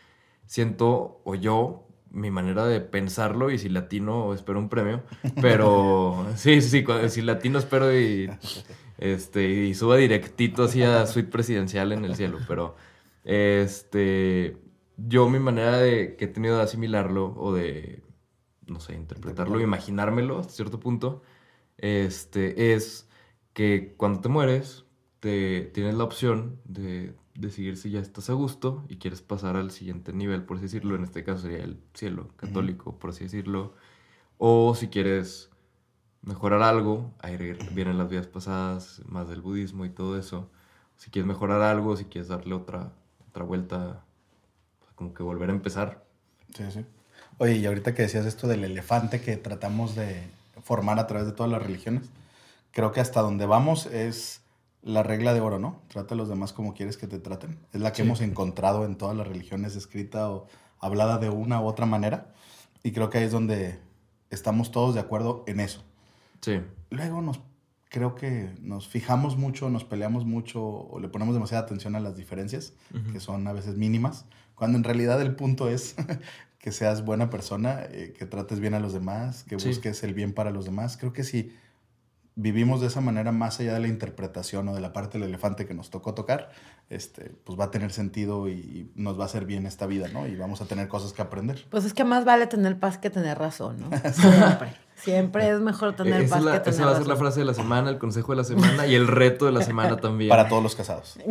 siento, 0.47 1.21
o 1.25 1.35
yo, 1.35 1.87
mi 2.11 2.31
manera 2.31 2.67
de 2.67 2.81
pensarlo 2.81 3.51
y 3.51 3.59
si 3.59 3.69
latino 3.71 4.35
espero 4.35 4.59
un 4.59 4.69
premio, 4.69 5.03
pero 5.41 6.27
sí, 6.37 6.61
sí, 6.61 6.85
si 7.09 7.23
latino 7.23 7.59
espero 7.59 7.99
y, 7.99 8.31
este, 8.99 9.49
y 9.49 9.75
suba 9.75 9.97
directito 9.97 10.65
hacia 10.65 11.07
suite 11.07 11.31
presidencial 11.31 11.93
en 11.93 12.05
el 12.05 12.15
cielo, 12.15 12.39
pero 12.47 12.77
este, 13.25 14.57
yo 15.09 15.29
mi 15.29 15.38
manera 15.38 15.79
de 15.79 16.17
que 16.17 16.27
he 16.27 16.29
tenido 16.29 16.57
de 16.57 16.62
asimilarlo 16.62 17.35
o 17.37 17.53
de, 17.53 18.03
no 18.67 18.81
sé, 18.81 18.95
interpretarlo, 18.95 19.61
imaginármelo 19.61 20.38
hasta 20.38 20.53
cierto 20.53 20.81
punto, 20.81 21.23
este, 21.79 22.75
es 22.75 23.09
que 23.53 23.95
cuando 23.97 24.21
te 24.21 24.29
mueres, 24.29 24.85
te, 25.21 25.62
tienes 25.75 25.95
la 25.95 26.05
opción 26.05 26.59
de 26.65 27.15
decidir 27.35 27.77
si 27.77 27.91
ya 27.91 28.01
estás 28.01 28.31
a 28.31 28.35
gusto 28.35 28.85
y 28.88 28.97
quieres 28.99 29.23
pasar 29.23 29.57
al 29.57 29.71
siguiente 29.71 30.12
nivel, 30.12 30.45
por 30.45 30.57
así 30.57 30.65
decirlo, 30.65 30.95
en 30.95 31.05
este 31.05 31.25
caso 31.25 31.43
sería 31.43 31.65
el 31.65 31.79
cielo 31.95 32.29
católico, 32.37 32.99
por 32.99 33.11
así 33.11 33.25
decirlo, 33.25 33.75
o 34.38 34.75
si 34.75 34.88
quieres 34.88 35.51
mejorar 36.23 36.62
algo, 36.62 37.12
ahí 37.21 37.37
vienen 37.73 37.99
las 37.99 38.09
vidas 38.09 38.27
pasadas, 38.27 39.03
más 39.07 39.29
del 39.29 39.41
budismo 39.41 39.85
y 39.85 39.91
todo 39.91 40.19
eso, 40.19 40.51
si 40.97 41.11
quieres 41.11 41.27
mejorar 41.27 41.62
algo, 41.62 41.97
si 41.97 42.05
quieres 42.05 42.29
darle 42.29 42.55
otra, 42.55 42.93
otra 43.29 43.45
vuelta, 43.45 44.05
como 45.03 45.15
que 45.15 45.23
volver 45.23 45.51
a 45.51 45.53
empezar. 45.53 46.05
Sí, 46.57 46.65
sí. 46.71 46.85
Oye, 47.38 47.57
y 47.57 47.67
ahorita 47.67 47.95
que 47.95 48.03
decías 48.03 48.25
esto 48.27 48.47
del 48.47 48.62
elefante 48.65 49.21
que 49.21 49.37
tratamos 49.37 49.95
de 49.97 50.23
formar 50.62 50.99
a 50.99 51.07
través 51.07 51.27
de 51.27 51.33
todas 51.33 51.51
las 51.51 51.62
religiones, 51.62 52.09
creo 52.71 52.93
que 52.93 53.01
hasta 53.01 53.21
donde 53.21 53.47
vamos 53.47 53.87
es 53.87 54.43
la 54.83 55.03
regla 55.03 55.33
de 55.35 55.41
oro, 55.41 55.59
¿no? 55.59 55.81
Trata 55.88 56.15
a 56.15 56.17
los 56.17 56.29
demás 56.29 56.53
como 56.53 56.75
quieres 56.75 56.97
que 56.97 57.07
te 57.07 57.19
traten. 57.19 57.59
Es 57.73 57.81
la 57.81 57.91
que 57.93 57.97
Sí. 57.97 58.03
hemos 58.03 58.21
encontrado 58.21 58.85
en 58.85 58.97
todas 58.97 59.17
las 59.17 59.27
religiones 59.27 59.75
escrita 59.77 60.31
o 60.31 60.47
hablada 60.79 61.19
de 61.19 61.31
una 61.31 61.61
u 61.61 61.67
otra 61.67 61.87
manera. 61.87 62.33
Y 62.83 62.93
creo 62.93 63.09
que 63.11 63.19
ahí 63.19 63.25
es 63.25 63.33
donde 63.33 63.79
estamos 64.31 64.71
todos 64.71 64.95
de 64.95 65.01
acuerdo 65.01 65.45
en 65.47 65.61
eso. 65.61 65.83
Sí, 66.41 66.61
Luego 66.91 67.23
nos 67.23 67.41
creo 67.88 68.15
que 68.15 68.51
nos 68.61 68.88
fijamos 68.88 69.37
mucho, 69.37 69.69
nos 69.71 69.85
peleamos 69.85 70.25
mucho 70.25 70.62
o 70.65 70.99
le 70.99 71.09
ponemos 71.09 71.35
demasiada 71.35 71.62
atención 71.65 71.95
a 71.95 72.01
las 72.01 72.17
diferencias, 72.17 72.73
Ujú. 72.95 73.12
que 73.12 73.21
son 73.21 73.47
a 73.47 73.53
veces 73.53 73.77
mínimas, 73.77 74.25
cuando 74.62 74.79
en 74.79 74.85
realidad 74.85 75.20
el 75.20 75.35
punto 75.35 75.68
es 75.68 75.96
que 76.61 76.70
seas 76.70 77.05
buena 77.05 77.31
persona, 77.31 77.81
eh, 77.90 78.14
que 78.16 78.27
trates 78.27 78.61
bien 78.61 78.75
a 78.75 78.79
los 78.79 78.92
demás, 78.92 79.42
que 79.42 79.59
Sí. 79.59 79.66
busques 79.66 80.05
el 80.05 80.14
bien 80.14 80.33
para 80.33 80.53
los 80.53 80.66
demás. 80.66 80.96
Creo 80.96 81.12
que 81.12 81.25
si 81.25 81.53
vivimos 82.35 82.81
de 82.81 82.87
esa 82.87 83.01
manera 83.01 83.31
más 83.33 83.61
allá 83.61 83.75
de 83.75 83.81
la 83.81 83.88
interpretación 83.88 84.66
o 84.68 84.75
de 84.75 84.81
la 84.81 84.92
parte 84.92 85.18
del 85.18 85.29
elefante 85.29 85.66
que 85.66 85.75
nos 85.75 85.90
tocó 85.90 86.14
tocar, 86.14 86.51
este, 86.88 87.31
pues 87.45 87.59
va 87.59 87.64
a 87.64 87.71
tener 87.71 87.92
sentido 87.92 88.49
y, 88.49 88.90
nos 88.95 89.18
va 89.18 89.25
a 89.25 89.27
hacer 89.27 89.45
bien 89.45 89.66
esta 89.66 89.87
vida, 89.87 90.09
¿no? 90.09 90.27
Y 90.27 90.37
vamos 90.37 90.61
a 90.62 90.64
tener 90.66 90.88
cosas 90.88 91.12
que 91.12 91.21
aprender. 91.23 91.66
Pues 91.71 91.85
es 91.85 91.92
que 91.95 92.05
más 92.05 92.25
vale 92.25 92.47
tener 92.47 92.79
paz 92.79 92.99
que 92.99 93.11
tener 93.11 93.38
razón, 93.38 93.77
¿no? 93.81 93.90
Siempre. 94.12 94.75
Siempre 94.95 95.49
es 95.51 95.59
mejor 95.61 95.97
tener 95.97 96.21
esa, 96.23 96.37
paz 96.37 96.45
la- 96.45 96.53
que 96.53 96.61
tener 96.61 96.75
esa 96.75 96.85
va 96.87 96.92
a 96.92 96.95
ser 96.95 97.07
la 97.07 97.14
razón. 97.14 97.27
frase 97.27 97.40
de 97.40 97.47
la 97.47 97.55
semana, 97.55 97.90
el 97.90 97.99
consejo 97.99 98.33
de 98.33 98.37
la 98.37 98.45
semana 98.45 98.87
y 98.87 98.95
el 98.95 99.09
reto 99.09 99.47
de 99.47 99.53
la 99.53 99.62
semana 99.62 99.97
también. 99.97 100.29
Para 100.31 100.49
todos 100.49 100.62
los 100.62 100.77
casados. 100.77 101.18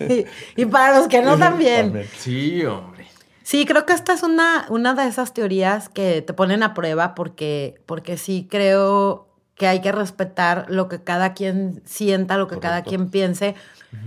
y, 0.00 0.24
y 0.56 0.64
para 0.66 0.98
los 0.98 1.08
que 1.08 1.20
no 1.22 1.36
también. 1.38 2.06
Sí, 2.16 2.64
hombre. 2.64 3.06
Sí, 3.52 3.66
creo 3.66 3.84
que 3.84 3.92
esta 3.92 4.14
es 4.14 4.22
una, 4.22 4.64
una 4.70 4.94
de 4.94 5.06
esas 5.06 5.34
teorías 5.34 5.90
que 5.90 6.22
te 6.22 6.32
ponen 6.32 6.62
a 6.62 6.72
prueba 6.72 7.14
porque, 7.14 7.82
porque 7.84 8.16
sí 8.16 8.48
creo 8.50 9.28
que 9.56 9.66
hay 9.66 9.82
que 9.82 9.92
respetar 9.92 10.64
lo 10.70 10.88
que 10.88 11.02
cada 11.02 11.34
quien 11.34 11.82
sienta, 11.84 12.38
lo 12.38 12.48
que 12.48 12.58
cada 12.60 12.82
quien 12.82 13.10
piense. 13.10 13.54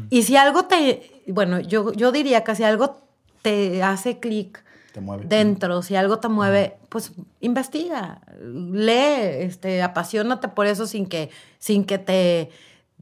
Y 0.10 0.23
si 0.23 0.36
algo 0.36 0.65
te, 0.65 1.21
bueno, 1.27 1.60
yo, 1.60 1.93
yo 1.93 2.12
diría 2.12 2.43
que 2.43 2.55
si 2.55 2.63
algo 2.63 2.97
te 3.43 3.84
hace 3.84 4.19
clic 4.19 4.63
dentro, 5.25 5.84
si 5.84 5.95
algo 5.95 6.17
te 6.17 6.27
mueve, 6.27 6.77
pues 6.89 7.12
investiga, 7.39 8.21
lee, 8.41 9.43
este, 9.45 9.84
apasionate 9.84 10.47
por 10.47 10.65
eso 10.65 10.88
sin 10.88 11.05
que, 11.05 11.29
sin 11.60 11.86
que 11.86 11.99
te 11.99 12.49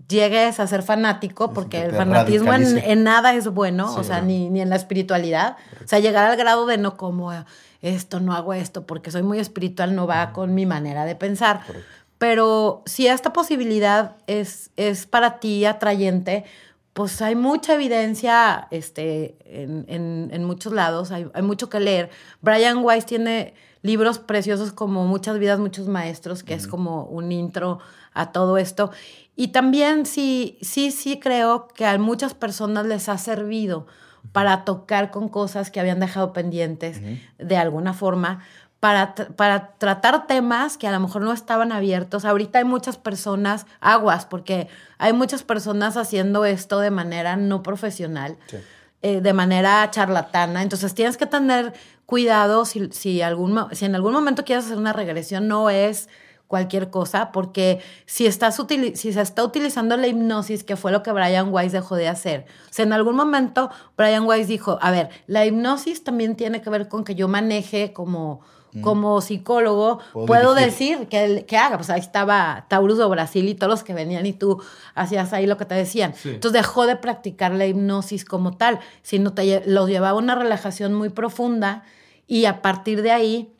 llegues 0.07 0.59
a 0.59 0.67
ser 0.67 0.83
fanático, 0.83 1.53
porque 1.53 1.77
que 1.79 1.83
el 1.85 1.91
fanatismo 1.97 2.53
en, 2.53 3.03
nada 3.03 3.33
es 3.33 3.47
bueno, 3.47 3.93
o 3.95 4.03
sea, 4.03 4.21
ni, 4.21 4.49
ni 4.49 4.61
en 4.61 4.69
la 4.69 4.75
espiritualidad. 4.75 5.57
O 5.83 5.87
sea, 5.87 5.99
llegar 5.99 6.29
al 6.29 6.35
grado 6.37 6.65
de 6.65 6.77
no 6.77 6.97
como 6.97 7.31
eh, 7.33 7.43
esto, 7.81 8.19
no 8.19 8.33
hago 8.33 8.53
esto, 8.53 8.85
porque 8.85 9.11
soy 9.11 9.23
muy 9.23 9.39
espiritual, 9.39 9.95
no 9.95 10.05
va 10.07 10.31
con 10.33 10.53
mi 10.55 10.65
manera 10.65 11.05
de 11.05 11.15
pensar. 11.15 11.61
Correcto. 11.65 11.87
Pero 12.17 12.83
si 12.85 13.07
esta 13.07 13.33
posibilidad 13.33 14.15
es, 14.27 14.71
es 14.77 15.05
para 15.05 15.39
ti 15.39 15.65
atrayente, 15.65 16.45
pues 16.93 17.21
hay 17.21 17.35
mucha 17.35 17.73
evidencia 17.73 18.67
este, 18.71 19.35
en, 19.45 19.85
en- 19.87 20.29
en 20.31 20.43
muchos 20.43 20.73
lados, 20.73 21.11
hay, 21.11 21.27
hay 21.33 21.41
mucho 21.41 21.69
que 21.69 21.79
leer. 21.79 22.09
Brian 22.41 22.77
Weiss 22.83 23.05
tiene 23.05 23.53
libros 23.83 24.17
preciosos 24.17 24.71
como 24.73 25.05
Muchas 25.05 25.37
vidas, 25.37 25.59
muchos 25.59 25.87
maestros, 25.87 26.41
que 26.43 26.55
es 26.55 26.67
como 26.67 27.03
un 27.03 27.31
intro 27.31 27.79
a 28.13 28.31
todo 28.31 28.57
esto. 28.57 28.89
Y 29.35 29.49
también 29.49 30.05
sí, 30.07 30.57
sí, 30.61 30.89
sí 30.89 31.19
creo 31.19 31.67
que 31.67 31.85
a 31.85 31.97
muchas 31.99 32.33
personas 32.33 32.85
les 32.87 33.07
ha 33.09 33.17
servido 33.19 33.85
para 34.31 34.63
tocar 34.65 35.11
con 35.11 35.27
cosas 35.29 35.69
que 35.69 35.79
habían 35.79 35.99
dejado 35.99 36.33
pendientes 36.33 37.01
de 37.37 37.57
alguna 37.57 37.93
forma, 37.93 38.39
para, 38.79 39.15
para 39.15 39.73
tratar 39.77 40.27
temas 40.27 40.77
que 40.77 40.87
a 40.87 40.91
lo 40.91 40.99
mejor 40.99 41.21
no 41.21 41.31
estaban 41.31 41.71
abiertos. 41.71 42.25
Ahorita 42.25 42.59
hay 42.59 42.65
muchas 42.65 42.97
personas, 42.97 43.65
aguas, 43.79 44.25
porque 44.25 44.67
hay 44.97 45.13
muchas 45.13 45.43
personas 45.43 45.95
haciendo 45.97 46.43
esto 46.45 46.79
de 46.79 46.91
manera 46.91 47.35
no 47.37 47.63
profesional, 47.63 48.37
Sí. 48.47 48.57
eh, 49.01 49.21
de 49.21 49.33
manera 49.33 49.89
charlatana. 49.89 50.61
Entonces 50.63 50.93
tienes 50.93 51.15
que 51.17 51.25
tener 51.25 51.73
cuidado 52.05 52.65
si, 52.65 52.89
si, 52.91 53.21
en 53.21 53.95
algún 53.95 54.13
momento 54.13 54.45
quieres 54.45 54.65
hacer 54.65 54.77
una 54.77 54.93
regresión, 54.93 55.47
no 55.47 55.69
es 55.69 56.09
cualquier 56.47 56.91
cosa, 56.91 57.31
porque 57.31 57.79
si, 58.05 58.27
estás 58.27 58.61
si 58.93 59.13
se 59.13 59.21
está 59.21 59.43
utilizando 59.43 59.97
la 59.97 60.07
hipnosis, 60.07 60.63
que 60.63 60.75
fue 60.75 60.91
lo 60.91 61.01
que 61.01 61.11
Brian 61.11 61.51
Weiss 61.51 61.71
dejó 61.71 61.95
de 61.95 62.07
hacer. 62.07 62.45
O 62.69 62.73
sea, 62.73 62.85
en 62.85 62.93
algún 62.93 63.15
momento 63.15 63.71
Brian 63.97 64.25
Weiss 64.25 64.47
dijo, 64.47 64.77
a 64.81 64.91
ver, 64.91 65.09
la 65.25 65.45
hipnosis 65.45 66.03
también 66.03 66.35
tiene 66.35 66.61
que 66.61 66.69
ver 66.69 66.89
con 66.89 67.03
que 67.03 67.15
yo 67.15 67.27
maneje 67.27 67.91
como, 67.91 68.41
como 68.81 69.21
psicólogo, 69.21 69.99
Puedo 70.13 70.55
decir 70.55 71.07
que, 71.07 71.45
que 71.47 71.57
haga. 71.57 71.77
Pues 71.77 71.89
ahí 71.89 71.99
estaba 71.99 72.65
Taurus 72.69 72.97
de 72.97 73.05
Brasil 73.05 73.47
y 73.47 73.55
todos 73.55 73.69
los 73.69 73.83
que 73.83 73.93
venían 73.93 74.25
y 74.25 74.33
tú 74.33 74.61
hacías 74.95 75.33
ahí 75.33 75.45
lo 75.45 75.57
que 75.57 75.65
te 75.65 75.75
decían. 75.75 76.13
Sí. 76.15 76.29
Entonces 76.29 76.61
dejó 76.61 76.85
de 76.85 76.95
practicar 76.95 77.51
la 77.51 77.65
hipnosis 77.65 78.25
como 78.25 78.57
tal, 78.57 78.79
sino 79.01 79.33
te 79.33 79.63
los 79.67 79.89
llevaba 79.89 80.17
a 80.17 80.21
una 80.21 80.35
relajación 80.35 80.93
muy 80.93 81.09
profunda 81.09 81.83
y 82.27 82.45
a 82.45 82.61
partir 82.61 83.01
de 83.01 83.11
ahí 83.11 83.53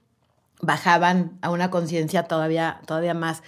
bajaban 0.61 1.37
a 1.41 1.49
una 1.49 1.69
conciencia 1.69 2.23
todavía, 2.23 2.79
todavía 2.85 3.13
más. 3.13 3.43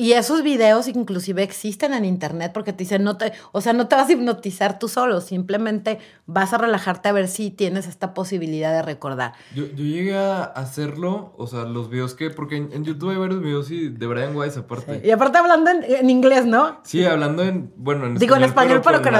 Y 0.00 0.12
esos 0.12 0.44
videos 0.44 0.86
inclusive 0.86 1.42
existen 1.42 1.92
en 1.92 2.04
internet 2.04 2.52
porque 2.54 2.72
te 2.72 2.78
dicen, 2.84 3.02
no 3.02 3.16
te, 3.18 3.32
o 3.50 3.60
sea, 3.60 3.72
no 3.72 3.88
te 3.88 3.96
vas 3.96 4.08
a 4.08 4.12
hipnotizar 4.12 4.78
tú 4.78 4.86
solo, 4.86 5.20
simplemente 5.20 5.98
vas 6.24 6.52
a 6.52 6.58
relajarte 6.58 7.08
a 7.08 7.12
ver 7.12 7.26
si 7.26 7.50
tienes 7.50 7.88
esta 7.88 8.14
posibilidad 8.14 8.72
de 8.72 8.82
recordar. 8.82 9.32
Yo, 9.56 9.66
yo 9.66 9.84
llegué 9.84 10.16
a 10.16 10.44
hacerlo, 10.44 11.34
o 11.36 11.48
sea, 11.48 11.64
los 11.64 11.90
videos 11.90 12.14
que, 12.14 12.30
porque 12.30 12.56
en, 12.58 12.70
en 12.72 12.84
YouTube 12.84 13.10
hay 13.10 13.16
varios 13.16 13.42
videos 13.42 13.70
y 13.72 13.88
de 13.88 14.06
Brian 14.06 14.36
Weiss 14.36 14.56
aparte. 14.56 15.02
Y 15.04 15.10
aparte 15.10 15.38
hablando 15.38 15.68
en, 15.72 15.82
en 15.82 16.10
inglés, 16.10 16.46
¿no? 16.46 16.78
Sí, 16.84 17.04
hablando 17.04 17.42
en, 17.42 17.72
bueno, 17.76 18.06
en 18.06 18.14
Digo, 18.18 18.36
en 18.36 18.44
español, 18.44 18.80
pero 18.84 19.02
con 19.02 19.12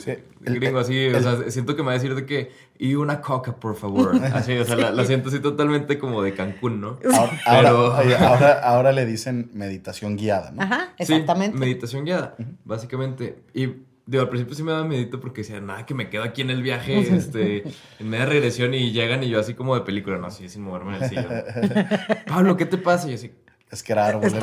Sí, 0.00 0.10
el- 0.44 0.58
gringo, 0.60 0.80
así, 0.80 1.06
o 1.06 1.16
el- 1.18 1.22
sea, 1.22 1.50
siento 1.52 1.76
que 1.76 1.82
me 1.82 1.86
va 1.86 1.92
a 1.92 1.94
decir 1.94 2.16
de 2.16 2.26
que, 2.26 2.50
y 2.78 2.94
una 2.94 3.20
coca, 3.20 3.56
por 3.56 3.74
favor. 3.76 4.14
Así, 4.34 4.56
o 4.56 4.64
sea, 4.64 4.76
la, 4.76 4.90
la 4.92 5.04
siento 5.04 5.28
así 5.30 5.40
totalmente 5.40 5.98
como 5.98 6.22
de 6.22 6.32
Cancún, 6.34 6.80
¿no? 6.80 6.98
Ahora, 7.12 7.32
Pero- 7.44 7.92
ahora, 7.92 8.18
ahora, 8.28 8.52
ahora 8.60 8.92
le 8.92 9.04
dicen 9.04 9.50
meditación 9.54 10.16
guiada, 10.16 10.52
¿no? 10.52 10.62
Ajá, 10.62 10.92
Sí, 10.98 11.02
exactamente. 11.12 11.58
meditación 11.58 12.04
guiada, 12.04 12.36
básicamente. 12.64 13.42
Y 13.52 13.66
digo, 14.06 14.22
al 14.22 14.28
principio 14.28 14.54
sí 14.54 14.62
me 14.62 14.72
daba 14.72 14.84
medito 14.84 15.20
porque 15.20 15.42
decía, 15.42 15.60
nada, 15.60 15.84
que 15.84 15.92
me 15.94 16.08
quedo 16.08 16.22
aquí 16.22 16.42
en 16.42 16.50
el 16.50 16.62
viaje, 16.62 16.98
este, 17.16 17.64
en 17.98 18.08
media 18.08 18.26
regresión 18.26 18.72
y 18.74 18.92
llegan 18.92 19.22
y 19.24 19.28
yo 19.28 19.40
así 19.40 19.54
como 19.54 19.74
de 19.74 19.80
película, 19.82 20.16
no, 20.18 20.28
así 20.28 20.48
sin 20.48 20.62
moverme 20.62 20.98
del 20.98 21.08
sillón. 21.08 21.26
Pablo, 22.26 22.56
¿qué 22.56 22.66
te 22.66 22.78
pasa? 22.78 23.06
Y 23.06 23.10
yo 23.10 23.14
así, 23.16 23.32
Es 23.70 23.82
que 23.82 23.92
era 23.92 24.06
árbol. 24.06 24.30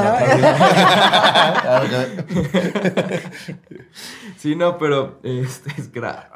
Sí, 4.37 4.55
no, 4.55 4.77
pero 4.77 5.19
este, 5.23 5.71
es 5.81 5.87
que 5.87 5.97
era 5.99 6.29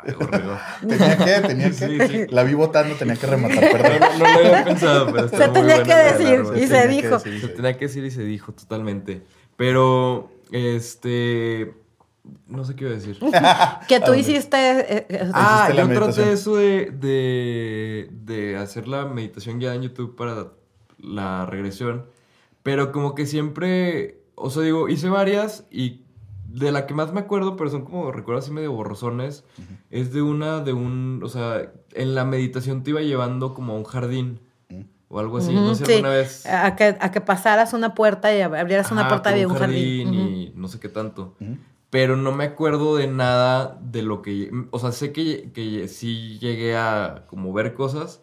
tenía 0.82 1.18
que, 1.18 1.48
tenía 1.48 1.68
que. 1.68 1.74
Sí, 1.74 1.98
sí. 2.08 2.26
La 2.30 2.44
vi 2.44 2.54
votando, 2.56 2.96
tenía 2.96 3.16
que 3.16 3.28
rematar, 3.28 3.60
perdón. 3.72 4.00
no, 4.00 4.18
no 4.18 4.34
lo 4.34 4.40
había 4.40 4.64
pensado, 4.66 5.12
pero 5.12 5.28
Se 5.30 5.48
tenía 5.50 5.84
que 5.84 5.94
decir, 5.96 6.44
y 6.56 6.68
Se 6.68 6.88
dijo. 6.88 7.20
Se 7.20 7.48
tenía 7.50 7.78
que 7.78 7.86
decir 7.86 8.04
y 8.06 8.12
se 8.12 8.24
dijo 8.24 8.52
totalmente. 8.54 9.22
Pero, 9.58 10.32
este. 10.52 11.74
No 12.48 12.64
sé 12.64 12.76
qué 12.76 12.86
iba 12.86 12.94
a 12.94 12.96
decir. 12.96 13.20
Que 13.88 14.00
tú 14.00 14.12
Ah, 14.14 14.18
hiciste. 14.18 14.58
eh, 14.58 15.06
eh, 15.10 15.30
Ah, 15.34 15.68
Hiciste 15.72 15.88
yo 15.94 15.94
traté 16.04 16.32
eso 16.32 16.56
de, 16.56 16.92
de, 16.92 18.08
de 18.12 18.58
hacer 18.58 18.88
la 18.88 19.06
meditación 19.06 19.60
guiada 19.60 19.76
en 19.76 19.84
YouTube 19.84 20.16
para 20.16 20.48
la 21.00 21.46
regresión. 21.46 22.06
Pero 22.64 22.92
como 22.92 23.16
que 23.16 23.26
siempre, 23.26 24.22
o 24.36 24.50
sea, 24.50 24.64
digo, 24.64 24.90
hice 24.90 25.10
varias 25.10 25.66
y 25.72 26.02
de 26.46 26.72
la 26.72 26.88
que 26.88 26.94
más 26.94 27.14
me 27.14 27.20
acuerdo, 27.20 27.56
pero 27.56 27.70
son 27.70 27.86
como 27.86 28.12
recuerdos 28.12 28.46
así 28.46 28.54
medio 28.54 28.72
borrosones, 28.72 29.44
es 29.92 30.12
de 30.14 30.22
una, 30.22 30.62
de 30.62 30.74
un, 30.74 31.22
o 31.24 31.30
sea, 31.30 31.72
en 31.94 32.16
la 32.16 32.26
meditación 32.26 32.84
te 32.84 32.90
iba 32.90 33.02
llevando 33.02 33.54
como 33.54 33.74
a 33.74 33.76
un 33.78 33.84
jardín 33.84 34.40
Mm. 34.70 34.82
o 35.10 35.20
algo 35.20 35.38
así. 35.38 35.54
no 35.54 35.76
sé, 35.76 35.86
sí, 35.86 35.94
alguna 35.94 36.10
vez... 36.10 36.46
A 36.46 36.76
que, 36.76 36.96
a 37.00 37.12
que 37.12 37.22
pasaras 37.22 37.74
una 37.74 37.96
puerta 37.96 38.36
y 38.36 38.42
abrieras 38.42 38.92
una 38.92 39.08
puerta 39.08 39.36
y 39.38 39.46
un 39.46 39.56
jardín. 39.56 40.14
Y 40.14 40.54
no 40.56 40.68
sé 40.68 40.80
qué 40.80 40.90
tanto. 40.90 41.36
Pero 41.90 42.16
no 42.16 42.32
me 42.32 42.44
acuerdo 42.44 42.96
de 42.96 43.08
nada 43.08 43.80
de 43.82 44.04
lo 44.04 44.22
que... 44.22 44.52
O 44.70 44.80
sea, 44.80 44.92
sé 44.92 45.12
que, 45.12 45.52
que 45.54 45.88
sí 45.88 46.38
llegué 46.40 46.78
a 46.78 47.26
como 47.28 47.52
ver 47.52 47.74
cosas, 47.74 48.22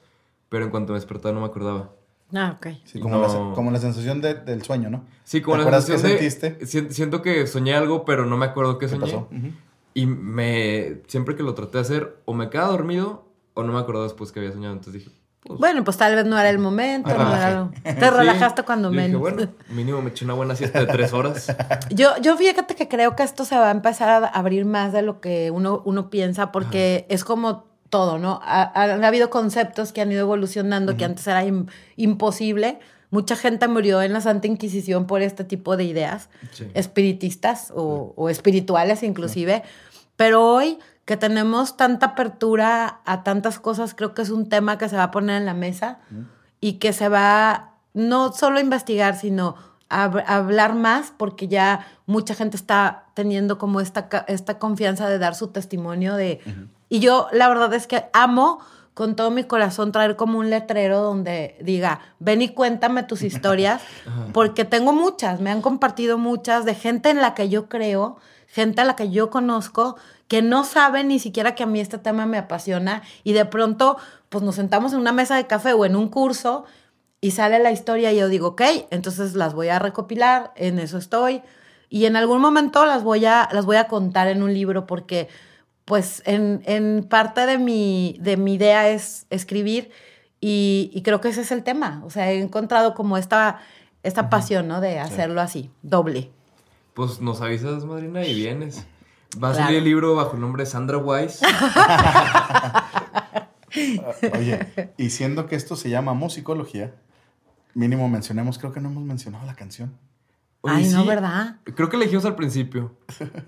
pero 0.48 0.64
en 0.64 0.70
cuanto 0.70 0.92
me 0.92 0.98
despertaba 0.98 1.34
no 1.34 1.40
me 1.40 1.46
acordaba. 1.46 1.90
Ah, 2.34 2.56
ok. 2.56 2.66
Sí, 2.84 2.98
como, 3.00 3.16
No. 3.16 3.22
la, 3.50 3.54
como 3.54 3.70
la 3.70 3.78
sensación 3.78 4.20
de- 4.20 4.34
del 4.34 4.62
sueño, 4.62 4.90
¿no? 4.90 5.04
Sí, 5.24 5.40
como 5.40 5.54
¿Te 5.56 5.58
la 5.58 5.62
acuerdas 5.64 5.84
sensación 5.86 6.12
de- 6.18 6.30
sentiste? 6.30 6.66
sien- 6.66 6.92
Siento 6.92 7.22
que 7.22 7.46
soñé 7.46 7.74
algo, 7.74 8.04
pero 8.04 8.26
no 8.26 8.36
me 8.36 8.46
acuerdo 8.46 8.78
qué 8.78 8.86
¿Qué 8.86 8.96
soñé. 8.96 9.26
Y 9.94 10.06
me... 10.06 11.02
Siempre 11.06 11.36
que 11.36 11.42
lo 11.42 11.54
traté 11.54 11.78
de 11.78 11.82
hacer, 11.82 12.16
o 12.24 12.34
me 12.34 12.50
quedaba 12.50 12.68
dormido, 12.70 13.24
o 13.54 13.62
no 13.62 13.72
me 13.72 13.78
acordaba 13.78 14.04
después 14.04 14.32
que 14.32 14.40
había 14.40 14.52
soñado. 14.52 14.74
Entonces 14.74 15.04
dije... 15.04 15.10
Pues, 15.42 15.60
Bueno, 15.60 15.84
pues 15.84 15.96
tal 15.96 16.14
vez 16.16 16.26
no 16.26 16.36
era 16.36 16.50
el 16.50 16.58
momento. 16.58 17.08
Me 17.08 17.14
no 17.16 17.34
era 17.36 17.70
Te 17.82 17.90
sí. 17.94 18.10
relajaste 18.10 18.64
cuando 18.64 18.90
dije, 18.90 19.02
menos. 19.02 19.20
bueno, 19.20 19.48
mínimo 19.70 20.02
me 20.02 20.10
eché 20.10 20.24
una 20.24 20.34
buena 20.34 20.56
siesta 20.56 20.80
de 20.80 20.86
tres 20.86 21.12
horas. 21.12 21.54
Yo, 21.90 22.10
yo 22.20 22.36
fíjate 22.36 22.74
que 22.74 22.88
creo 22.88 23.14
que 23.14 23.22
esto 23.22 23.44
se 23.44 23.56
va 23.56 23.68
a 23.68 23.70
empezar 23.70 24.08
a 24.24 24.26
abrir 24.26 24.64
más 24.66 24.92
de 24.92 25.02
lo 25.02 25.20
que 25.20 25.52
uno, 25.52 25.82
uno 25.84 26.10
piensa, 26.10 26.50
porque 26.50 27.06
es 27.08 27.22
como 27.24 27.64
todo, 27.90 28.18
¿no? 28.18 28.40
Ha, 28.42 28.70
han 28.92 29.04
habido 29.04 29.30
conceptos 29.30 29.92
que 29.92 30.00
han 30.00 30.10
ido 30.12 30.20
evolucionando, 30.20 30.96
que 30.96 31.04
antes 31.04 31.26
era 31.26 31.44
im- 31.44 31.68
imposible. 31.96 32.78
Mucha 33.10 33.36
gente 33.36 33.68
murió 33.68 34.02
en 34.02 34.12
la 34.12 34.20
Santa 34.20 34.46
Inquisición 34.48 35.06
por 35.06 35.22
este 35.22 35.44
tipo 35.44 35.76
de 35.76 35.84
ideas, 35.84 36.28
Sí. 36.52 36.66
espiritistas 36.74 37.72
o, 37.74 38.12
o 38.16 38.28
espirituales 38.28 39.02
inclusive. 39.02 39.62
Pero 40.16 40.44
hoy 40.44 40.78
que 41.04 41.16
tenemos 41.16 41.76
tanta 41.76 42.06
apertura 42.06 43.00
a 43.04 43.22
tantas 43.22 43.60
cosas, 43.60 43.94
creo 43.94 44.12
que 44.14 44.22
es 44.22 44.30
un 44.30 44.48
tema 44.48 44.76
que 44.76 44.88
se 44.88 44.96
va 44.96 45.04
a 45.04 45.10
poner 45.12 45.36
en 45.36 45.46
la 45.46 45.54
mesa 45.54 46.00
y 46.60 46.74
que 46.74 46.92
se 46.92 47.08
va 47.08 47.74
no 47.94 48.32
solo 48.32 48.58
a 48.58 48.60
investigar, 48.60 49.14
sino 49.16 49.54
a 49.88 50.10
hab- 50.10 50.24
a 50.26 50.36
hablar 50.36 50.74
más, 50.74 51.12
porque 51.16 51.46
ya 51.46 51.86
mucha 52.06 52.34
gente 52.34 52.56
está 52.56 53.04
teniendo 53.14 53.56
como 53.56 53.80
esta, 53.80 54.08
esta 54.26 54.58
confianza 54.58 55.08
de 55.08 55.18
dar 55.18 55.36
su 55.36 55.48
testimonio 55.48 56.16
de... 56.16 56.40
Y 56.88 57.00
yo 57.00 57.28
la 57.32 57.48
verdad 57.48 57.72
es 57.74 57.86
que 57.86 58.06
amo 58.12 58.60
con 58.96 59.14
todo 59.14 59.30
mi 59.30 59.44
corazón 59.44 59.92
traer 59.92 60.16
como 60.16 60.38
un 60.38 60.48
letrero 60.48 61.02
donde 61.02 61.58
diga, 61.60 62.00
ven 62.18 62.40
y 62.40 62.48
cuéntame 62.48 63.02
tus 63.02 63.22
historias, 63.30 63.82
porque 64.32 64.64
tengo 64.64 64.94
muchas, 64.94 65.40
me 65.40 65.50
han 65.50 65.60
compartido 65.60 66.16
muchas 66.16 66.64
de 66.64 66.74
gente 66.74 67.10
en 67.10 67.20
la 67.20 67.34
que 67.34 67.50
yo 67.50 67.68
creo, 67.68 68.16
gente 68.46 68.80
a 68.80 68.84
la 68.86 68.96
que 68.96 69.10
yo 69.10 69.28
conozco, 69.28 69.96
que 70.28 70.40
no 70.40 70.64
sabe 70.64 71.04
ni 71.04 71.18
siquiera 71.18 71.54
que 71.54 71.62
a 71.62 71.66
mí 71.66 71.78
este 71.78 71.98
tema 71.98 72.24
me 72.24 72.38
apasiona 72.38 73.02
y 73.22 73.34
de 73.34 73.44
pronto 73.44 73.98
pues 74.30 74.42
nos 74.42 74.54
sentamos 74.54 74.94
en 74.94 75.00
una 75.00 75.12
mesa 75.12 75.36
de 75.36 75.46
café 75.46 75.74
o 75.74 75.84
en 75.84 75.94
un 75.94 76.08
curso 76.08 76.64
y 77.20 77.32
sale 77.32 77.58
la 77.58 77.72
historia 77.72 78.12
y 78.12 78.18
yo 78.18 78.28
digo, 78.28 78.48
ok, 78.48 78.62
entonces 78.90 79.34
las 79.34 79.52
voy 79.52 79.68
a 79.68 79.78
recopilar, 79.78 80.52
en 80.56 80.78
eso 80.78 80.96
estoy 80.96 81.42
y 81.90 82.06
en 82.06 82.16
algún 82.16 82.40
momento 82.40 82.84
las 82.86 83.02
voy 83.02 83.26
a, 83.26 83.48
las 83.52 83.66
voy 83.66 83.76
a 83.76 83.88
contar 83.88 84.28
en 84.28 84.42
un 84.42 84.54
libro 84.54 84.86
porque 84.86 85.28
pues 85.86 86.22
en, 86.26 86.62
en 86.66 87.04
parte 87.08 87.46
de 87.46 87.56
mi, 87.58 88.18
de 88.20 88.36
mi 88.36 88.54
idea 88.54 88.90
es 88.90 89.26
escribir 89.30 89.90
y, 90.40 90.90
y 90.92 91.02
creo 91.02 91.20
que 91.22 91.28
ese 91.28 91.40
es 91.40 91.50
el 91.52 91.62
tema, 91.62 92.02
o 92.04 92.10
sea, 92.10 92.30
he 92.30 92.38
encontrado 92.40 92.94
como 92.94 93.16
esta, 93.16 93.60
esta 94.02 94.28
pasión, 94.28 94.68
¿no? 94.68 94.82
De 94.82 94.98
hacerlo 94.98 95.40
así, 95.40 95.70
doble. 95.82 96.30
Pues 96.92 97.20
nos 97.22 97.40
avisas, 97.40 97.84
madrina, 97.86 98.24
y 98.26 98.34
vienes. 98.34 98.86
Va 99.42 99.48
a 99.48 99.52
Claro. 99.52 99.64
salir 99.66 99.78
el 99.78 99.84
libro 99.84 100.14
bajo 100.14 100.34
el 100.34 100.40
nombre 100.40 100.64
de 100.64 100.70
Sandra 100.70 100.98
Wise. 100.98 101.44
Ah, 101.44 103.36
Oye, 104.38 104.92
y 104.96 105.10
siendo 105.10 105.46
que 105.46 105.56
esto 105.56 105.76
se 105.76 105.90
llama 105.90 106.14
musicología, 106.14 106.94
mínimo 107.74 108.08
mencionemos, 108.08 108.58
creo 108.58 108.72
que 108.72 108.80
no 108.80 108.88
hemos 108.88 109.02
mencionado 109.04 109.44
la 109.46 109.54
canción. 109.54 109.92
Oye, 110.62 110.74
Ay, 110.76 110.88
no, 110.88 111.02
sí, 111.02 111.08
¿verdad? 111.08 111.56
Creo 111.74 111.88
que 111.90 111.96
elegimos 111.96 112.24
al 112.24 112.34
principio, 112.34 112.96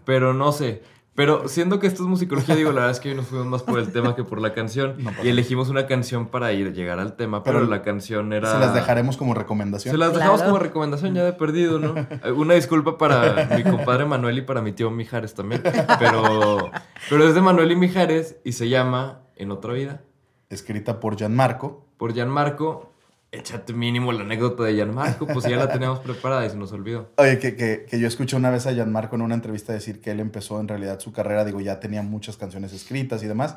pero 0.04 0.34
no 0.34 0.52
sé. 0.52 0.82
Pero 1.18 1.48
siendo 1.48 1.80
que 1.80 1.88
esto 1.88 2.04
es 2.04 2.08
musicología, 2.08 2.54
digo, 2.54 2.70
la 2.70 2.76
verdad 2.76 2.92
es 2.92 3.00
que 3.00 3.08
hoy 3.08 3.16
nos 3.16 3.26
fuimos 3.26 3.48
más 3.48 3.64
por 3.64 3.80
el 3.80 3.90
tema 3.90 4.14
que 4.14 4.22
por 4.22 4.40
la 4.40 4.54
canción. 4.54 4.94
No 4.98 5.10
y 5.24 5.28
elegimos 5.28 5.68
una 5.68 5.88
canción 5.88 6.28
para 6.28 6.52
ir, 6.52 6.72
llegar 6.72 7.00
al 7.00 7.16
tema, 7.16 7.42
pero, 7.42 7.58
Pero 7.58 7.68
la 7.68 7.82
canción 7.82 8.32
era... 8.32 8.52
Se 8.52 8.60
las 8.60 8.72
dejaremos 8.72 9.16
como 9.16 9.34
recomendación. 9.34 9.90
Se 9.90 9.98
las 9.98 10.14
dejamos 10.14 10.44
como 10.44 10.60
recomendación 10.60 11.16
ya 11.16 11.24
de 11.24 11.32
perdido, 11.32 11.80
¿no? 11.80 11.96
Eh, 12.22 12.30
Una 12.30 12.54
disculpa 12.54 12.98
para 12.98 13.48
mi 13.56 13.64
compadre 13.64 14.04
Manuel 14.04 14.38
y 14.38 14.42
para 14.42 14.62
mi 14.62 14.70
tío 14.70 14.92
Mijares 14.92 15.34
también. 15.34 15.60
Pero, 15.98 16.70
pero 17.10 17.26
es 17.26 17.34
de 17.34 17.40
Manuel 17.40 17.72
y 17.72 17.76
Mijares 17.76 18.36
y 18.44 18.52
se 18.52 18.68
llama 18.68 19.22
En 19.34 19.50
otra 19.50 19.72
vida. 19.72 20.02
Escrita 20.50 21.00
por 21.00 21.16
Gianmarco. 21.16 21.84
Por 21.96 22.14
Gianmarco. 22.14 22.92
Échate 23.30 23.74
mínimo 23.74 24.10
la 24.12 24.22
anécdota 24.22 24.62
de 24.62 24.74
Gianmarco, 24.74 25.26
pues 25.26 25.44
ya 25.44 25.56
la 25.56 25.68
teníamos 25.72 26.00
preparada 26.00 26.46
y 26.46 26.50
se 26.50 26.56
nos 26.56 26.72
olvidó. 26.72 27.10
Oye, 27.16 27.38
que, 27.38 27.56
que, 27.56 27.84
que 27.88 28.00
yo 28.00 28.08
escuché 28.08 28.36
una 28.36 28.50
vez 28.50 28.66
a 28.66 28.72
Gianmarco 28.72 29.16
en 29.16 29.22
una 29.22 29.34
entrevista 29.34 29.72
decir 29.72 30.00
que 30.00 30.10
él 30.10 30.20
empezó 30.20 30.60
en 30.60 30.68
realidad 30.68 30.98
su 31.00 31.12
carrera, 31.12 31.44
digo, 31.44 31.60
ya 31.60 31.78
tenía 31.78 32.02
muchas 32.02 32.38
canciones 32.38 32.72
escritas 32.72 33.22
y 33.22 33.26
demás, 33.26 33.56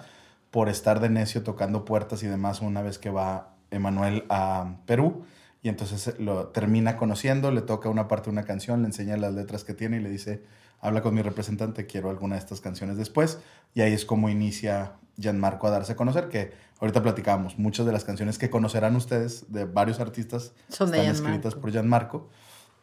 por 0.51 0.67
estar 0.67 0.99
de 0.99 1.09
necio 1.09 1.43
tocando 1.43 1.86
puertas 1.86 2.22
y 2.24 2.28
demás 2.28 2.61
una 2.61 2.82
vez 2.82 2.97
que 2.99 3.09
va 3.09 3.55
Emanuel 3.72 4.26
a 4.30 4.76
Perú. 4.86 5.24
Y 5.63 5.69
entonces 5.69 6.19
lo 6.19 6.47
termina 6.47 6.97
conociendo, 6.97 7.51
le 7.51 7.61
toca 7.61 7.88
una 7.88 8.07
parte 8.07 8.26
de 8.26 8.32
una 8.32 8.43
canción, 8.43 8.82
le 8.82 8.88
enseña 8.88 9.15
las 9.15 9.34
letras 9.34 9.63
que 9.63 9.74
tiene 9.74 9.97
y 9.97 9.99
le 10.01 10.09
dice, 10.09 10.43
habla 10.82 11.01
con 11.01 11.13
mi 11.13 11.22
representante, 11.22 11.86
quiero 11.86 12.09
alguna 12.09 12.36
de 12.36 12.39
estas 12.39 12.61
canciones 12.61 12.97
después. 12.97 13.39
Y 13.74 13.82
ahí 13.82 13.93
es 13.93 14.03
como 14.03 14.30
inicia 14.30 14.93
Gianmarco 15.17 15.67
a 15.67 15.69
darse 15.69 15.93
a 15.93 15.95
conocer, 15.95 16.30
que 16.30 16.51
ahorita 16.82 17.02
platicábamos, 17.02 17.58
muchas 17.58 17.86
de 17.86 17.92
las 17.92 18.04
canciones 18.04 18.38
que 18.38 18.50
conocerán 18.50 18.96
ustedes 18.96 19.52
de 19.52 19.66
varios 19.66 20.00
artistas 20.00 20.54
Son 20.68 20.94
están 20.94 21.10
escritas 21.10 21.56
por 21.56 21.72
Gianmarco. 21.72 22.30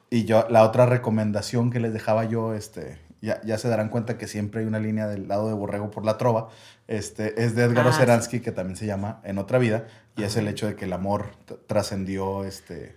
Y 0.09 0.25
yo, 0.25 0.47
la 0.49 0.63
otra 0.63 0.87
recomendación 0.87 1.71
que 1.71 1.81
les 1.81 1.93
dejaba 1.93 2.25
yo, 2.25 2.55
este, 2.55 2.99
ya, 3.21 3.43
ya 3.43 3.59
se 3.59 3.69
darán 3.69 3.91
cuenta 3.91 4.17
que 4.17 4.27
siempre 4.27 4.63
hay 4.63 4.67
una 4.67 4.79
línea 4.79 5.07
del 5.07 5.29
lado 5.29 5.49
de 5.49 5.55
Borrego 5.55 5.91
por 5.91 6.07
la 6.07 6.17
trova, 6.17 6.49
este, 6.87 7.45
es 7.45 7.55
de 7.55 7.65
Edgar 7.65 7.87
Ah, 7.87 7.91
Oceransky, 7.91 8.41
que 8.41 8.53
también 8.53 8.77
se 8.77 8.87
llama 8.87 9.21
En 9.25 9.37
otra 9.37 9.59
vida, 9.59 9.87
y 10.17 10.23
es 10.23 10.37
el 10.37 10.49
hecho 10.49 10.67
de 10.67 10.77
que 10.77 10.87
el 10.87 10.93
amor 10.93 11.27
trascendió, 11.67 12.45
este... 12.45 12.97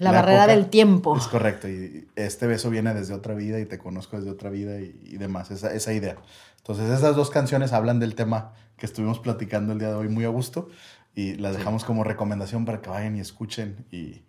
La, 0.00 0.10
barrera 0.12 0.44
época. 0.44 0.56
del 0.56 0.66
tiempo. 0.70 1.16
Es 1.16 1.28
correcto, 1.28 1.68
y 1.68 2.08
este 2.16 2.46
beso 2.48 2.70
viene 2.70 2.92
desde 2.94 3.14
otra 3.14 3.34
vida 3.34 3.60
y 3.60 3.66
te 3.66 3.78
conozco 3.78 4.16
desde 4.16 4.30
otra 4.30 4.50
vida 4.50 4.80
y, 4.80 5.00
y 5.04 5.16
demás, 5.18 5.50
esa, 5.52 5.72
esa 5.72 5.92
idea. 5.92 6.16
Entonces 6.58 6.90
esas 6.90 7.14
dos 7.14 7.30
canciones 7.30 7.72
hablan 7.72 8.00
del 8.00 8.14
tema 8.14 8.52
que 8.76 8.86
estuvimos 8.86 9.18
platicando 9.20 9.72
el 9.72 9.78
día 9.78 9.88
de 9.88 9.94
hoy 9.94 10.08
muy 10.08 10.24
a 10.24 10.28
gusto 10.28 10.68
y 11.14 11.34
las 11.34 11.52
Sí. 11.52 11.58
dejamos 11.58 11.84
como 11.84 12.02
recomendación 12.02 12.64
para 12.64 12.80
que 12.80 12.90
vayan 12.90 13.16
y 13.16 13.20
escuchen 13.20 13.84
y, 13.92 14.22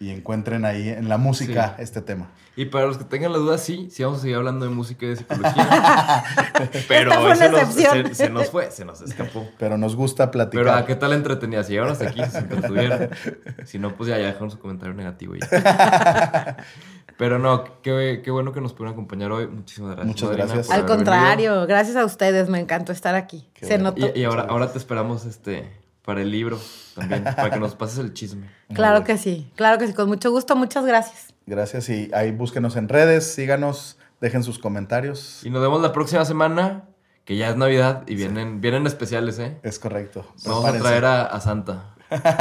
y 0.00 0.10
encuentren 0.10 0.64
ahí 0.64 0.88
en 0.88 1.08
la 1.08 1.18
música 1.18 1.74
Sí. 1.76 1.82
este 1.84 2.00
tema. 2.02 2.28
Y 2.56 2.66
para 2.66 2.86
los 2.86 2.98
que 2.98 3.04
tengan 3.04 3.32
la 3.32 3.38
duda, 3.38 3.58
sí, 3.58 3.88
sí 3.90 4.04
vamos 4.04 4.18
a 4.20 4.22
seguir 4.22 4.36
hablando 4.36 4.64
de 4.64 4.70
música 4.72 5.06
y 5.06 5.08
de 5.10 5.16
psicología. 5.16 6.24
Pero 6.88 7.10
Esta 7.10 7.20
fue 7.20 7.30
hoy 7.32 7.36
se 7.36 7.48
una 7.48 7.58
nos, 7.58 7.68
excepción. 7.76 8.06
se- 8.08 8.14
se 8.14 8.30
nos 8.30 8.50
fue, 8.50 8.70
se 8.70 8.84
nos 8.84 9.00
escapó. 9.00 9.48
Pero 9.58 9.76
nos 9.78 9.96
gusta 9.96 10.30
platicar. 10.30 10.64
Pero 10.64 10.76
¿a 10.76 10.86
qué 10.86 10.94
tal 10.94 11.12
entretenida? 11.14 11.64
Si 11.64 11.72
llegaron 11.72 11.92
hasta 11.92 12.08
aquí, 12.08 12.22
se 12.24 12.38
entretuvieron. 12.38 13.08
Si 13.64 13.78
no, 13.78 13.94
pues 13.96 14.08
ya, 14.08 14.18
ya 14.18 14.26
dejaron 14.26 14.50
su 14.50 14.58
comentario 14.58 14.94
negativo. 14.94 15.34
ya. 15.36 16.56
Pero 17.16 17.38
no, 17.38 17.80
qué, 17.82 18.22
qué 18.24 18.30
bueno 18.32 18.52
que 18.52 18.60
nos 18.60 18.72
pudieron 18.72 18.94
acompañar 18.94 19.30
hoy. 19.32 19.46
Muchísimas 19.46 19.92
gracias. 19.92 20.06
Muchas 20.08 20.28
madrina, 20.30 20.46
gracias. 20.54 20.70
Al 20.76 20.84
contrario, 20.86 21.66
gracias 21.66 21.96
a 21.96 22.04
ustedes, 22.04 22.48
me 22.48 22.58
encantó 22.58 22.90
estar 22.92 23.14
aquí. 23.14 23.48
Qué 23.54 23.66
Se 23.66 23.74
bueno. 23.78 23.90
notó. 23.90 24.12
Y, 24.16 24.20
y 24.20 24.24
ahora, 24.24 24.46
ahora 24.48 24.70
te 24.72 24.78
esperamos 24.78 25.24
este 25.24 25.70
para 26.04 26.20
el 26.22 26.30
libro 26.30 26.58
también, 26.94 27.24
para 27.36 27.50
que 27.50 27.58
nos 27.58 27.74
pases 27.74 27.98
el 27.98 28.12
chisme. 28.12 28.48
Claro 28.74 29.04
que 29.04 29.18
sí, 29.18 29.50
claro 29.56 29.78
que 29.78 29.86
sí, 29.86 29.92
con 29.94 30.08
mucho 30.08 30.30
gusto, 30.30 30.54
muchas 30.56 30.84
gracias. 30.84 31.34
Gracias 31.46 31.88
y 31.88 32.10
ahí 32.14 32.30
búsquenos 32.30 32.76
en 32.76 32.88
redes, 32.88 33.32
síganos, 33.34 33.98
dejen 34.20 34.42
sus 34.42 34.58
comentarios. 34.58 35.40
Y 35.44 35.50
nos 35.50 35.62
vemos 35.62 35.80
la 35.82 35.92
próxima 35.92 36.24
semana, 36.24 36.84
que 37.24 37.36
ya 37.36 37.50
es 37.50 37.56
Navidad 37.56 38.04
y 38.06 38.14
vienen, 38.14 38.60
vienen 38.60 38.86
especiales, 38.86 39.38
¿eh? 39.38 39.58
Es 39.62 39.78
correcto. 39.78 40.26
Vamos 40.44 40.64
a 40.64 40.78
traer 40.78 41.04
a, 41.04 41.24
a 41.26 41.40
Santa. 41.40 41.94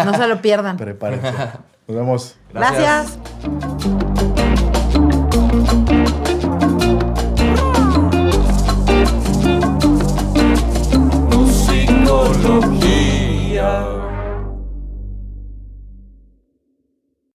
No 0.05 0.13
se 0.13 0.27
lo 0.27 0.41
pierdan. 0.41 0.77
Prepárense. 0.77 1.31
Nos 1.87 1.97
vemos. 1.97 2.35
Gracias. 2.53 3.17
Musicología. 13.63 14.02